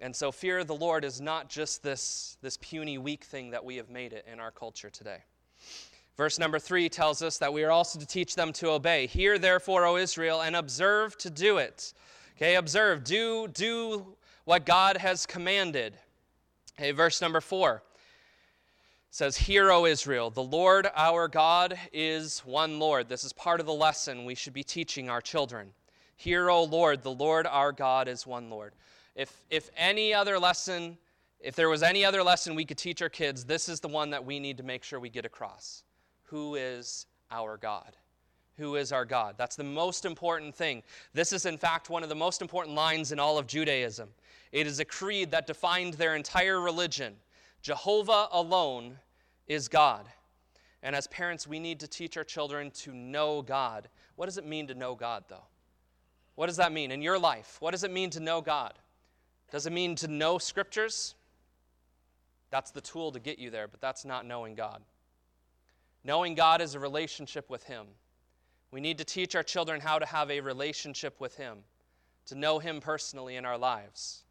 And 0.00 0.14
so, 0.14 0.32
fear 0.32 0.58
of 0.58 0.66
the 0.66 0.74
Lord 0.74 1.04
is 1.04 1.20
not 1.20 1.48
just 1.48 1.82
this, 1.82 2.36
this 2.40 2.56
puny, 2.56 2.98
weak 2.98 3.24
thing 3.24 3.50
that 3.50 3.64
we 3.64 3.76
have 3.76 3.90
made 3.90 4.12
it 4.12 4.26
in 4.30 4.40
our 4.40 4.50
culture 4.50 4.90
today. 4.90 5.18
Verse 6.16 6.38
number 6.38 6.58
three 6.58 6.88
tells 6.88 7.22
us 7.22 7.38
that 7.38 7.52
we 7.52 7.64
are 7.64 7.70
also 7.70 7.98
to 7.98 8.06
teach 8.06 8.34
them 8.34 8.52
to 8.54 8.70
obey. 8.70 9.06
Hear 9.06 9.38
therefore, 9.38 9.86
O 9.86 9.96
Israel, 9.96 10.42
and 10.42 10.54
observe 10.54 11.16
to 11.18 11.30
do 11.30 11.56
it. 11.58 11.94
Okay, 12.36 12.56
observe, 12.56 13.04
do, 13.04 13.48
do 13.48 14.14
what 14.44 14.66
God 14.66 14.98
has 14.98 15.24
commanded. 15.24 15.94
Okay, 16.78 16.92
verse 16.92 17.20
number 17.20 17.40
four 17.40 17.82
says, 19.10 19.36
Hear, 19.36 19.70
O 19.70 19.86
Israel, 19.86 20.30
the 20.30 20.42
Lord 20.42 20.88
our 20.94 21.28
God 21.28 21.78
is 21.92 22.40
one 22.40 22.78
Lord. 22.78 23.08
This 23.08 23.24
is 23.24 23.32
part 23.32 23.60
of 23.60 23.66
the 23.66 23.72
lesson 23.72 24.24
we 24.24 24.34
should 24.34 24.54
be 24.54 24.64
teaching 24.64 25.08
our 25.08 25.20
children. 25.20 25.68
Hear, 26.16 26.50
O 26.50 26.64
Lord, 26.64 27.02
the 27.02 27.10
Lord 27.10 27.46
our 27.46 27.72
God 27.72 28.06
is 28.08 28.26
one 28.26 28.50
Lord. 28.50 28.74
If, 29.14 29.44
if 29.50 29.70
any 29.76 30.12
other 30.12 30.38
lesson, 30.38 30.98
if 31.40 31.54
there 31.54 31.68
was 31.68 31.82
any 31.82 32.04
other 32.04 32.22
lesson 32.22 32.54
we 32.54 32.64
could 32.64 32.78
teach 32.78 33.02
our 33.02 33.08
kids, 33.08 33.44
this 33.44 33.68
is 33.68 33.80
the 33.80 33.88
one 33.88 34.10
that 34.10 34.24
we 34.24 34.40
need 34.40 34.56
to 34.58 34.62
make 34.62 34.84
sure 34.84 35.00
we 35.00 35.10
get 35.10 35.24
across 35.24 35.84
who 36.32 36.54
is 36.54 37.04
our 37.30 37.58
God. 37.58 37.94
Who 38.56 38.76
is 38.76 38.90
our 38.90 39.04
God? 39.04 39.34
That's 39.36 39.54
the 39.54 39.64
most 39.64 40.06
important 40.06 40.54
thing. 40.54 40.82
This 41.12 41.30
is, 41.30 41.44
in 41.44 41.58
fact, 41.58 41.90
one 41.90 42.02
of 42.02 42.08
the 42.08 42.14
most 42.14 42.40
important 42.40 42.74
lines 42.74 43.12
in 43.12 43.20
all 43.20 43.36
of 43.36 43.46
Judaism. 43.46 44.08
It 44.50 44.66
is 44.66 44.80
a 44.80 44.84
creed 44.86 45.30
that 45.30 45.46
defined 45.46 45.94
their 45.94 46.16
entire 46.16 46.58
religion. 46.58 47.16
Jehovah 47.60 48.28
alone 48.32 48.96
is 49.46 49.68
God. 49.68 50.06
And 50.82 50.96
as 50.96 51.06
parents, 51.08 51.46
we 51.46 51.60
need 51.60 51.78
to 51.80 51.86
teach 51.86 52.16
our 52.16 52.24
children 52.24 52.70
to 52.76 52.94
know 52.94 53.42
God. 53.42 53.88
What 54.16 54.24
does 54.24 54.38
it 54.38 54.46
mean 54.46 54.66
to 54.68 54.74
know 54.74 54.94
God, 54.94 55.24
though? 55.28 55.44
What 56.34 56.46
does 56.46 56.56
that 56.56 56.72
mean 56.72 56.92
in 56.92 57.02
your 57.02 57.18
life? 57.18 57.58
What 57.60 57.72
does 57.72 57.84
it 57.84 57.92
mean 57.92 58.08
to 58.08 58.20
know 58.20 58.40
God? 58.40 58.72
Does 59.50 59.66
it 59.66 59.72
mean 59.72 59.96
to 59.96 60.08
know 60.08 60.38
scriptures? 60.38 61.14
That's 62.50 62.70
the 62.70 62.80
tool 62.80 63.12
to 63.12 63.20
get 63.20 63.38
you 63.38 63.50
there, 63.50 63.68
but 63.68 63.82
that's 63.82 64.06
not 64.06 64.24
knowing 64.24 64.54
God. 64.54 64.82
Knowing 66.04 66.34
God 66.34 66.60
is 66.60 66.74
a 66.74 66.80
relationship 66.80 67.48
with 67.48 67.64
Him. 67.64 67.86
We 68.70 68.80
need 68.80 68.98
to 68.98 69.04
teach 69.04 69.34
our 69.34 69.42
children 69.42 69.80
how 69.80 69.98
to 69.98 70.06
have 70.06 70.30
a 70.30 70.40
relationship 70.40 71.20
with 71.20 71.36
Him, 71.36 71.58
to 72.26 72.34
know 72.34 72.58
Him 72.58 72.80
personally 72.80 73.36
in 73.36 73.44
our 73.44 73.58
lives. 73.58 74.24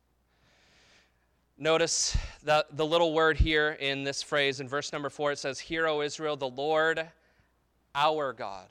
Notice 1.57 2.17
the, 2.43 2.65
the 2.71 2.85
little 2.85 3.13
word 3.13 3.37
here 3.37 3.77
in 3.79 4.03
this 4.03 4.23
phrase 4.23 4.59
in 4.59 4.67
verse 4.67 4.91
number 4.91 5.09
four 5.09 5.31
it 5.31 5.37
says, 5.37 5.59
Hear, 5.59 5.87
O 5.87 6.01
Israel, 6.01 6.35
the 6.35 6.49
Lord 6.49 7.07
our 7.93 8.33
God. 8.33 8.67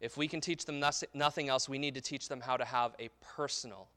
If 0.00 0.16
we 0.16 0.26
can 0.26 0.40
teach 0.40 0.64
them 0.64 0.82
nothing 1.14 1.48
else, 1.48 1.68
we 1.68 1.78
need 1.78 1.94
to 1.94 2.00
teach 2.00 2.28
them 2.28 2.40
how 2.40 2.56
to 2.56 2.64
have 2.64 2.92
a 2.98 3.08
personal 3.20 3.88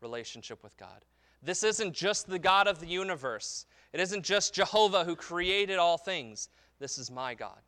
relationship 0.00 0.62
with 0.62 0.76
God. 0.76 1.04
This 1.42 1.62
isn't 1.62 1.94
just 1.94 2.28
the 2.28 2.38
God 2.38 2.68
of 2.68 2.80
the 2.80 2.86
universe, 2.86 3.66
it 3.92 4.00
isn't 4.00 4.24
just 4.24 4.54
Jehovah 4.54 5.04
who 5.04 5.16
created 5.16 5.78
all 5.78 5.96
things. 5.96 6.48
This 6.78 6.98
is 6.98 7.10
my 7.10 7.34
God. 7.34 7.58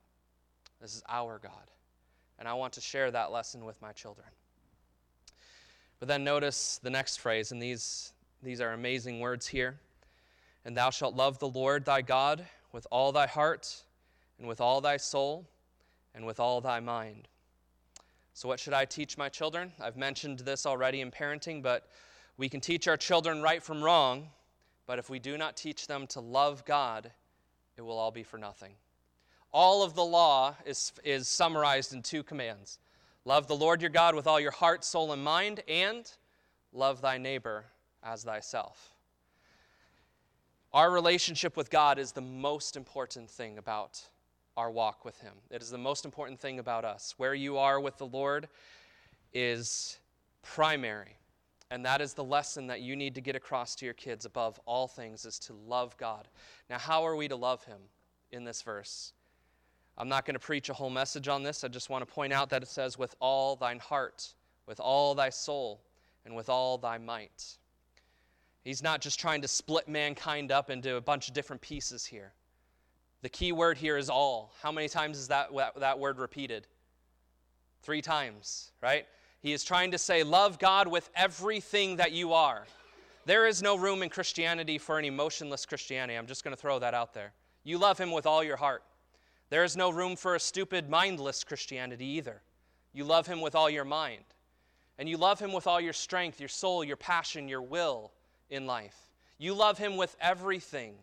This 0.80 0.94
is 0.94 1.02
our 1.08 1.38
God. 1.38 1.70
And 2.38 2.48
I 2.48 2.54
want 2.54 2.72
to 2.74 2.80
share 2.80 3.11
that 3.11 3.32
lesson 3.32 3.64
with 3.64 3.80
my 3.82 3.92
children. 3.92 4.26
But 5.98 6.08
then 6.08 6.24
notice 6.24 6.80
the 6.82 6.90
next 6.90 7.18
phrase, 7.18 7.52
and 7.52 7.61
these, 7.61 8.12
these 8.42 8.61
are 8.61 8.72
amazing 8.72 9.20
words 9.20 9.46
here. 9.46 9.78
And 10.64 10.76
thou 10.76 10.90
shalt 10.90 11.14
love 11.14 11.38
the 11.38 11.48
Lord 11.48 11.84
thy 11.84 12.02
God 12.02 12.46
with 12.72 12.86
all 12.90 13.12
thy 13.12 13.26
heart, 13.26 13.82
and 14.38 14.48
with 14.48 14.61
all 14.61 14.80
thy 14.80 14.96
soul, 14.96 15.46
and 16.14 16.24
with 16.24 16.40
all 16.40 16.61
thy 16.61 16.80
mind. 16.80 17.28
So, 18.32 18.48
what 18.48 18.61
should 18.61 18.72
I 18.72 18.84
teach 18.84 19.18
my 19.18 19.28
children? 19.28 19.72
I've 19.80 19.96
mentioned 19.96 20.38
this 20.40 20.64
already 20.64 21.00
in 21.00 21.11
parenting, 21.11 21.62
but 21.62 21.88
we 22.36 22.48
can 22.48 22.61
teach 22.61 22.88
our 22.88 22.96
children 22.96 23.42
right 23.42 23.62
from 23.62 23.82
wrong, 23.82 24.28
but 24.86 24.98
if 24.98 25.11
we 25.11 25.18
do 25.18 25.36
not 25.36 25.56
teach 25.56 25.86
them 25.86 26.06
to 26.08 26.20
love 26.20 26.64
God, 26.64 27.11
it 27.76 27.82
will 27.82 27.98
all 27.98 28.11
be 28.11 28.22
for 28.22 28.38
nothing. 28.38 28.72
All 29.53 29.82
of 29.82 29.94
the 29.94 30.05
law 30.05 30.55
is, 30.64 30.92
is 31.05 31.28
summarized 31.28 31.92
in 31.92 32.03
two 32.03 32.22
commands 32.22 32.78
love 33.24 33.46
the 33.46 33.57
Lord 33.57 33.82
your 33.82 33.90
God 33.90 34.14
with 34.14 34.26
all 34.26 34.40
your 34.40 34.51
heart, 34.51 34.84
soul, 34.84 35.12
and 35.12 35.22
mind, 35.22 35.61
and 35.68 36.11
love 36.72 37.01
thy 37.01 37.18
neighbor 37.18 37.66
as 38.03 38.24
thyself. 38.24 38.94
Our 40.72 40.90
relationship 40.90 41.57
with 41.57 41.70
God 41.70 41.98
is 41.98 42.12
the 42.12 42.20
most 42.20 42.76
important 42.76 43.28
thing 43.28 43.59
about 43.59 44.01
our 44.57 44.70
walk 44.70 45.05
with 45.05 45.20
Him. 45.20 45.34
It 45.51 45.62
is 45.62 45.70
the 45.70 45.78
most 45.78 46.05
important 46.05 46.40
thing 46.40 46.59
about 46.59 46.84
us. 46.84 47.14
Where 47.16 47.34
you 47.34 47.59
are 47.59 47.80
with 47.80 47.98
the 47.98 48.07
Lord 48.07 48.48
is 49.32 49.98
primary. 50.42 51.16
And 51.70 51.84
that 51.84 52.01
is 52.01 52.14
the 52.14 52.24
lesson 52.24 52.66
that 52.68 52.80
you 52.80 52.96
need 52.96 53.14
to 53.14 53.20
get 53.20 53.36
across 53.36 53.74
to 53.76 53.84
your 53.84 53.94
kids 53.94 54.24
above 54.24 54.61
all 54.66 54.88
things 54.88 55.24
is 55.24 55.38
to 55.40 55.53
love 55.53 55.96
God. 55.96 56.28
Now, 56.68 56.78
how 56.78 57.07
are 57.07 57.16
we 57.16 57.28
to 57.28 57.36
love 57.36 57.64
Him 57.64 57.78
in 58.32 58.44
this 58.44 58.62
verse? 58.62 59.12
I'm 60.01 60.09
not 60.09 60.24
going 60.24 60.34
to 60.34 60.40
preach 60.40 60.70
a 60.70 60.72
whole 60.72 60.88
message 60.88 61.28
on 61.28 61.42
this. 61.42 61.62
I 61.62 61.68
just 61.68 61.90
want 61.90 62.09
to 62.09 62.11
point 62.11 62.32
out 62.32 62.48
that 62.48 62.62
it 62.62 62.68
says, 62.68 62.96
with 62.96 63.14
all 63.20 63.55
thine 63.55 63.78
heart, 63.78 64.32
with 64.66 64.80
all 64.80 65.14
thy 65.14 65.28
soul, 65.28 65.82
and 66.24 66.34
with 66.34 66.48
all 66.48 66.78
thy 66.78 66.96
might. 66.96 67.59
He's 68.64 68.82
not 68.82 69.03
just 69.03 69.20
trying 69.20 69.42
to 69.42 69.48
split 69.48 69.88
mankind 69.88 70.53
up 70.53 70.70
into 70.70 70.96
a 70.96 71.03
bunch 71.03 71.28
of 71.28 71.34
different 71.34 71.61
pieces 71.61 72.07
here. 72.07 72.32
The 73.20 73.28
key 73.28 73.53
word 73.53 73.76
here 73.76 73.98
is 73.98 74.09
all. 74.09 74.55
How 74.62 74.72
many 74.72 74.88
times 74.88 75.18
is 75.18 75.28
that, 75.28 75.51
that 75.76 75.98
word 75.98 76.18
repeated? 76.18 76.66
Three 77.82 78.01
times, 78.01 78.72
right? 78.80 79.07
He 79.40 79.53
is 79.53 79.64
trying 79.64 79.90
to 79.90 79.98
say, 79.98 80.22
Love 80.22 80.59
God 80.59 80.88
with 80.88 81.11
everything 81.14 81.96
that 81.96 82.12
you 82.12 82.32
are. 82.32 82.64
There 83.26 83.46
is 83.46 83.61
no 83.61 83.76
room 83.76 84.03
in 84.03 84.09
Christianity 84.09 84.78
for 84.78 84.98
an 84.98 85.05
emotionless 85.05 85.66
Christianity. 85.66 86.16
I'm 86.16 86.26
just 86.26 86.42
going 86.42 86.57
to 86.57 86.61
throw 86.61 86.78
that 86.78 86.94
out 86.94 87.12
there. 87.12 87.32
You 87.64 87.76
love 87.76 87.98
Him 87.98 88.12
with 88.12 88.24
all 88.24 88.42
your 88.42 88.57
heart. 88.57 88.82
There 89.51 89.64
is 89.64 89.76
no 89.76 89.90
room 89.90 90.16
for 90.16 90.34
a 90.36 90.40
stupid, 90.40 90.88
mindless 90.88 91.44
Christianity 91.44 92.07
either. 92.07 92.40
You 92.92 93.05
love 93.05 93.26
Him 93.26 93.40
with 93.40 93.55
all 93.55 93.68
your 93.68 93.84
mind. 93.84 94.24
And 94.98 95.09
you 95.09 95.16
love 95.16 95.40
Him 95.40 95.53
with 95.53 95.66
all 95.66 95.80
your 95.80 95.92
strength, 95.92 96.40
your 96.40 96.48
soul, 96.48 96.84
your 96.84 96.96
passion, 96.96 97.48
your 97.48 97.62
will 97.62 98.12
in 98.48 98.66
life. 98.66 99.09
You 99.38 99.55
love 99.55 99.78
Him 99.78 99.96
with 99.96 100.16
everything 100.20 100.94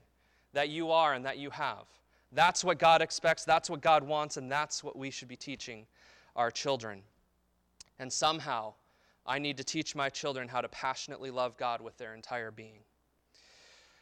that 0.54 0.70
you 0.70 0.92
are 0.92 1.14
and 1.14 1.26
that 1.26 1.38
you 1.38 1.50
have. 1.50 1.86
That's 2.32 2.64
what 2.64 2.78
God 2.78 3.02
expects, 3.02 3.46
that's 3.46 3.70
what 3.70 3.82
God 3.82 4.04
wants, 4.04 4.38
and 4.38 4.52
that's 4.52 4.84
what 4.84 4.98
we 4.98 5.12
should 5.12 5.28
be 5.28 5.36
teaching 5.36 5.86
our 6.36 6.52
children. 6.52 7.02
And 8.00 8.12
somehow, 8.12 8.74
I 9.26 9.40
need 9.40 9.58
to 9.58 9.64
teach 9.64 9.96
my 9.96 10.10
children 10.10 10.48
how 10.48 10.62
to 10.62 10.70
passionately 10.70 11.32
love 11.32 11.58
God 11.58 11.82
with 11.82 11.98
their 11.98 12.14
entire 12.14 12.52
being. 12.52 12.80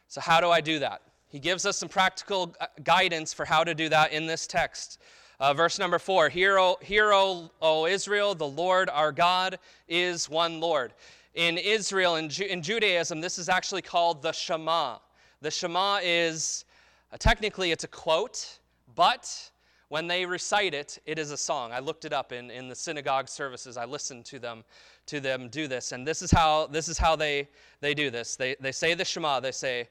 So, 0.08 0.20
how 0.20 0.40
do 0.40 0.50
I 0.50 0.60
do 0.60 0.80
that? 0.80 1.02
He 1.28 1.38
gives 1.38 1.66
us 1.66 1.76
some 1.76 1.88
practical 1.88 2.54
uh, 2.60 2.66
guidance 2.84 3.34
for 3.34 3.44
how 3.44 3.64
to 3.64 3.74
do 3.74 3.88
that 3.88 4.12
in 4.12 4.26
this 4.26 4.46
text. 4.46 4.98
Uh, 5.38 5.52
verse 5.52 5.78
number 5.78 5.98
four 5.98 6.28
Hear, 6.28 6.58
o, 6.58 6.76
hear 6.80 7.12
o, 7.12 7.50
o, 7.60 7.86
Israel, 7.86 8.34
the 8.34 8.46
Lord 8.46 8.88
our 8.88 9.12
God 9.12 9.58
is 9.88 10.30
one 10.30 10.60
Lord. 10.60 10.94
In 11.34 11.58
Israel, 11.58 12.16
in, 12.16 12.30
Ju- 12.30 12.46
in 12.46 12.62
Judaism, 12.62 13.20
this 13.20 13.38
is 13.38 13.48
actually 13.48 13.82
called 13.82 14.22
the 14.22 14.32
Shema. 14.32 14.96
The 15.42 15.50
Shema 15.50 16.00
is, 16.02 16.64
uh, 17.12 17.16
technically, 17.18 17.72
it's 17.72 17.84
a 17.84 17.88
quote, 17.88 18.58
but 18.94 19.50
when 19.88 20.06
they 20.06 20.24
recite 20.24 20.74
it, 20.74 20.98
it 21.04 21.18
is 21.18 21.30
a 21.30 21.36
song. 21.36 21.72
I 21.72 21.80
looked 21.80 22.04
it 22.04 22.12
up 22.12 22.32
in, 22.32 22.50
in 22.50 22.68
the 22.68 22.74
synagogue 22.74 23.28
services. 23.28 23.76
I 23.76 23.84
listened 23.84 24.24
to 24.26 24.38
them 24.38 24.64
to 25.06 25.20
them 25.20 25.48
do 25.48 25.68
this. 25.68 25.92
And 25.92 26.06
this 26.06 26.22
is 26.22 26.30
how, 26.30 26.66
this 26.66 26.88
is 26.88 26.98
how 26.98 27.14
they, 27.14 27.48
they 27.80 27.94
do 27.94 28.10
this. 28.10 28.34
They, 28.34 28.56
they 28.58 28.72
say 28.72 28.94
the 28.94 29.04
Shema. 29.04 29.38
They 29.38 29.52
say, 29.52 29.88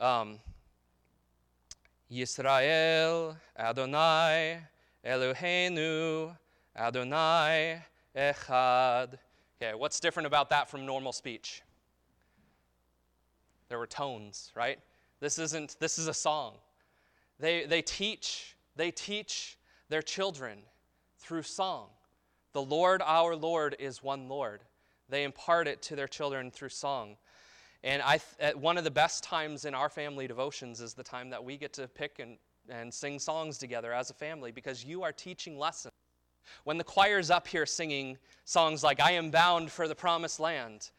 um, 0.00 0.38
Yisrael, 2.10 3.36
Adonai, 3.58 4.58
Eloheinu, 5.04 6.36
Adonai, 6.76 7.82
Echad. 8.16 9.18
Okay, 9.62 9.74
what's 9.74 10.00
different 10.00 10.26
about 10.26 10.50
that 10.50 10.68
from 10.68 10.86
normal 10.86 11.12
speech? 11.12 11.62
There 13.68 13.78
were 13.78 13.86
tones, 13.86 14.50
right? 14.54 14.78
This 15.20 15.38
isn't, 15.38 15.76
this 15.78 15.98
is 15.98 16.08
a 16.08 16.14
song. 16.14 16.54
They, 17.38 17.66
they 17.66 17.82
teach, 17.82 18.56
they 18.74 18.90
teach 18.90 19.58
their 19.88 20.02
children 20.02 20.58
through 21.18 21.42
song. 21.42 21.88
The 22.52 22.62
Lord, 22.62 23.02
our 23.04 23.36
Lord, 23.36 23.76
is 23.78 24.02
one 24.02 24.28
Lord. 24.28 24.62
They 25.08 25.24
impart 25.24 25.68
it 25.68 25.82
to 25.82 25.96
their 25.96 26.08
children 26.08 26.50
through 26.50 26.70
song. 26.70 27.16
And 27.82 28.02
I 28.02 28.18
th- 28.18 28.56
one 28.56 28.76
of 28.76 28.84
the 28.84 28.90
best 28.90 29.24
times 29.24 29.64
in 29.64 29.74
our 29.74 29.88
family 29.88 30.26
devotions 30.26 30.80
is 30.80 30.94
the 30.94 31.02
time 31.02 31.30
that 31.30 31.42
we 31.42 31.56
get 31.56 31.72
to 31.74 31.88
pick 31.88 32.18
and, 32.18 32.36
and 32.68 32.92
sing 32.92 33.18
songs 33.18 33.56
together 33.56 33.92
as 33.92 34.10
a 34.10 34.14
family 34.14 34.52
because 34.52 34.84
you 34.84 35.02
are 35.02 35.12
teaching 35.12 35.58
lessons. 35.58 35.94
When 36.64 36.78
the 36.78 36.84
choir's 36.84 37.30
up 37.30 37.46
here 37.46 37.66
singing 37.66 38.18
songs 38.44 38.82
like 38.82 39.00
I 39.00 39.12
Am 39.12 39.30
Bound 39.30 39.70
for 39.70 39.88
the 39.88 39.94
Promised 39.94 40.40
Land, 40.40 40.90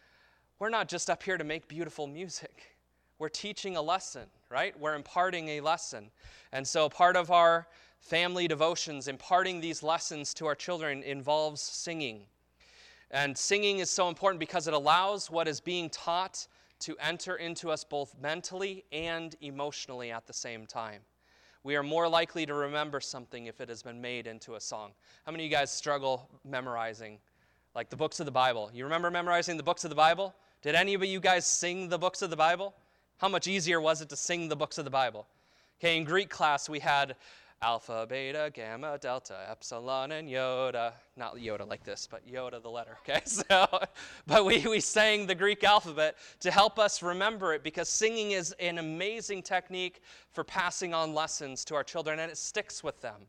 we're 0.59 0.69
not 0.69 0.87
just 0.87 1.09
up 1.09 1.23
here 1.23 1.37
to 1.37 1.43
make 1.43 1.67
beautiful 1.67 2.07
music. 2.07 2.77
We're 3.19 3.29
teaching 3.29 3.77
a 3.77 3.81
lesson, 3.81 4.27
right? 4.49 4.79
We're 4.79 4.95
imparting 4.95 5.49
a 5.49 5.61
lesson. 5.61 6.09
And 6.51 6.67
so 6.67 6.89
part 6.89 7.15
of 7.15 7.29
our 7.31 7.67
family 7.99 8.47
devotions, 8.47 9.07
imparting 9.07 9.61
these 9.61 9.83
lessons 9.83 10.33
to 10.35 10.47
our 10.47 10.55
children, 10.55 11.03
involves 11.03 11.61
singing. 11.61 12.21
And 13.11 13.37
singing 13.37 13.79
is 13.79 13.89
so 13.89 14.07
important 14.07 14.39
because 14.39 14.67
it 14.67 14.73
allows 14.73 15.29
what 15.29 15.47
is 15.47 15.59
being 15.59 15.89
taught 15.89 16.47
to 16.81 16.97
enter 16.99 17.35
into 17.35 17.71
us 17.71 17.83
both 17.83 18.15
mentally 18.21 18.83
and 18.91 19.35
emotionally 19.41 20.11
at 20.11 20.27
the 20.27 20.33
same 20.33 20.65
time. 20.65 21.01
We 21.63 21.75
are 21.75 21.83
more 21.83 22.07
likely 22.07 22.45
to 22.47 22.53
remember 22.53 22.99
something 22.99 23.45
if 23.45 23.61
it 23.61 23.69
has 23.69 23.83
been 23.83 24.01
made 24.01 24.25
into 24.25 24.55
a 24.55 24.59
song. 24.59 24.91
How 25.25 25.31
many 25.31 25.45
of 25.45 25.51
you 25.51 25.55
guys 25.55 25.71
struggle 25.71 26.27
memorizing, 26.43 27.19
like 27.75 27.89
the 27.89 27.95
books 27.95 28.19
of 28.19 28.25
the 28.25 28.31
Bible? 28.31 28.71
You 28.73 28.83
remember 28.83 29.11
memorizing 29.11 29.57
the 29.57 29.63
books 29.63 29.83
of 29.83 29.91
the 29.91 29.95
Bible? 29.95 30.33
Did 30.63 30.75
any 30.75 30.95
of 30.95 31.03
you 31.03 31.19
guys 31.19 31.45
sing 31.45 31.87
the 31.87 31.99
books 31.99 32.21
of 32.23 32.31
the 32.31 32.35
Bible? 32.35 32.73
How 33.17 33.29
much 33.29 33.47
easier 33.47 33.79
was 33.79 34.01
it 34.01 34.09
to 34.09 34.15
sing 34.15 34.49
the 34.49 34.55
books 34.55 34.79
of 34.79 34.85
the 34.85 34.91
Bible? 34.91 35.27
Okay, 35.79 35.97
in 35.97 36.03
Greek 36.03 36.29
class, 36.29 36.67
we 36.67 36.79
had 36.79 37.15
alpha, 37.61 38.07
beta, 38.09 38.51
gamma, 38.53 38.97
delta, 38.97 39.37
epsilon, 39.49 40.11
and 40.13 40.27
iota. 40.27 40.93
Not 41.15 41.37
iota 41.37 41.63
like 41.63 41.83
this, 41.83 42.07
but 42.09 42.27
yoda 42.27 42.61
the 42.61 42.69
letter, 42.69 42.97
okay? 43.01 43.21
So, 43.25 43.67
but 44.25 44.45
we, 44.45 44.65
we 44.67 44.79
sang 44.79 45.27
the 45.27 45.35
Greek 45.35 45.63
alphabet 45.63 46.17
to 46.39 46.51
help 46.51 46.79
us 46.79 47.03
remember 47.03 47.53
it 47.53 47.63
because 47.63 47.87
singing 47.87 48.31
is 48.31 48.53
an 48.59 48.77
amazing 48.77 49.43
technique 49.43 50.01
for 50.31 50.43
passing 50.43 50.93
on 50.93 51.13
lessons 51.13 51.63
to 51.65 51.75
our 51.75 51.83
children 51.83 52.19
and 52.19 52.31
it 52.31 52.37
sticks 52.37 52.83
with 52.83 52.99
them. 53.01 53.21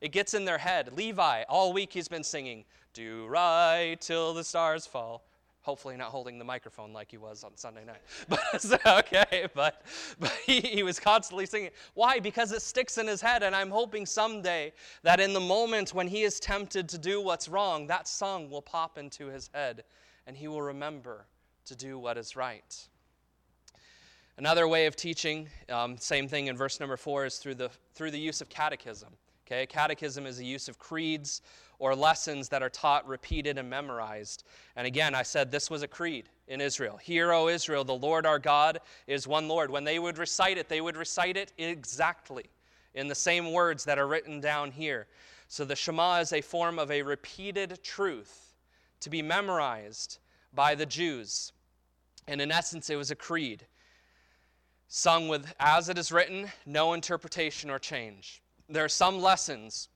It 0.00 0.12
gets 0.12 0.34
in 0.34 0.44
their 0.44 0.58
head. 0.58 0.92
Levi, 0.96 1.44
all 1.48 1.72
week 1.72 1.92
he's 1.92 2.08
been 2.08 2.24
singing, 2.24 2.64
Do 2.92 3.26
right 3.26 3.96
till 4.00 4.34
the 4.34 4.44
stars 4.44 4.86
fall. 4.86 5.24
Hopefully, 5.66 5.96
not 5.96 6.12
holding 6.12 6.38
the 6.38 6.44
microphone 6.44 6.92
like 6.92 7.10
he 7.10 7.16
was 7.16 7.42
on 7.42 7.56
Sunday 7.56 7.84
night. 7.84 8.00
But 8.28 8.86
okay, 8.86 9.48
but, 9.52 9.82
but 10.20 10.30
he, 10.46 10.60
he 10.60 10.84
was 10.84 11.00
constantly 11.00 11.44
singing. 11.44 11.70
Why? 11.94 12.20
Because 12.20 12.52
it 12.52 12.62
sticks 12.62 12.98
in 12.98 13.08
his 13.08 13.20
head, 13.20 13.42
and 13.42 13.52
I'm 13.52 13.70
hoping 13.70 14.06
someday 14.06 14.72
that 15.02 15.18
in 15.18 15.32
the 15.32 15.40
moment 15.40 15.92
when 15.92 16.06
he 16.06 16.22
is 16.22 16.38
tempted 16.38 16.88
to 16.90 16.98
do 16.98 17.20
what's 17.20 17.48
wrong, 17.48 17.88
that 17.88 18.06
song 18.06 18.48
will 18.48 18.62
pop 18.62 18.96
into 18.96 19.26
his 19.26 19.50
head, 19.52 19.82
and 20.28 20.36
he 20.36 20.46
will 20.46 20.62
remember 20.62 21.26
to 21.64 21.74
do 21.74 21.98
what 21.98 22.16
is 22.16 22.36
right. 22.36 22.88
Another 24.38 24.68
way 24.68 24.86
of 24.86 24.94
teaching, 24.94 25.48
um, 25.68 25.98
same 25.98 26.28
thing 26.28 26.46
in 26.46 26.56
verse 26.56 26.78
number 26.78 26.96
four, 26.96 27.24
is 27.26 27.38
through 27.38 27.56
the, 27.56 27.70
through 27.92 28.12
the 28.12 28.20
use 28.20 28.40
of 28.40 28.48
catechism. 28.48 29.08
Okay, 29.48 29.66
catechism 29.66 30.26
is 30.26 30.36
the 30.36 30.46
use 30.46 30.68
of 30.68 30.78
creeds 30.78 31.42
or 31.78 31.94
lessons 31.94 32.48
that 32.48 32.62
are 32.62 32.70
taught, 32.70 33.06
repeated, 33.06 33.58
and 33.58 33.68
memorized. 33.68 34.44
And 34.76 34.86
again, 34.86 35.14
I 35.14 35.22
said 35.22 35.50
this 35.50 35.70
was 35.70 35.82
a 35.82 35.88
creed 35.88 36.28
in 36.48 36.60
Israel. 36.60 36.96
Hear, 36.96 37.32
O 37.32 37.48
Israel, 37.48 37.84
the 37.84 37.94
Lord 37.94 38.26
our 38.26 38.38
God 38.38 38.80
is 39.06 39.26
one 39.26 39.48
Lord. 39.48 39.70
When 39.70 39.84
they 39.84 39.98
would 39.98 40.18
recite 40.18 40.58
it, 40.58 40.68
they 40.68 40.80
would 40.80 40.96
recite 40.96 41.36
it 41.36 41.52
exactly 41.58 42.46
in 42.94 43.08
the 43.08 43.14
same 43.14 43.52
words 43.52 43.84
that 43.84 43.98
are 43.98 44.06
written 44.06 44.40
down 44.40 44.70
here. 44.70 45.06
So 45.48 45.64
the 45.64 45.76
Shema 45.76 46.20
is 46.20 46.32
a 46.32 46.40
form 46.40 46.78
of 46.78 46.90
a 46.90 47.02
repeated 47.02 47.82
truth 47.82 48.54
to 49.00 49.10
be 49.10 49.22
memorized 49.22 50.18
by 50.54 50.74
the 50.74 50.86
Jews. 50.86 51.52
And 52.26 52.40
in 52.40 52.50
essence, 52.50 52.90
it 52.90 52.96
was 52.96 53.10
a 53.10 53.16
creed 53.16 53.66
sung 54.88 55.28
with, 55.28 55.52
as 55.60 55.88
it 55.88 55.98
is 55.98 56.12
written, 56.12 56.50
no 56.64 56.92
interpretation 56.92 57.70
or 57.70 57.78
change. 57.78 58.42
There 58.68 58.84
are 58.84 58.88
some 58.88 59.20
lessons 59.20 59.88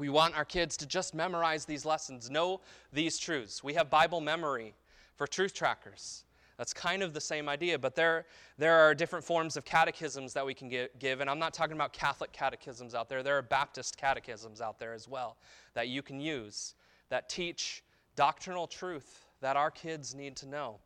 we 0.00 0.08
want 0.08 0.34
our 0.34 0.46
kids 0.46 0.78
to 0.78 0.86
just 0.86 1.14
memorize 1.14 1.66
these 1.66 1.84
lessons, 1.84 2.30
know 2.30 2.62
these 2.90 3.18
truths. 3.18 3.62
We 3.62 3.74
have 3.74 3.90
Bible 3.90 4.22
memory 4.22 4.72
for 5.14 5.26
truth 5.26 5.52
trackers. 5.52 6.24
That's 6.56 6.72
kind 6.72 7.02
of 7.02 7.12
the 7.12 7.20
same 7.20 7.50
idea, 7.50 7.78
but 7.78 7.94
there, 7.94 8.24
there 8.56 8.80
are 8.80 8.94
different 8.94 9.26
forms 9.26 9.58
of 9.58 9.66
catechisms 9.66 10.32
that 10.32 10.44
we 10.44 10.54
can 10.54 10.70
get, 10.70 10.98
give, 10.98 11.20
and 11.20 11.28
I'm 11.28 11.38
not 11.38 11.52
talking 11.52 11.74
about 11.74 11.92
Catholic 11.92 12.32
catechisms 12.32 12.94
out 12.94 13.10
there. 13.10 13.22
There 13.22 13.36
are 13.36 13.42
Baptist 13.42 13.98
catechisms 13.98 14.62
out 14.62 14.78
there 14.78 14.94
as 14.94 15.06
well 15.06 15.36
that 15.74 15.88
you 15.88 16.00
can 16.00 16.18
use 16.18 16.74
that 17.10 17.28
teach 17.28 17.84
doctrinal 18.16 18.66
truth 18.66 19.26
that 19.42 19.58
our 19.58 19.70
kids 19.70 20.14
need 20.14 20.34
to 20.36 20.48
know. 20.48 20.78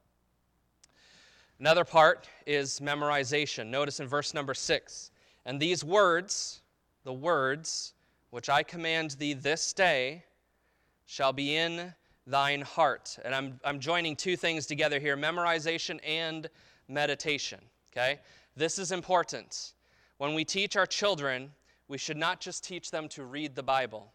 Another 1.60 1.84
part 1.84 2.28
is 2.46 2.80
memorization. 2.80 3.68
Notice 3.68 4.00
in 4.00 4.08
verse 4.08 4.34
number 4.34 4.54
six, 4.54 5.12
and 5.46 5.60
these 5.60 5.84
words, 5.84 6.62
the 7.04 7.12
words, 7.12 7.94
which 8.34 8.48
I 8.48 8.64
command 8.64 9.12
thee 9.12 9.32
this 9.32 9.72
day, 9.72 10.24
shall 11.06 11.32
be 11.32 11.54
in 11.54 11.94
thine 12.26 12.62
heart. 12.62 13.16
And 13.24 13.32
I'm, 13.32 13.60
I'm 13.64 13.78
joining 13.78 14.16
two 14.16 14.36
things 14.36 14.66
together 14.66 14.98
here 14.98 15.16
memorization 15.16 16.00
and 16.04 16.50
meditation. 16.88 17.60
Okay? 17.92 18.18
This 18.56 18.80
is 18.80 18.90
important. 18.90 19.74
When 20.18 20.34
we 20.34 20.44
teach 20.44 20.74
our 20.74 20.84
children, 20.84 21.52
we 21.86 21.96
should 21.96 22.16
not 22.16 22.40
just 22.40 22.64
teach 22.64 22.90
them 22.90 23.06
to 23.10 23.22
read 23.22 23.54
the 23.54 23.62
Bible. 23.62 24.12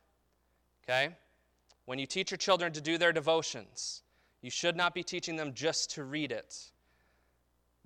Okay? 0.84 1.16
When 1.86 1.98
you 1.98 2.06
teach 2.06 2.30
your 2.30 2.40
children 2.40 2.74
to 2.74 2.82
do 2.82 2.98
their 2.98 3.14
devotions, 3.14 4.04
you 4.42 4.50
should 4.50 4.76
not 4.76 4.94
be 4.94 5.02
teaching 5.02 5.38
them 5.38 5.54
just 5.54 5.92
to 5.92 6.04
read 6.04 6.34
it. 6.34 6.74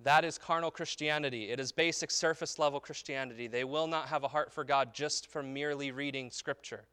That 0.04 0.22
is 0.24 0.36
carnal 0.36 0.70
Christianity. 0.70 1.50
It 1.50 1.58
is 1.58 1.72
basic 1.72 2.10
surface 2.10 2.58
level 2.58 2.78
Christianity. 2.78 3.46
They 3.46 3.64
will 3.64 3.86
not 3.86 4.08
have 4.08 4.22
a 4.22 4.28
heart 4.28 4.52
for 4.52 4.62
God 4.62 4.92
just 4.92 5.30
from 5.30 5.54
merely 5.54 5.92
reading 5.92 6.30
Scripture. 6.30 6.84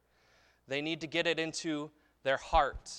They 0.70 0.82
need 0.82 1.02
to 1.02 1.08
get 1.08 1.28
it 1.28 1.38
into 1.38 1.92
their 2.24 2.38
heart, 2.38 2.90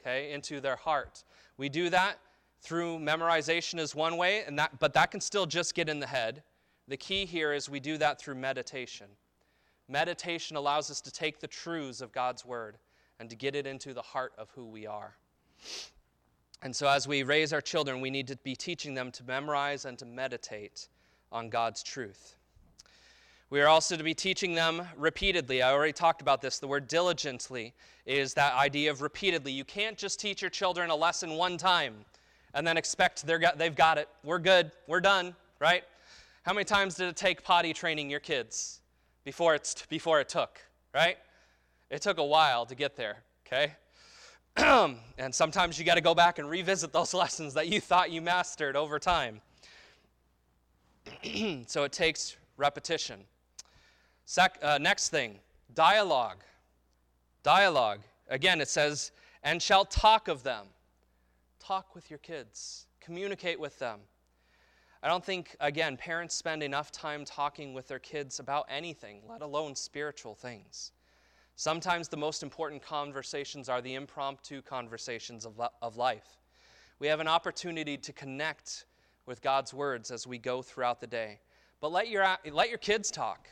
okay? 0.00 0.32
Into 0.32 0.60
their 0.60 0.74
heart. 0.74 1.22
We 1.56 1.68
do 1.68 1.88
that 1.90 2.18
through 2.62 2.98
memorization 2.98 3.78
is 3.78 3.94
one 3.94 4.16
way, 4.16 4.42
and 4.44 4.58
that, 4.58 4.80
but 4.80 4.92
that 4.94 5.12
can 5.12 5.20
still 5.20 5.46
just 5.46 5.76
get 5.76 5.88
in 5.88 6.00
the 6.00 6.06
head. 6.08 6.42
The 6.88 6.96
key 6.96 7.24
here 7.24 7.52
is 7.52 7.70
we 7.70 7.78
do 7.78 7.96
that 7.98 8.18
through 8.18 8.34
meditation. 8.34 9.06
Meditation 9.88 10.56
allows 10.56 10.90
us 10.90 11.00
to 11.02 11.12
take 11.12 11.38
the 11.38 11.46
truths 11.46 12.00
of 12.00 12.10
God's 12.10 12.44
Word 12.44 12.78
and 13.20 13.30
to 13.30 13.36
get 13.36 13.54
it 13.54 13.68
into 13.68 13.94
the 13.94 14.02
heart 14.02 14.32
of 14.36 14.50
who 14.50 14.66
we 14.66 14.84
are. 14.84 15.16
And 16.64 16.74
so, 16.74 16.88
as 16.88 17.06
we 17.06 17.22
raise 17.22 17.52
our 17.52 17.60
children, 17.60 18.00
we 18.00 18.08
need 18.08 18.26
to 18.28 18.36
be 18.36 18.56
teaching 18.56 18.94
them 18.94 19.12
to 19.12 19.24
memorize 19.24 19.84
and 19.84 19.98
to 19.98 20.06
meditate 20.06 20.88
on 21.30 21.50
God's 21.50 21.82
truth. 21.82 22.36
We 23.50 23.60
are 23.60 23.68
also 23.68 23.98
to 23.98 24.02
be 24.02 24.14
teaching 24.14 24.54
them 24.54 24.82
repeatedly. 24.96 25.60
I 25.60 25.72
already 25.72 25.92
talked 25.92 26.22
about 26.22 26.40
this. 26.40 26.58
The 26.58 26.66
word 26.66 26.88
diligently 26.88 27.74
is 28.06 28.32
that 28.34 28.54
idea 28.54 28.90
of 28.90 29.02
repeatedly. 29.02 29.52
You 29.52 29.64
can't 29.64 29.98
just 29.98 30.18
teach 30.18 30.40
your 30.40 30.50
children 30.50 30.88
a 30.88 30.96
lesson 30.96 31.32
one 31.32 31.58
time 31.58 31.96
and 32.54 32.66
then 32.66 32.78
expect 32.78 33.26
they're 33.26 33.38
got, 33.38 33.58
they've 33.58 33.76
got 33.76 33.98
it. 33.98 34.08
We're 34.24 34.38
good. 34.38 34.72
We're 34.86 35.02
done, 35.02 35.36
right? 35.60 35.84
How 36.44 36.54
many 36.54 36.64
times 36.64 36.94
did 36.94 37.08
it 37.08 37.16
take 37.16 37.44
potty 37.44 37.74
training 37.74 38.08
your 38.08 38.20
kids 38.20 38.80
before, 39.22 39.54
it's, 39.54 39.84
before 39.86 40.18
it 40.20 40.30
took, 40.30 40.58
right? 40.94 41.18
It 41.90 42.00
took 42.00 42.16
a 42.16 42.24
while 42.24 42.64
to 42.64 42.74
get 42.74 42.96
there, 42.96 43.18
okay? 43.46 43.74
and 44.56 45.34
sometimes 45.34 45.78
you 45.78 45.84
got 45.84 45.96
to 45.96 46.00
go 46.00 46.14
back 46.14 46.38
and 46.38 46.48
revisit 46.48 46.92
those 46.92 47.12
lessons 47.22 47.54
that 47.54 47.68
you 47.68 47.80
thought 47.80 48.10
you 48.10 48.20
mastered 48.20 48.76
over 48.76 48.98
time. 48.98 49.40
so 51.66 51.84
it 51.84 51.92
takes 51.92 52.36
repetition. 52.56 53.20
Sec- 54.24 54.58
uh, 54.62 54.78
next 54.78 55.08
thing, 55.08 55.38
dialogue. 55.74 56.38
Dialogue. 57.42 58.00
Again, 58.28 58.60
it 58.60 58.68
says, 58.68 59.12
and 59.42 59.60
shall 59.60 59.84
talk 59.84 60.28
of 60.28 60.42
them. 60.42 60.66
Talk 61.58 61.94
with 61.94 62.10
your 62.10 62.18
kids, 62.18 62.86
communicate 63.00 63.58
with 63.58 63.78
them. 63.78 64.00
I 65.02 65.08
don't 65.08 65.24
think, 65.24 65.54
again, 65.60 65.98
parents 65.98 66.34
spend 66.34 66.62
enough 66.62 66.90
time 66.90 67.26
talking 67.26 67.74
with 67.74 67.88
their 67.88 67.98
kids 67.98 68.38
about 68.38 68.66
anything, 68.70 69.20
let 69.28 69.42
alone 69.42 69.74
spiritual 69.74 70.34
things. 70.34 70.92
Sometimes 71.56 72.08
the 72.08 72.16
most 72.16 72.42
important 72.42 72.82
conversations 72.82 73.68
are 73.68 73.80
the 73.80 73.94
impromptu 73.94 74.60
conversations 74.60 75.46
of, 75.46 75.60
of 75.80 75.96
life. 75.96 76.38
We 76.98 77.06
have 77.06 77.20
an 77.20 77.28
opportunity 77.28 77.96
to 77.96 78.12
connect 78.12 78.86
with 79.26 79.40
God's 79.40 79.72
words 79.72 80.10
as 80.10 80.26
we 80.26 80.38
go 80.38 80.62
throughout 80.62 81.00
the 81.00 81.06
day. 81.06 81.40
But 81.80 81.92
let 81.92 82.08
your, 82.08 82.26
let 82.50 82.68
your 82.68 82.78
kids 82.78 83.10
talk. 83.10 83.48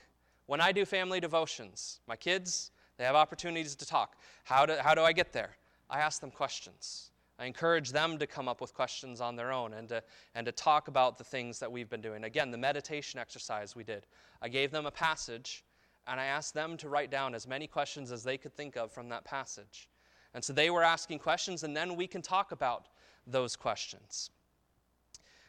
When 0.47 0.61
I 0.61 0.73
do 0.73 0.85
family 0.85 1.21
devotions, 1.21 2.01
my 2.07 2.17
kids, 2.17 2.71
they 2.97 3.05
have 3.05 3.15
opportunities 3.15 3.75
to 3.77 3.87
talk. 3.87 4.17
How 4.45 4.67
do, 4.67 4.77
how 4.81 4.95
do 4.95 5.03
I 5.03 5.13
get 5.13 5.33
there? 5.33 5.57
I 5.89 6.01
ask 6.01 6.21
them 6.21 6.31
questions. 6.31 7.11
I 7.39 7.47
encourage 7.47 7.91
them 7.91 8.19
to 8.19 8.27
come 8.27 8.49
up 8.49 8.61
with 8.61 8.75
questions 8.75 9.21
on 9.21 9.37
their 9.37 9.53
own 9.53 9.75
and 9.75 9.89
to, 9.89 10.03
and 10.35 10.45
to 10.47 10.53
talk 10.53 10.89
about 10.89 11.19
the 11.19 11.25
things 11.25 11.59
that 11.61 11.71
we've 11.71 11.89
been 11.89 12.01
doing. 12.01 12.25
Again, 12.25 12.51
the 12.51 12.59
meditation 12.59 13.19
exercise 13.19 13.75
we 13.75 13.85
did. 13.85 14.07
I 14.41 14.49
gave 14.49 14.71
them 14.71 14.87
a 14.87 14.91
passage 14.91 15.65
and 16.07 16.21
I 16.21 16.27
asked 16.27 16.55
them 16.55 16.77
to 16.79 16.89
write 16.89 17.11
down 17.11 17.35
as 17.35 17.47
many 17.47 17.67
questions 17.67 18.11
as 18.11 18.25
they 18.25 18.37
could 18.37 18.55
think 18.55 18.77
of 18.77 18.91
from 18.91 19.09
that 19.11 19.25
passage. 19.25 19.89
And 20.35 20.43
so 20.43 20.53
they 20.53 20.71
were 20.71 20.83
asking 20.83 21.19
questions, 21.19 21.63
and 21.63 21.77
then 21.77 21.97
we 21.97 22.07
can 22.07 22.23
talk 22.23 22.53
about 22.53 22.89
those 23.27 23.55
questions. 23.55 24.31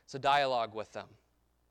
So 0.05 0.17
dialogue 0.19 0.75
with 0.75 0.91
them. 0.91 1.07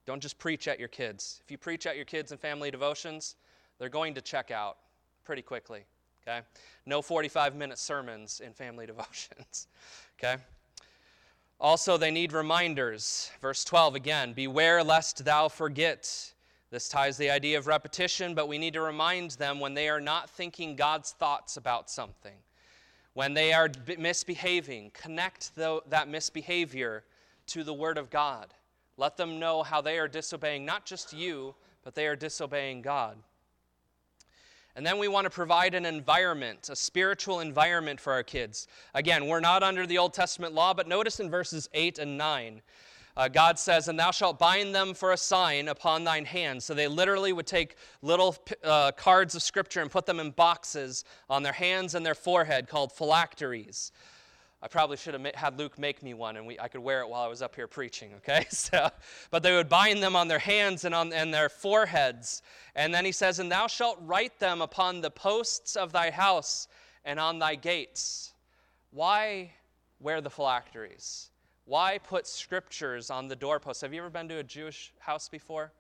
Don't 0.07 0.21
just 0.21 0.39
preach 0.39 0.67
at 0.67 0.79
your 0.79 0.89
kids. 0.89 1.41
If 1.45 1.51
you 1.51 1.59
preach 1.59 1.87
at 1.87 1.97
your 1.97 2.05
kids 2.05 2.33
in 2.33 2.39
family 2.39 2.71
devotions, 2.71 3.37
they're 3.79 3.89
going 3.89 4.15
to 4.15 4.21
check 4.21 4.51
out 4.51 4.79
pretty 5.25 5.43
quickly. 5.43 5.85
Okay? 6.23 6.41
No 6.87 7.03
45 7.03 7.55
minute 7.55 7.79
sermons 7.79 8.41
in 8.45 8.53
family 8.53 8.87
devotions. 8.93 9.69
Okay? 10.19 10.37
Also, 11.61 11.97
they 11.97 12.11
need 12.11 12.33
reminders. 12.33 13.31
Verse 13.41 13.63
12 13.65 13.95
again 13.95 14.33
Beware 14.33 14.83
lest 14.83 15.25
thou 15.25 15.49
forget. 15.49 16.33
This 16.73 16.89
ties 16.89 17.19
the 17.19 17.29
idea 17.29 17.59
of 17.59 17.67
repetition, 17.67 18.35
but 18.35 18.49
we 18.49 18.57
need 18.57 18.73
to 18.73 18.81
remind 18.81 19.33
them 19.33 19.61
when 19.61 19.75
they 19.75 19.91
are 19.91 20.01
not 20.01 20.31
thinking 20.31 20.75
God's 20.75 21.13
thoughts 21.13 21.59
about 21.59 21.91
something. 21.91 22.33
When 23.13 23.35
they 23.35 23.53
are 23.53 23.71
misbehaving, 23.99 24.93
connect 24.95 25.55
the, 25.55 25.83
that 25.91 26.09
misbehavior 26.09 27.05
to 27.49 27.63
the 27.63 27.75
Word 27.75 27.99
of 27.99 28.09
God. 28.09 28.55
Let 28.97 29.19
them 29.19 29.39
know 29.39 29.63
how 29.63 29.83
they 29.83 29.99
are 29.99 30.09
disobeying 30.09 30.65
not 30.65 30.87
just 30.87 31.13
you, 31.13 31.55
but 31.85 31.95
they 31.95 32.07
are 32.07 32.17
disobeying 32.17 32.81
God. 32.81 33.19
And 34.75 34.87
then 34.87 34.97
we 34.97 35.09
want 35.09 35.27
to 35.27 35.31
provide 35.31 35.75
an 35.75 35.85
environment, 35.85 36.71
a 36.71 36.77
spiritual 36.77 37.41
environment 37.41 38.01
for 38.01 38.15
our 38.15 38.23
kids. 38.23 38.67
Again, 38.95 39.27
we're 39.27 39.41
not 39.41 39.63
under 39.63 39.87
the 39.87 39.99
Old 39.99 40.15
Testament 40.15 40.55
law, 40.55 40.73
but 40.73 40.89
notice 40.89 41.21
in 41.21 41.31
verses 41.31 41.69
8 41.75 41.99
and 41.99 42.17
9, 42.17 42.63
uh, 43.17 43.29
God 43.29 43.59
says, 43.59 43.89
And 43.89 43.99
thou 43.99 44.11
shalt 44.11 44.39
bind 44.39 44.75
them 44.75 44.95
for 44.95 45.13
a 45.13 45.17
sign 45.17 45.69
upon 45.69 46.05
thine 46.05 46.25
hand. 46.25 46.63
So 46.63 46.75
they 46.75 46.89
literally 46.89 47.33
would 47.33 47.47
take 47.47 47.77
little 48.01 48.37
uh, 48.65 48.93
cards 48.93 49.35
of 49.35 49.43
Scripture 49.43 49.81
and 49.81 49.91
put 49.91 50.07
them 50.07 50.21
in 50.21 50.31
boxes 50.31 51.05
on 51.29 51.43
their 51.43 51.53
hands 51.53 51.95
and 51.95 52.05
their 52.05 52.15
forehead 52.15 52.69
called 52.69 52.93
phylacteries. 52.93 53.93
I 54.65 54.69
probably 54.69 54.97
should 54.97 55.15
have 55.15 55.35
had 55.35 55.59
Luke 55.59 55.77
make 55.77 56.05
me 56.05 56.15
one, 56.15 56.37
and 56.37 56.47
we, 56.47 56.59
I 56.61 56.69
could 56.69 56.83
wear 56.83 57.01
it 57.01 57.09
while 57.09 57.23
I 57.23 57.27
was 57.27 57.43
up 57.43 57.57
here 57.57 57.67
preaching. 57.67 58.13
Okay, 58.19 58.47
so, 58.51 58.91
but 59.33 59.43
they 59.43 59.53
would 59.53 59.69
bind 59.69 60.01
them 60.01 60.15
on 60.15 60.29
their 60.29 60.39
hands 60.39 60.85
and 60.85 60.95
on 60.95 61.13
and 61.13 61.35
their 61.35 61.49
foreheads, 61.49 62.43
and 62.77 62.95
then 62.95 63.05
he 63.05 63.11
says, 63.11 63.41
"And 63.41 63.51
thou 63.51 63.67
shalt 63.67 63.99
write 64.03 64.39
them 64.39 64.63
upon 64.63 65.01
the 65.01 65.11
posts 65.11 65.75
of 65.75 65.91
thy 65.91 66.13
house 66.13 66.69
and 67.05 67.19
on 67.19 67.41
thy 67.41 67.57
gates." 67.57 68.35
Why 68.93 69.51
wear 69.99 70.21
the 70.21 70.31
phylacteries? 70.31 71.31
Why 71.65 71.99
put 71.99 72.27
scriptures 72.27 73.11
on 73.11 73.29
the 73.29 73.37
doorposts? 73.37 73.83
Have 73.83 73.95
you 73.95 74.01
ever 74.01 74.11
been 74.11 74.29
to 74.29 74.39
a 74.39 74.43
Jewish 74.43 74.93
house 74.99 75.29
before? 75.29 75.73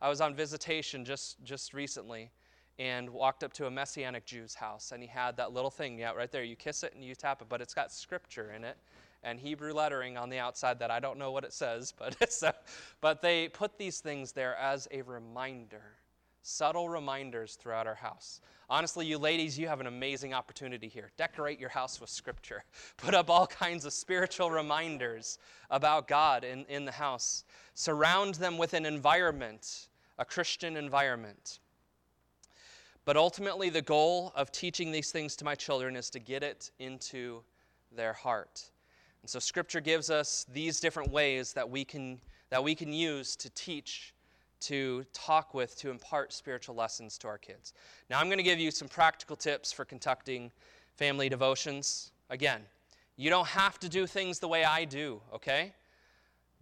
I 0.00 0.08
was 0.08 0.20
on 0.20 0.34
visitation 0.34 1.04
just 1.04 1.42
just 1.44 1.74
recently 1.74 2.30
and 2.78 3.08
walked 3.10 3.44
up 3.44 3.52
to 3.54 3.66
a 3.66 3.70
Messianic 3.70 4.26
Jew's 4.26 4.54
house, 4.54 4.92
and 4.92 5.02
he 5.02 5.08
had 5.08 5.36
that 5.36 5.52
little 5.52 5.70
thing 5.70 5.98
yeah, 5.98 6.12
right 6.12 6.30
there. 6.30 6.42
You 6.42 6.56
kiss 6.56 6.82
it 6.82 6.94
and 6.94 7.04
you 7.04 7.14
tap 7.14 7.40
it, 7.40 7.48
but 7.48 7.60
it's 7.60 7.74
got 7.74 7.92
scripture 7.92 8.52
in 8.52 8.64
it 8.64 8.76
and 9.24 9.40
Hebrew 9.40 9.72
lettering 9.72 10.16
on 10.16 10.28
the 10.28 10.38
outside 10.38 10.78
that 10.78 10.90
I 10.90 11.00
don't 11.00 11.18
know 11.18 11.32
what 11.32 11.44
it 11.44 11.52
says, 11.52 11.92
but 11.98 12.16
a, 12.42 12.54
but 13.00 13.22
they 13.22 13.48
put 13.48 13.78
these 13.78 14.00
things 14.00 14.32
there 14.32 14.56
as 14.56 14.86
a 14.92 15.02
reminder, 15.02 15.82
subtle 16.44 16.90
reminders 16.90 17.54
throughout 17.54 17.86
our 17.86 17.94
house. 17.94 18.42
Honestly, 18.68 19.06
you 19.06 19.16
ladies, 19.16 19.58
you 19.58 19.66
have 19.66 19.80
an 19.80 19.86
amazing 19.86 20.34
opportunity 20.34 20.88
here. 20.88 21.10
Decorate 21.16 21.58
your 21.58 21.70
house 21.70 22.00
with 22.00 22.10
scripture. 22.10 22.64
Put 22.98 23.14
up 23.14 23.30
all 23.30 23.46
kinds 23.46 23.86
of 23.86 23.94
spiritual 23.94 24.50
reminders 24.50 25.38
about 25.70 26.06
God 26.06 26.44
in, 26.44 26.66
in 26.68 26.84
the 26.84 26.92
house. 26.92 27.44
Surround 27.74 28.34
them 28.34 28.58
with 28.58 28.74
an 28.74 28.84
environment, 28.84 29.88
a 30.18 30.24
Christian 30.24 30.76
environment. 30.76 31.60
But 33.06 33.16
ultimately, 33.16 33.70
the 33.70 33.82
goal 33.82 34.32
of 34.36 34.52
teaching 34.52 34.92
these 34.92 35.10
things 35.10 35.36
to 35.36 35.44
my 35.44 35.54
children 35.54 35.96
is 35.96 36.10
to 36.10 36.18
get 36.18 36.42
it 36.42 36.70
into 36.78 37.42
their 37.90 38.12
heart. 38.12 38.70
And 39.22 39.30
so, 39.30 39.38
Scripture 39.38 39.80
gives 39.80 40.10
us 40.10 40.44
these 40.52 40.78
different 40.78 41.10
ways 41.10 41.54
that 41.54 41.68
we 41.68 41.84
can, 41.84 42.20
that 42.50 42.62
we 42.62 42.74
can 42.74 42.92
use 42.92 43.34
to 43.36 43.50
teach, 43.50 44.14
to 44.66 45.04
talk 45.12 45.54
with, 45.54 45.76
to 45.78 45.90
impart 45.90 46.32
spiritual 46.32 46.74
lessons 46.74 47.18
to 47.18 47.28
our 47.28 47.38
kids. 47.38 47.72
Now, 48.10 48.20
I'm 48.20 48.26
going 48.26 48.38
to 48.38 48.44
give 48.44 48.58
you 48.58 48.70
some 48.70 48.88
practical 48.88 49.36
tips 49.36 49.72
for 49.72 49.84
conducting 49.84 50.50
family 50.96 51.28
devotions. 51.28 52.10
Again, 52.30 52.62
you 53.16 53.30
don't 53.30 53.46
have 53.48 53.78
to 53.80 53.88
do 53.88 54.06
things 54.06 54.38
the 54.38 54.48
way 54.48 54.64
I 54.64 54.84
do, 54.84 55.20
okay? 55.32 55.72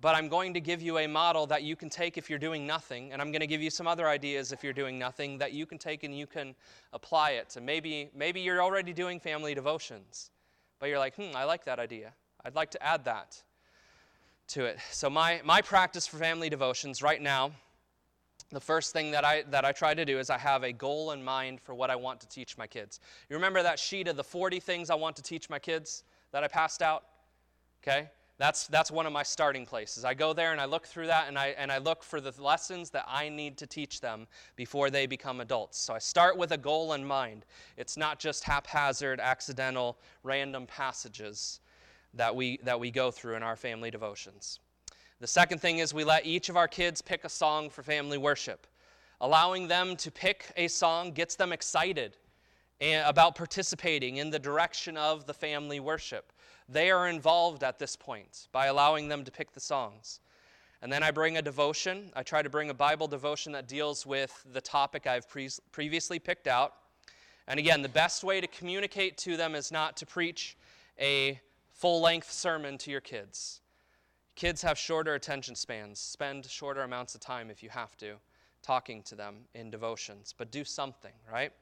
but 0.03 0.17
I'm 0.17 0.29
going 0.29 0.53
to 0.55 0.61
give 0.61 0.83
you 0.83 0.99
a 0.99 1.07
model 1.07 1.47
that 1.47 1.63
you 1.63 1.77
can 1.77 1.89
take 1.89 2.19
if 2.19 2.29
you're 2.29 2.39
doing 2.39 2.67
nothing, 2.67 3.13
and 3.13 3.23
I'm 3.23 3.31
going 3.31 3.41
to 3.41 3.47
give 3.47 3.63
you 3.63 3.71
some 3.71 3.87
other 3.87 4.09
ideas 4.09 4.51
if 4.51 4.65
you're 4.65 4.73
doing 4.73 4.99
nothing 4.99 5.39
that 5.39 5.53
you 5.53 5.65
can 5.65 5.79
take 5.79 6.03
and 6.03 6.13
you 6.13 6.27
can 6.27 6.57
apply 6.93 7.31
it. 7.31 7.55
And 7.57 7.65
maybe, 7.65 8.11
maybe 8.13 8.41
you're 8.41 8.61
already 8.61 8.93
doing 8.93 9.21
family 9.21 9.55
devotions, 9.55 10.33
but 10.81 10.89
you're 10.89 10.99
like, 10.99 11.15
hmm, 11.15 11.37
I 11.37 11.45
like 11.45 11.65
that 11.67 11.79
idea. 11.79 12.13
I'd 12.45 12.57
like 12.57 12.73
to 12.73 12.83
add 12.83 13.05
that 13.05 13.41
to 14.49 14.65
it. 14.65 14.81
So, 14.91 15.09
my, 15.09 15.41
my 15.45 15.63
practice 15.63 16.05
for 16.09 16.17
family 16.17 16.51
devotions 16.51 17.01
right 17.01 17.23
now, 17.23 17.53
the 18.53 18.61
first 18.61 18.93
thing 18.93 19.11
that 19.13 19.25
I, 19.25 19.45
that 19.51 19.65
I 19.65 19.73
try 19.73 19.95
to 19.95 20.05
do 20.05 20.19
is 20.19 20.31
I 20.31 20.39
have 20.39 20.63
a 20.63 20.73
goal 20.73 21.13
in 21.13 21.23
mind 21.23 21.61
for 21.61 21.75
what 21.75 21.91
I 21.91 21.97
want 21.97 22.21
to 22.21 22.29
teach 22.29 22.59
my 22.59 22.67
kids. 22.67 23.01
You 23.31 23.37
remember 23.37 23.63
that 23.63 23.79
sheet 23.79 24.09
of 24.09 24.17
the 24.17 24.25
40 24.25 24.61
things 24.61 24.91
I 24.91 24.95
want 24.95 25.17
to 25.17 25.23
teach 25.23 25.49
my 25.49 25.59
kids 25.59 26.05
that 26.33 26.45
I 26.45 26.49
passed 26.49 26.83
out? 26.83 27.05
Okay? 27.83 28.11
That's, 28.39 28.67
that's 28.67 28.91
one 28.91 29.07
of 29.07 29.13
my 29.13 29.23
starting 29.23 29.65
places. 29.65 30.05
I 30.05 30.15
go 30.15 30.33
there 30.33 30.53
and 30.53 30.61
I 30.61 30.65
look 30.65 30.87
through 30.87 31.07
that 31.07 31.29
and 31.29 31.39
I, 31.39 31.49
and 31.59 31.71
I 31.71 31.79
look 31.79 32.03
for 32.03 32.21
the 32.21 32.33
lessons 32.43 32.91
that 32.91 33.05
I 33.07 33.29
need 33.29 33.57
to 33.59 33.67
teach 33.67 34.01
them 34.01 34.27
before 34.57 34.91
they 34.91 35.07
become 35.07 35.41
adults. 35.41 35.79
So 35.79 35.95
I 35.95 35.99
start 35.99 36.37
with 36.37 36.53
a 36.53 36.59
goal 36.59 36.95
in 36.95 37.05
mind. 37.05 37.45
It's 37.77 37.97
not 37.97 38.19
just 38.19 38.45
haphazard, 38.45 39.21
accidental, 39.21 39.99
random 40.25 40.67
passages 40.67 41.61
that 42.15 42.35
we, 42.35 42.59
that 42.65 42.79
we 42.79 42.91
go 42.91 43.11
through 43.11 43.37
in 43.37 43.43
our 43.43 43.57
family 43.57 43.91
devotions. 43.91 44.59
The 45.23 45.29
second 45.29 45.61
thing 45.61 45.79
is 45.79 45.95
we 45.95 46.03
let 46.03 46.27
each 46.27 46.49
of 46.49 46.57
our 46.57 46.67
kids 46.67 47.01
pick 47.01 47.23
a 47.23 47.29
song 47.29 47.71
for 47.71 47.85
family 47.85 48.19
worship. 48.19 48.67
Allowing 49.21 49.69
them 49.69 49.95
to 49.99 50.11
pick 50.11 50.51
a 50.57 50.67
song 50.67 51.13
gets 51.13 51.37
them 51.37 51.53
excited 51.53 52.17
about 52.81 53.37
participating 53.37 54.17
in 54.17 54.31
the 54.31 54.41
direction 54.41 54.97
of 54.97 55.27
the 55.27 55.33
family 55.33 55.79
worship. 55.79 56.33
They 56.69 56.91
are 56.91 57.07
involved 57.07 57.63
at 57.63 57.79
this 57.79 57.95
point 57.95 58.49
by 58.51 58.67
allowing 58.67 59.07
them 59.07 59.23
to 59.23 59.31
pick 59.31 59.53
the 59.53 59.61
songs. 59.61 60.19
And 60.83 60.93
then 60.93 61.05
I 61.05 61.13
bring 61.13 61.37
a 61.37 61.43
devotion. 61.43 62.11
I 62.17 62.25
try 62.25 62.43
to 62.43 62.51
bring 62.51 62.71
a 62.71 62.75
Bible 62.75 63.07
devotion 63.07 63.53
that 63.53 63.69
deals 63.69 64.05
with 64.05 64.45
the 64.53 64.61
topic 64.61 65.07
I've 65.07 65.29
pre- 65.29 65.51
previously 65.71 66.19
picked 66.19 66.49
out. 66.49 66.75
And 67.47 67.61
again, 67.61 67.83
the 67.83 67.89
best 67.89 68.25
way 68.25 68.41
to 68.41 68.49
communicate 68.49 69.19
to 69.19 69.37
them 69.37 69.55
is 69.55 69.71
not 69.71 69.97
to 69.99 70.05
preach 70.05 70.57
a 70.99 71.39
full 71.71 72.01
length 72.01 72.33
sermon 72.33 72.77
to 72.79 72.91
your 72.91 73.01
kids. 73.01 73.61
Kids 74.35 74.63
have 74.63 74.79
shorter 74.79 75.15
attention 75.15 75.55
spans. 75.55 75.99
Spend 75.99 76.47
shorter 76.47 76.83
amounts 76.83 77.15
of 77.15 77.21
time 77.21 77.51
if 77.51 77.63
you 77.63 77.69
have 77.69 77.97
to 77.99 78.15
talking 78.63 79.03
to 79.03 79.15
them 79.15 79.37
in 79.55 79.71
devotions, 79.71 80.35
but 80.37 80.51
do 80.51 80.65
something, 80.65 81.13
right? 81.31 81.53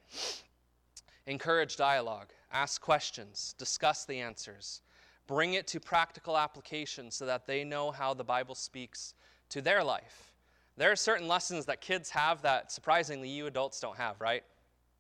Encourage 1.27 1.77
dialogue, 1.77 2.29
ask 2.53 2.81
questions, 2.81 3.55
discuss 3.59 4.05
the 4.05 4.21
answers 4.21 4.83
bring 5.31 5.55
it 5.55 5.65
to 5.69 5.79
practical 5.79 6.37
application 6.37 7.09
so 7.09 7.25
that 7.25 7.47
they 7.47 7.63
know 7.63 7.93
how 7.93 8.13
the 8.13 8.25
Bible 8.25 8.57
speaks 8.57 9.15
to 9.49 9.63
their 9.63 9.85
life. 9.85 10.33
There 10.77 10.91
are 10.91 10.97
certain 10.97 11.29
lessons 11.29 11.67
that 11.67 11.81
kids 11.81 12.11
have 12.11 12.43
that 12.43 12.73
surprisingly 12.73 13.29
you 13.29 13.47
adults 13.47 13.79
don't 13.79 13.97
have, 13.97 14.21
right? 14.21 14.43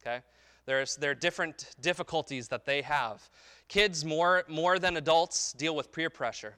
Okay? 0.00 0.20
There's, 0.66 0.94
there 0.94 1.10
are 1.10 1.16
different 1.16 1.74
difficulties 1.80 2.46
that 2.46 2.64
they 2.64 2.80
have. 2.82 3.28
Kids, 3.66 4.04
more, 4.04 4.44
more 4.46 4.78
than 4.78 4.96
adults, 4.96 5.52
deal 5.54 5.74
with 5.74 5.90
peer 5.90 6.10
pressure. 6.10 6.54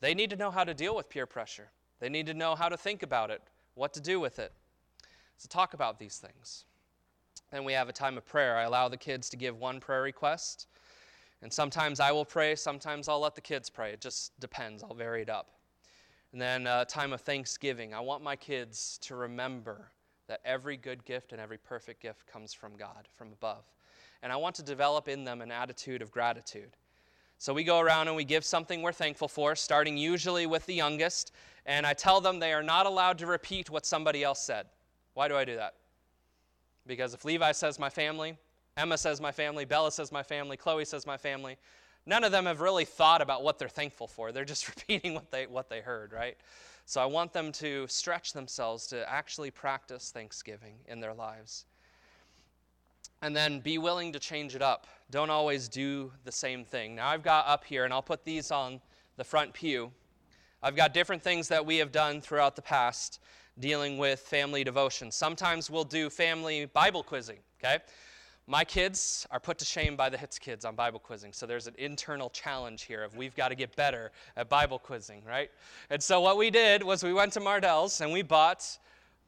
They 0.00 0.14
need 0.14 0.30
to 0.30 0.36
know 0.36 0.50
how 0.50 0.64
to 0.64 0.74
deal 0.74 0.94
with 0.94 1.08
peer 1.08 1.26
pressure. 1.26 1.70
They 2.00 2.08
need 2.08 2.26
to 2.26 2.34
know 2.34 2.54
how 2.54 2.68
to 2.68 2.76
think 2.76 3.02
about 3.02 3.30
it, 3.30 3.42
what 3.74 3.94
to 3.94 4.00
do 4.00 4.20
with 4.20 4.38
it. 4.38 4.52
So, 5.38 5.48
talk 5.48 5.74
about 5.74 5.98
these 5.98 6.18
things. 6.18 6.64
Then 7.50 7.64
we 7.64 7.72
have 7.72 7.88
a 7.88 7.92
time 7.92 8.16
of 8.16 8.26
prayer. 8.26 8.56
I 8.56 8.62
allow 8.62 8.88
the 8.88 8.96
kids 8.96 9.28
to 9.30 9.36
give 9.36 9.58
one 9.58 9.80
prayer 9.80 10.02
request. 10.02 10.66
And 11.42 11.52
sometimes 11.52 12.00
I 12.00 12.12
will 12.12 12.24
pray, 12.24 12.54
sometimes 12.54 13.08
I'll 13.08 13.20
let 13.20 13.34
the 13.34 13.40
kids 13.40 13.68
pray. 13.68 13.92
It 13.92 14.00
just 14.00 14.38
depends. 14.40 14.82
I'll 14.82 14.94
vary 14.94 15.22
it 15.22 15.30
up. 15.30 15.50
And 16.32 16.40
then 16.40 16.66
a 16.66 16.70
uh, 16.70 16.84
time 16.86 17.12
of 17.12 17.20
thanksgiving. 17.20 17.94
I 17.94 18.00
want 18.00 18.22
my 18.22 18.36
kids 18.36 18.98
to 19.02 19.16
remember 19.16 19.90
that 20.28 20.40
every 20.44 20.76
good 20.76 21.04
gift 21.04 21.32
and 21.32 21.40
every 21.40 21.58
perfect 21.58 22.02
gift 22.02 22.26
comes 22.26 22.52
from 22.52 22.76
God, 22.76 23.08
from 23.16 23.32
above. 23.32 23.64
And 24.22 24.32
I 24.32 24.36
want 24.36 24.56
to 24.56 24.62
develop 24.62 25.08
in 25.08 25.24
them 25.24 25.40
an 25.40 25.52
attitude 25.52 26.02
of 26.02 26.10
gratitude. 26.10 26.76
So 27.38 27.52
we 27.52 27.64
go 27.64 27.80
around 27.80 28.08
and 28.08 28.16
we 28.16 28.24
give 28.24 28.44
something 28.44 28.82
we're 28.82 28.92
thankful 28.92 29.28
for, 29.28 29.54
starting 29.54 29.96
usually 29.96 30.46
with 30.46 30.64
the 30.66 30.74
youngest. 30.74 31.32
And 31.66 31.86
I 31.86 31.92
tell 31.92 32.20
them 32.20 32.38
they 32.38 32.52
are 32.52 32.62
not 32.62 32.86
allowed 32.86 33.18
to 33.18 33.26
repeat 33.26 33.70
what 33.70 33.84
somebody 33.84 34.24
else 34.24 34.42
said. 34.42 34.66
Why 35.14 35.28
do 35.28 35.36
I 35.36 35.44
do 35.44 35.56
that? 35.56 35.74
Because 36.86 37.14
if 37.14 37.24
Levi 37.24 37.52
says 37.52 37.78
my 37.78 37.90
family, 37.90 38.36
Emma 38.76 38.96
says 38.96 39.20
my 39.20 39.32
family, 39.32 39.64
Bella 39.64 39.90
says 39.90 40.12
my 40.12 40.22
family, 40.22 40.56
Chloe 40.56 40.84
says 40.84 41.06
my 41.06 41.16
family. 41.16 41.56
None 42.06 42.22
of 42.22 42.30
them 42.30 42.46
have 42.46 42.60
really 42.60 42.84
thought 42.84 43.20
about 43.20 43.42
what 43.42 43.58
they're 43.58 43.68
thankful 43.68 44.06
for. 44.06 44.30
They're 44.30 44.44
just 44.44 44.68
repeating 44.76 45.14
what 45.14 45.30
they, 45.30 45.46
what 45.46 45.68
they 45.68 45.80
heard, 45.80 46.12
right? 46.12 46.36
So 46.84 47.00
I 47.00 47.06
want 47.06 47.32
them 47.32 47.50
to 47.52 47.86
stretch 47.88 48.32
themselves 48.32 48.86
to 48.88 49.10
actually 49.10 49.50
practice 49.50 50.10
Thanksgiving 50.12 50.76
in 50.86 51.00
their 51.00 51.14
lives. 51.14 51.64
And 53.22 53.34
then 53.34 53.60
be 53.60 53.78
willing 53.78 54.12
to 54.12 54.18
change 54.18 54.54
it 54.54 54.62
up. 54.62 54.86
Don't 55.10 55.30
always 55.30 55.68
do 55.68 56.12
the 56.24 56.32
same 56.32 56.64
thing. 56.64 56.96
Now 56.96 57.08
I've 57.08 57.22
got 57.22 57.46
up 57.46 57.64
here, 57.64 57.84
and 57.84 57.92
I'll 57.92 58.02
put 58.02 58.24
these 58.24 58.50
on 58.50 58.80
the 59.16 59.24
front 59.24 59.52
pew. 59.52 59.90
I've 60.62 60.76
got 60.76 60.92
different 60.92 61.22
things 61.22 61.48
that 61.48 61.64
we 61.64 61.76
have 61.78 61.92
done 61.92 62.20
throughout 62.20 62.56
the 62.56 62.62
past 62.62 63.20
dealing 63.58 63.98
with 63.98 64.20
family 64.20 64.64
devotion. 64.64 65.10
Sometimes 65.10 65.70
we'll 65.70 65.84
do 65.84 66.10
family 66.10 66.66
Bible 66.66 67.02
quizzing, 67.02 67.38
okay? 67.58 67.78
My 68.48 68.64
kids 68.64 69.26
are 69.30 69.40
put 69.40 69.58
to 69.58 69.64
shame 69.64 69.96
by 69.96 70.08
the 70.08 70.16
Hitz 70.16 70.38
kids 70.38 70.64
on 70.64 70.76
Bible 70.76 71.00
quizzing. 71.00 71.32
So 71.32 71.46
there's 71.46 71.66
an 71.66 71.74
internal 71.78 72.30
challenge 72.30 72.82
here 72.82 73.02
of 73.02 73.16
we've 73.16 73.34
got 73.34 73.48
to 73.48 73.54
get 73.54 73.74
better 73.74 74.12
at 74.36 74.48
Bible 74.48 74.78
quizzing, 74.78 75.22
right? 75.26 75.50
And 75.90 76.00
so 76.00 76.20
what 76.20 76.36
we 76.36 76.50
did 76.50 76.82
was 76.82 77.02
we 77.02 77.12
went 77.12 77.32
to 77.32 77.40
Mardel's 77.40 78.00
and 78.00 78.12
we 78.12 78.22
bought 78.22 78.78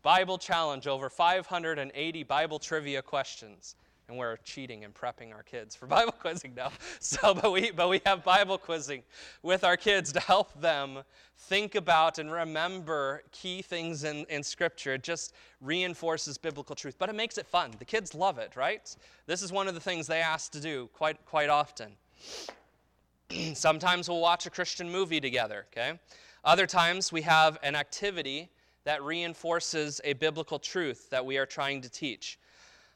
Bible 0.03 0.39
Challenge 0.39 0.87
over 0.87 1.11
580 1.11 2.23
Bible 2.23 2.59
trivia 2.59 3.03
questions 3.03 3.77
and 4.09 4.17
we're 4.17 4.39
cheating 4.39 4.85
and 4.85 4.95
prepping 4.95 5.33
our 5.35 5.43
kids 5.43 5.77
for 5.77 5.87
Bible 5.97 6.13
quizzing 6.13 6.55
now. 6.55 6.73
So, 7.01 7.35
but 7.35 7.53
we, 7.53 7.71
but 7.71 7.89
we 7.89 8.01
have 8.07 8.25
Bible 8.25 8.59
quizzing 8.59 9.03
with 9.43 9.65
our 9.65 9.77
kids 9.77 10.13
to 10.13 10.21
help 10.21 10.59
them 10.61 11.01
think 11.37 11.75
about 11.75 12.19
and 12.19 12.33
remember 12.33 13.23
key 13.31 13.63
things 13.63 14.05
in, 14.05 14.25
in 14.29 14.43
Scripture. 14.43 14.95
It 14.95 15.03
just 15.03 15.35
reinforces 15.61 16.39
biblical 16.39 16.75
truth, 16.75 16.97
but 16.99 17.09
it 17.09 17.15
makes 17.15 17.39
it 17.39 17.47
fun. 17.47 17.73
The 17.79 17.85
kids 17.85 18.15
love 18.15 18.39
it, 18.39 18.57
right? 18.57 18.95
This 19.27 19.43
is 19.43 19.53
one 19.53 19.69
of 19.69 19.75
the 19.75 19.81
things 19.81 20.07
they 20.07 20.21
ask 20.21 20.51
to 20.53 20.61
do 20.61 20.89
quite, 20.95 21.25
quite 21.27 21.51
often. 21.51 21.93
Sometimes 23.55 24.09
we'll 24.09 24.21
watch 24.21 24.47
a 24.47 24.51
Christian 24.51 24.91
movie 24.91 25.21
together, 25.21 25.67
okay? 25.73 25.99
Other 26.45 26.67
times 26.67 27.13
we 27.13 27.23
have 27.23 27.59
an 27.63 27.75
activity 27.75 28.49
that 28.89 29.03
reinforces 29.03 30.01
a 30.03 30.15
biblical 30.15 30.59
truth 30.59 31.11
that 31.11 31.27
we 31.27 31.37
are 31.37 31.45
trying 31.45 31.83
to 31.83 31.91
teach. 31.91 32.39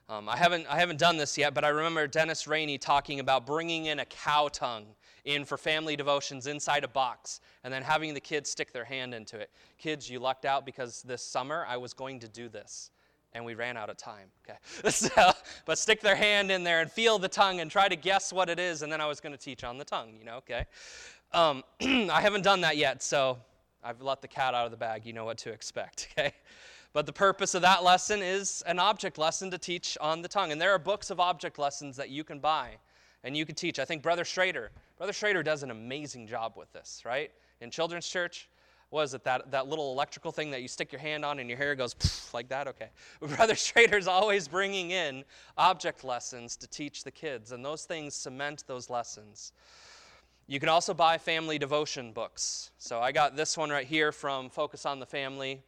Um, 0.09 0.27
I, 0.27 0.39
haven't, 0.39 0.67
I 0.67 0.79
haven't 0.79 0.99
done 0.99 1.19
this 1.19 1.37
yet, 1.37 1.53
but 1.53 1.67
I 1.67 1.69
remember 1.69 2.07
Dennis 2.07 2.47
Rainey 2.47 2.79
talking 2.79 3.21
about 3.21 3.45
bringing 3.45 3.85
in 3.85 3.99
a 3.99 4.07
cow 4.07 4.49
tongue 4.51 4.87
in 5.27 5.45
for 5.45 5.59
family 5.59 5.95
devotions 5.95 6.47
inside 6.47 6.83
a 6.83 6.89
box 6.89 7.41
and 7.63 7.71
then 7.71 7.83
having 7.83 8.15
the 8.15 8.21
kids 8.21 8.49
stick 8.49 8.73
their 8.73 8.87
hand 8.87 9.13
into 9.13 9.39
it. 9.39 9.51
Kids, 9.77 10.09
you 10.09 10.19
lucked 10.19 10.47
out 10.47 10.65
because 10.65 11.03
this 11.03 11.23
summer 11.23 11.67
I 11.69 11.77
was 11.77 11.93
going 11.93 12.21
to 12.21 12.29
do 12.29 12.49
this 12.49 12.91
and 13.35 13.45
we 13.45 13.53
ran 13.53 13.77
out 13.77 13.91
of 13.91 13.99
time. 13.99 14.29
Okay. 14.49 14.59
So, 14.91 15.33
but 15.67 15.77
stick 15.77 16.01
their 16.01 16.17
hand 16.17 16.51
in 16.51 16.65
there 16.65 16.81
and 16.81 16.91
feel 16.91 17.19
the 17.19 17.29
tongue 17.29 17.61
and 17.61 17.71
try 17.71 17.87
to 17.89 17.97
guess 17.97 18.33
what 18.33 18.49
it 18.49 18.59
is, 18.59 18.81
and 18.81 18.91
then 18.91 19.03
I 19.03 19.07
was 19.07 19.21
going 19.21 19.35
to 19.35 19.39
teach 19.39 19.63
on 19.63 19.77
the 19.77 19.85
tongue, 19.85 20.15
you 20.19 20.25
know, 20.25 20.37
okay? 20.37 20.65
Um, 21.35 21.63
I 22.11 22.23
haven't 22.23 22.45
done 22.45 22.63
that 22.63 22.79
yet, 22.79 23.03
so 23.03 23.37
I've 23.83 24.01
let 24.01 24.23
the 24.23 24.29
cat 24.29 24.55
out 24.55 24.65
of 24.65 24.71
the 24.71 24.77
bag. 24.77 25.05
You 25.05 25.13
know 25.13 25.25
what 25.25 25.39
to 25.39 25.51
expect, 25.51 26.09
okay? 26.19 26.33
But 26.93 27.07
the 27.07 27.13
purpose 27.13 27.55
of 27.55 27.63
that 27.63 27.83
lesson 27.83 28.21
is 28.23 28.63
an 28.67 28.79
object 28.79 29.19
lesson 29.19 29.51
to 29.51 29.59
teach 29.59 29.97
on 30.01 30.23
the 30.23 30.29
tongue. 30.29 30.53
And 30.53 30.61
there 30.61 30.73
are 30.73 30.79
books 30.79 31.11
of 31.11 31.21
object 31.21 31.59
lessons 31.59 31.97
that 31.97 32.11
you 32.11 32.23
can 32.23 32.39
buy 32.39 32.77
and 33.25 33.37
you 33.37 33.47
can 33.47 33.55
teach. 33.55 33.79
I 33.79 33.85
think 33.85 34.03
Brother 34.03 34.25
Schrader, 34.25 34.71
Brother 34.99 35.13
Schrader 35.13 35.43
does 35.43 35.63
an 35.63 35.71
amazing 35.71 36.27
job 36.27 36.55
with 36.57 36.73
this, 36.73 37.03
right? 37.05 37.31
In 37.61 37.71
children's 37.71 38.07
church, 38.07 38.49
was 38.91 39.15
it 39.15 39.25
that, 39.25 39.51
that 39.51 39.69
little 39.69 39.91
electrical 39.93 40.33
thing 40.33 40.51
that 40.51 40.61
you 40.61 40.69
stick 40.69 40.93
your 40.93 41.01
hand 41.01 41.25
on 41.25 41.39
and 41.39 41.49
your 41.49 41.57
hair 41.57 41.75
goes 41.75 42.31
like 42.35 42.49
that? 42.51 42.69
Okay. 42.69 42.91
Brother 43.21 43.55
Schrader's 43.55 44.07
always 44.07 44.47
bringing 44.47 44.91
in 44.91 45.25
object 45.57 46.05
lessons 46.05 46.57
to 46.57 46.67
teach 46.67 47.03
the 47.03 47.11
kids, 47.11 47.53
and 47.53 47.65
those 47.65 47.85
things 47.85 48.15
cement 48.15 48.65
those 48.67 48.91
lessons. 48.91 49.53
You 50.53 50.61
can 50.61 50.69
also 50.69 50.93
buy 50.93 51.17
family 51.17 51.59
devotion 51.59 52.13
books. 52.13 52.73
So 52.77 53.01
I 53.01 53.11
got 53.11 53.37
this 53.37 53.57
one 53.57 53.71
right 53.71 53.87
here 53.87 54.13
from 54.13 54.51
Focus 54.51 54.85
on 54.85 55.01
the 55.01 55.07
Family 55.07 55.63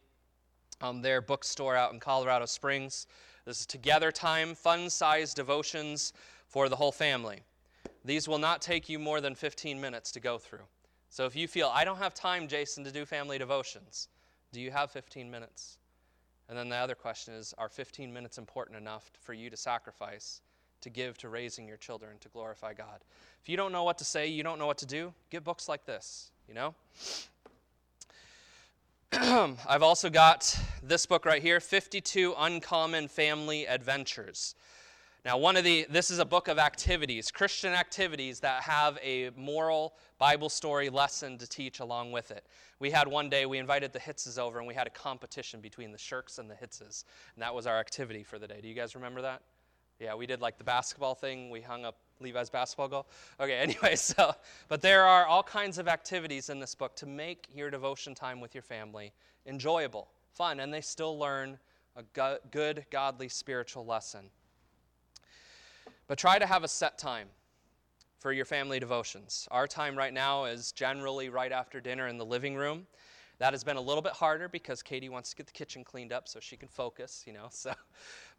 um, 0.79 1.01
their 1.01 1.21
bookstore 1.21 1.75
out 1.75 1.91
in 1.91 1.99
Colorado 1.99 2.45
Springs. 2.45 3.07
This 3.45 3.61
is 3.61 3.65
Together 3.65 4.11
Time, 4.11 4.53
fun 4.53 4.91
sized 4.91 5.37
devotions 5.37 6.13
for 6.47 6.69
the 6.69 6.75
whole 6.75 6.91
family. 6.91 7.39
These 8.03 8.27
will 8.27 8.37
not 8.37 8.61
take 8.61 8.87
you 8.87 8.99
more 8.99 9.21
than 9.21 9.33
15 9.33 9.81
minutes 9.81 10.11
to 10.11 10.19
go 10.19 10.37
through. 10.37 10.67
So 11.09 11.25
if 11.25 11.35
you 11.35 11.47
feel, 11.47 11.71
I 11.73 11.83
don't 11.83 11.97
have 11.97 12.13
time, 12.13 12.47
Jason, 12.47 12.83
to 12.83 12.91
do 12.91 13.05
family 13.05 13.39
devotions, 13.39 14.09
do 14.53 14.61
you 14.61 14.69
have 14.69 14.91
15 14.91 15.31
minutes? 15.31 15.79
And 16.47 16.55
then 16.55 16.69
the 16.69 16.75
other 16.75 16.93
question 16.93 17.33
is 17.33 17.55
Are 17.57 17.69
15 17.69 18.13
minutes 18.13 18.37
important 18.37 18.77
enough 18.77 19.09
for 19.19 19.33
you 19.33 19.49
to 19.49 19.57
sacrifice, 19.57 20.41
to 20.85 20.89
give 20.91 21.17
to 21.17 21.29
raising 21.29 21.67
your 21.67 21.77
children 21.77 22.17
to 22.21 22.29
glorify 22.29 22.73
God? 22.73 23.03
If 23.41 23.49
you 23.49 23.57
don't 23.57 23.71
know 23.71 23.83
what 23.83 23.97
to 23.97 24.05
say, 24.05 24.27
you 24.27 24.43
don't 24.43 24.59
know 24.59 24.67
what 24.67 24.77
to 24.77 24.85
do, 24.85 25.13
get 25.31 25.43
books 25.43 25.67
like 25.67 25.83
this, 25.85 26.29
you 26.47 26.53
know? 26.53 26.75
I've 29.67 29.81
also 29.81 30.11
got 30.11 30.57
this 30.83 31.07
book 31.07 31.25
right 31.25 31.41
here 31.41 31.59
52 31.59 32.35
Uncommon 32.37 33.07
Family 33.07 33.65
Adventures. 33.65 34.53
Now, 35.25 35.39
one 35.39 35.57
of 35.57 35.63
the, 35.63 35.87
this 35.89 36.11
is 36.11 36.19
a 36.19 36.25
book 36.25 36.47
of 36.47 36.59
activities, 36.59 37.31
Christian 37.31 37.73
activities 37.73 38.41
that 38.41 38.61
have 38.61 38.99
a 39.01 39.31
moral 39.35 39.95
Bible 40.19 40.49
story 40.49 40.89
lesson 40.89 41.39
to 41.39 41.47
teach 41.47 41.79
along 41.79 42.11
with 42.11 42.29
it. 42.29 42.45
We 42.77 42.91
had 42.91 43.07
one 43.07 43.27
day, 43.27 43.47
we 43.47 43.57
invited 43.57 43.91
the 43.91 43.99
Hitzes 43.99 44.37
over 44.37 44.59
and 44.59 44.67
we 44.67 44.75
had 44.75 44.85
a 44.85 44.91
competition 44.91 45.61
between 45.61 45.91
the 45.91 45.97
Shirks 45.97 46.37
and 46.37 46.47
the 46.47 46.53
Hitzes. 46.53 47.05
And 47.33 47.41
that 47.41 47.55
was 47.55 47.65
our 47.65 47.79
activity 47.79 48.21
for 48.21 48.37
the 48.37 48.47
day. 48.47 48.59
Do 48.61 48.67
you 48.67 48.75
guys 48.75 48.93
remember 48.93 49.23
that? 49.23 49.41
Yeah, 49.99 50.15
we 50.15 50.25
did 50.25 50.41
like 50.41 50.57
the 50.57 50.63
basketball 50.63 51.15
thing. 51.15 51.49
We 51.49 51.61
hung 51.61 51.85
up 51.85 51.97
Levi's 52.19 52.49
basketball 52.49 52.87
goal. 52.87 53.07
Okay, 53.39 53.55
anyway, 53.59 53.95
so, 53.95 54.33
but 54.67 54.81
there 54.81 55.03
are 55.03 55.25
all 55.25 55.43
kinds 55.43 55.77
of 55.77 55.87
activities 55.87 56.49
in 56.49 56.59
this 56.59 56.75
book 56.75 56.95
to 56.97 57.05
make 57.05 57.47
your 57.53 57.69
devotion 57.69 58.13
time 58.15 58.41
with 58.41 58.53
your 58.53 58.63
family 58.63 59.13
enjoyable, 59.45 60.09
fun, 60.33 60.59
and 60.59 60.73
they 60.73 60.81
still 60.81 61.17
learn 61.17 61.57
a 61.95 62.03
go- 62.13 62.39
good, 62.51 62.85
godly, 62.91 63.29
spiritual 63.29 63.85
lesson. 63.85 64.29
But 66.07 66.17
try 66.17 66.39
to 66.39 66.45
have 66.45 66.63
a 66.63 66.67
set 66.67 66.97
time 66.97 67.27
for 68.19 68.31
your 68.31 68.45
family 68.45 68.79
devotions. 68.79 69.47
Our 69.51 69.67
time 69.67 69.97
right 69.97 70.13
now 70.13 70.45
is 70.45 70.71
generally 70.71 71.29
right 71.29 71.51
after 71.51 71.79
dinner 71.79 72.07
in 72.07 72.17
the 72.17 72.25
living 72.25 72.55
room. 72.55 72.87
That 73.39 73.53
has 73.53 73.63
been 73.63 73.77
a 73.77 73.81
little 73.81 74.01
bit 74.01 74.13
harder 74.13 74.47
because 74.47 74.81
Katie 74.81 75.09
wants 75.09 75.29
to 75.31 75.35
get 75.35 75.45
the 75.45 75.51
kitchen 75.51 75.83
cleaned 75.83 76.13
up 76.13 76.27
so 76.27 76.39
she 76.39 76.55
can 76.55 76.69
focus, 76.69 77.23
you 77.25 77.33
know. 77.33 77.49
So, 77.51 77.73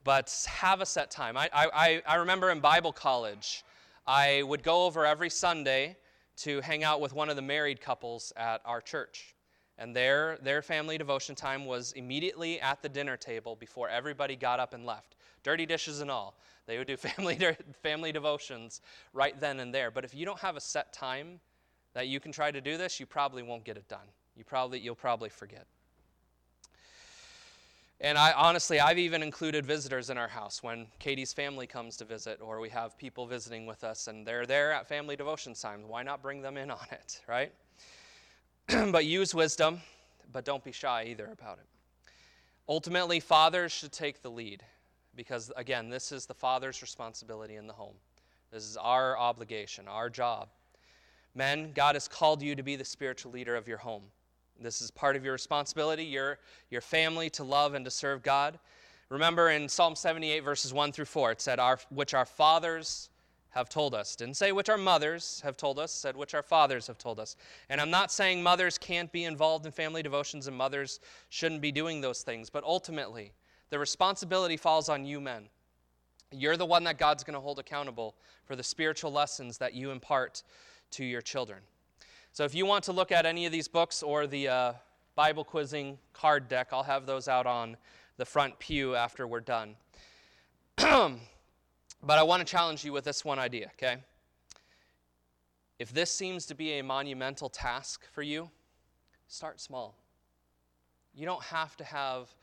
but 0.05 0.47
have 0.49 0.81
a 0.81 0.87
set 0.87 1.11
time. 1.11 1.37
I, 1.37 1.49
I, 1.53 2.03
I 2.07 2.15
remember 2.17 2.51
in 2.51 2.61
Bible 2.61 2.93
college, 2.93 3.65
I 4.07 4.43
would 4.45 4.63
go 4.63 4.85
over 4.85 5.05
every 5.05 5.31
Sunday 5.31 5.97
to 6.39 6.61
hang 6.61 6.85
out 6.85 7.01
with 7.01 7.13
one 7.13 7.29
of 7.29 7.37
the 7.37 7.43
married 7.43 7.81
couples 7.81 8.33
at 8.37 8.61
our 8.65 8.81
church. 8.81 9.35
And 9.79 9.95
their, 9.95 10.39
their 10.43 10.63
family 10.63 10.97
devotion 10.97 11.35
time 11.35 11.65
was 11.67 11.93
immediately 11.93 12.61
at 12.61 12.83
the 12.83 12.89
dinner 12.89 13.17
table 13.17 13.57
before 13.57 13.89
everybody 13.89 14.37
got 14.37 14.61
up 14.61 14.75
and 14.75 14.87
left. 14.87 15.17
Dirty 15.43 15.67
dishes 15.67 16.01
and 16.01 16.11
all. 16.11 16.39
They 16.67 16.79
would 16.79 16.87
do 16.87 16.97
family, 16.97 17.39
family 17.83 18.13
devotions 18.13 18.81
right 19.13 19.39
then 19.41 19.61
and 19.61 19.75
there. 19.75 19.91
But 19.91 20.05
if 20.05 20.15
you 20.15 20.25
don't 20.25 20.39
have 20.41 20.57
a 20.57 20.61
set 20.61 20.93
time 20.93 21.41
that 21.95 22.09
you 22.09 22.21
can 22.21 22.33
try 22.33 22.51
to 22.51 22.61
do 22.61 22.77
this, 22.77 23.01
you 23.01 23.07
probably 23.07 23.43
won't 23.43 23.65
get 23.65 23.77
it 23.77 23.89
done. 23.89 24.07
You 24.37 24.45
probably, 24.45 24.79
you'll 24.79 24.95
probably 24.95 25.29
forget. 25.29 25.67
And 28.01 28.19
I 28.19 28.33
honestly, 28.33 28.79
I've 28.79 28.99
even 28.99 29.23
included 29.23 29.65
visitors 29.65 30.11
in 30.11 30.19
our 30.19 30.29
house 30.29 30.63
when 30.63 30.87
Katie's 30.99 31.33
family 31.33 31.67
comes 31.67 31.97
to 31.97 32.05
visit, 32.05 32.41
or 32.43 32.61
we 32.61 32.69
have 32.69 32.99
people 32.99 33.27
visiting 33.27 33.65
with 33.65 33.85
us 33.85 34.07
and 34.07 34.27
they're 34.27 34.45
there 34.45 34.73
at 34.73 34.87
family 34.87 35.17
devotion 35.17 35.55
time. 35.55 35.89
Why 35.89 36.03
not 36.03 36.21
bring 36.21 36.43
them 36.43 36.59
in 36.59 36.71
on 36.71 36.87
it, 36.93 37.23
right? 37.27 37.53
but 38.93 39.07
use 39.07 39.35
wisdom, 39.35 39.81
but 40.31 40.45
don't 40.45 40.63
be 40.63 40.73
shy 40.73 41.07
either 41.09 41.31
about 41.33 41.59
it. 41.59 41.67
Ultimately, 42.69 43.21
fathers 43.21 43.73
should 43.73 43.93
take 43.93 44.23
the 44.23 44.31
lead 44.31 44.63
because, 45.15 45.51
again, 45.57 45.89
this 45.89 46.13
is 46.13 46.27
the 46.27 46.35
father's 46.35 46.83
responsibility 46.83 47.55
in 47.55 47.67
the 47.67 47.73
home. 47.73 47.95
This 48.51 48.65
is 48.65 48.77
our 48.77 49.17
obligation, 49.17 49.89
our 49.89 50.11
job. 50.11 50.49
Men, 51.35 51.73
God 51.75 51.95
has 51.95 52.09
called 52.09 52.43
you 52.43 52.55
to 52.55 52.63
be 52.63 52.77
the 52.77 52.85
spiritual 52.85 53.33
leader 53.33 53.57
of 53.57 53.69
your 53.69 53.79
home. 53.79 54.03
This 54.61 54.81
is 54.81 54.91
part 54.91 55.17
of 55.17 55.25
your 55.25 55.33
responsibility, 55.33 56.05
your, 56.05 56.39
your 56.71 56.81
family 56.81 57.31
to 57.31 57.45
love 57.45 57.75
and 57.75 57.85
to 57.85 57.91
serve 57.91 58.23
God. 58.23 58.59
Remember 59.09 59.51
in 59.51 59.69
Psalm 59.69 59.95
78, 59.95 60.41
verses 60.41 60.73
1 60.73 60.93
through 60.93 61.05
4, 61.05 61.33
it 61.33 61.41
said, 61.41 61.59
our, 61.61 61.79
Which 61.91 62.15
our 62.15 62.25
fathers 62.25 63.11
have 63.57 63.69
told 63.71 63.95
us. 63.95 64.15
Didn't 64.17 64.37
say 64.37 64.53
which 64.53 64.69
our 64.69 64.77
mothers 64.77 65.41
have 65.43 65.57
told 65.57 65.79
us, 65.79 65.91
said 65.91 66.15
which 66.15 66.35
our 66.35 66.43
fathers 66.43 66.87
have 66.87 66.99
told 66.99 67.19
us. 67.19 67.37
And 67.71 67.81
I'm 67.81 67.91
not 67.91 68.13
saying 68.13 68.43
mothers 68.43 68.77
can't 68.77 69.11
be 69.11 69.25
involved 69.25 69.65
in 69.65 69.73
family 69.73 70.03
devotions 70.03 70.47
and 70.47 70.57
mothers 70.57 71.01
shouldn't 71.31 71.63
be 71.63 71.73
doing 71.73 72.03
those 72.03 72.23
things, 72.23 72.51
but 72.51 72.65
ultimately, 72.65 73.33
the 73.71 73.79
responsibility 73.79 74.59
falls 74.59 74.91
on 74.91 75.07
you 75.07 75.21
men. 75.21 75.45
You're 76.31 76.59
the 76.59 76.67
one 76.67 76.85
that 76.85 76.99
God's 76.99 77.25
going 77.25 77.35
to 77.35 77.41
hold 77.41 77.59
accountable 77.59 78.17
for 78.45 78.57
the 78.57 78.63
spiritual 78.63 79.11
lessons 79.11 79.57
that 79.59 79.73
you 79.73 79.91
impart 79.91 80.43
to 80.93 81.05
your 81.05 81.23
children. 81.23 81.61
So 82.37 82.45
if 82.45 82.55
you 82.55 82.67
want 82.67 82.85
to 82.85 82.93
look 82.93 83.13
at 83.13 83.25
any 83.25 83.47
of 83.47 83.53
these 83.53 83.67
books 83.67 84.03
or 84.03 84.27
the 84.27 84.49
uh, 84.49 84.73
Bible 85.15 85.43
quizzing 85.43 85.97
card 86.13 86.49
deck, 86.49 86.69
I'll 86.71 86.83
have 86.83 87.07
those 87.07 87.29
out 87.29 87.47
on 87.47 87.79
the 88.19 88.27
front 88.27 88.59
pew 88.59 88.95
after 88.95 89.27
we're 89.27 89.41
done. 89.41 89.75
but 90.77 91.19
I 92.11 92.23
want 92.23 92.41
to 92.41 92.45
challenge 92.45 92.85
you 92.85 92.93
with 92.93 93.05
this 93.05 93.25
one 93.25 93.39
idea, 93.39 93.71
okay? 93.79 94.03
If 95.79 95.95
this 95.95 96.11
seems 96.11 96.45
to 96.45 96.55
be 96.55 96.73
a 96.73 96.83
monumental 96.83 97.49
task 97.49 98.05
for 98.13 98.21
you, 98.21 98.51
start 99.29 99.59
small. 99.59 99.97
You 101.15 101.25
don't 101.25 101.43
have 101.43 101.75
to 101.79 101.85
have 101.85 102.35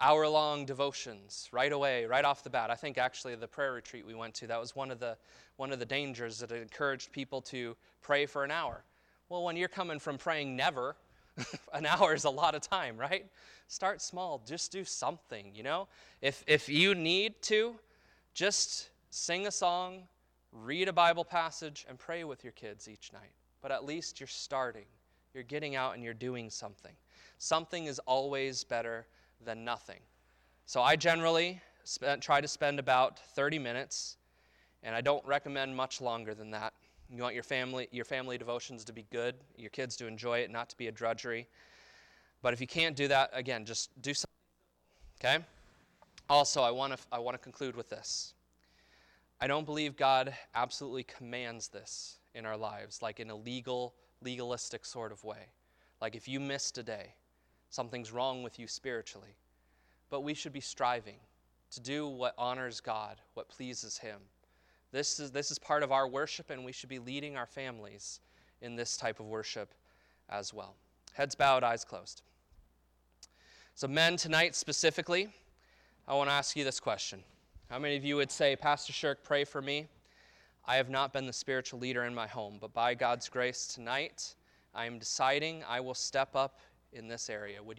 hour 0.00 0.28
long 0.28 0.64
devotions 0.64 1.48
right 1.50 1.72
away, 1.72 2.04
right 2.04 2.24
off 2.24 2.44
the 2.44 2.50
bat. 2.50 2.70
I 2.70 2.76
think 2.76 2.98
actually 2.98 3.34
the 3.34 3.48
prayer 3.48 3.72
retreat 3.72 4.06
we 4.06 4.14
went 4.14 4.32
to, 4.34 4.46
that 4.46 4.60
was 4.60 4.76
one 4.76 4.92
of 4.92 5.00
the, 5.00 5.16
one 5.56 5.72
of 5.72 5.80
the 5.80 5.86
dangers 5.86 6.38
that 6.38 6.52
encouraged 6.52 7.10
people 7.10 7.42
to 7.42 7.76
pray 8.00 8.26
for 8.26 8.44
an 8.44 8.52
hour. 8.52 8.84
Well, 9.30 9.42
when 9.42 9.56
you're 9.56 9.68
coming 9.68 9.98
from 9.98 10.18
praying 10.18 10.54
never 10.56 10.96
An 11.72 11.86
hour 11.86 12.14
is 12.14 12.24
a 12.24 12.30
lot 12.30 12.54
of 12.54 12.62
time, 12.62 12.96
right? 12.96 13.26
Start 13.68 14.02
small. 14.02 14.42
Just 14.46 14.72
do 14.72 14.84
something, 14.84 15.52
you 15.54 15.62
know? 15.62 15.88
If, 16.20 16.44
if 16.46 16.68
you 16.68 16.94
need 16.94 17.40
to, 17.42 17.76
just 18.34 18.90
sing 19.10 19.46
a 19.46 19.50
song, 19.50 20.02
read 20.52 20.88
a 20.88 20.92
Bible 20.92 21.24
passage, 21.24 21.86
and 21.88 21.98
pray 21.98 22.24
with 22.24 22.44
your 22.44 22.52
kids 22.52 22.88
each 22.88 23.12
night. 23.12 23.32
But 23.62 23.72
at 23.72 23.84
least 23.84 24.20
you're 24.20 24.26
starting. 24.26 24.86
You're 25.34 25.44
getting 25.44 25.76
out 25.76 25.94
and 25.94 26.02
you're 26.02 26.14
doing 26.14 26.50
something. 26.50 26.92
Something 27.38 27.86
is 27.86 27.98
always 28.00 28.64
better 28.64 29.06
than 29.44 29.64
nothing. 29.64 30.00
So 30.66 30.82
I 30.82 30.96
generally 30.96 31.60
spend, 31.84 32.22
try 32.22 32.40
to 32.40 32.48
spend 32.48 32.78
about 32.78 33.18
30 33.18 33.58
minutes, 33.58 34.16
and 34.82 34.94
I 34.94 35.00
don't 35.00 35.24
recommend 35.26 35.76
much 35.76 36.00
longer 36.00 36.34
than 36.34 36.50
that. 36.50 36.72
You 37.12 37.22
want 37.22 37.34
your 37.34 37.42
family, 37.42 37.88
your 37.90 38.04
family 38.04 38.38
devotions 38.38 38.84
to 38.84 38.92
be 38.92 39.04
good, 39.10 39.34
your 39.56 39.70
kids 39.70 39.96
to 39.96 40.06
enjoy 40.06 40.38
it, 40.38 40.50
not 40.50 40.70
to 40.70 40.76
be 40.76 40.86
a 40.86 40.92
drudgery. 40.92 41.48
But 42.42 42.54
if 42.54 42.60
you 42.60 42.66
can't 42.66 42.94
do 42.96 43.08
that, 43.08 43.30
again, 43.32 43.64
just 43.64 43.90
do 44.00 44.14
something. 44.14 44.30
Okay? 45.20 45.44
Also, 46.28 46.62
I 46.62 46.70
want 46.70 46.92
to 46.92 46.98
I 47.10 47.18
want 47.18 47.34
to 47.34 47.38
conclude 47.38 47.76
with 47.76 47.90
this. 47.90 48.34
I 49.40 49.46
don't 49.46 49.66
believe 49.66 49.96
God 49.96 50.34
absolutely 50.54 51.02
commands 51.02 51.68
this 51.68 52.18
in 52.34 52.46
our 52.46 52.56
lives, 52.56 53.02
like 53.02 53.20
in 53.20 53.30
a 53.30 53.34
legal, 53.34 53.94
legalistic 54.22 54.84
sort 54.84 55.12
of 55.12 55.24
way. 55.24 55.48
Like 56.00 56.14
if 56.14 56.28
you 56.28 56.38
missed 56.38 56.78
a 56.78 56.82
day, 56.82 57.14
something's 57.70 58.12
wrong 58.12 58.42
with 58.42 58.58
you 58.58 58.66
spiritually. 58.66 59.36
But 60.10 60.22
we 60.22 60.34
should 60.34 60.52
be 60.52 60.60
striving 60.60 61.18
to 61.70 61.80
do 61.80 62.06
what 62.06 62.34
honors 62.36 62.80
God, 62.80 63.20
what 63.34 63.48
pleases 63.48 63.98
Him. 63.98 64.20
This 64.92 65.20
is, 65.20 65.30
this 65.30 65.50
is 65.50 65.58
part 65.58 65.82
of 65.82 65.92
our 65.92 66.08
worship, 66.08 66.50
and 66.50 66.64
we 66.64 66.72
should 66.72 66.88
be 66.88 66.98
leading 66.98 67.36
our 67.36 67.46
families 67.46 68.20
in 68.60 68.76
this 68.76 68.96
type 68.96 69.20
of 69.20 69.26
worship 69.26 69.72
as 70.28 70.52
well. 70.52 70.74
Heads 71.12 71.34
bowed, 71.34 71.62
eyes 71.62 71.84
closed. 71.84 72.22
So, 73.74 73.86
men, 73.86 74.16
tonight 74.16 74.56
specifically, 74.56 75.28
I 76.08 76.14
want 76.14 76.28
to 76.28 76.34
ask 76.34 76.56
you 76.56 76.64
this 76.64 76.80
question. 76.80 77.22
How 77.70 77.78
many 77.78 77.96
of 77.96 78.04
you 78.04 78.16
would 78.16 78.32
say, 78.32 78.56
Pastor 78.56 78.92
Shirk, 78.92 79.22
pray 79.22 79.44
for 79.44 79.62
me? 79.62 79.86
I 80.66 80.76
have 80.76 80.90
not 80.90 81.12
been 81.12 81.26
the 81.26 81.32
spiritual 81.32 81.78
leader 81.78 82.04
in 82.04 82.14
my 82.14 82.26
home, 82.26 82.58
but 82.60 82.74
by 82.74 82.94
God's 82.94 83.28
grace 83.28 83.66
tonight, 83.66 84.34
I 84.74 84.86
am 84.86 84.98
deciding 84.98 85.62
I 85.68 85.78
will 85.80 85.94
step 85.94 86.34
up 86.34 86.58
in 86.92 87.06
this 87.06 87.30
area. 87.30 87.62
Would 87.62 87.78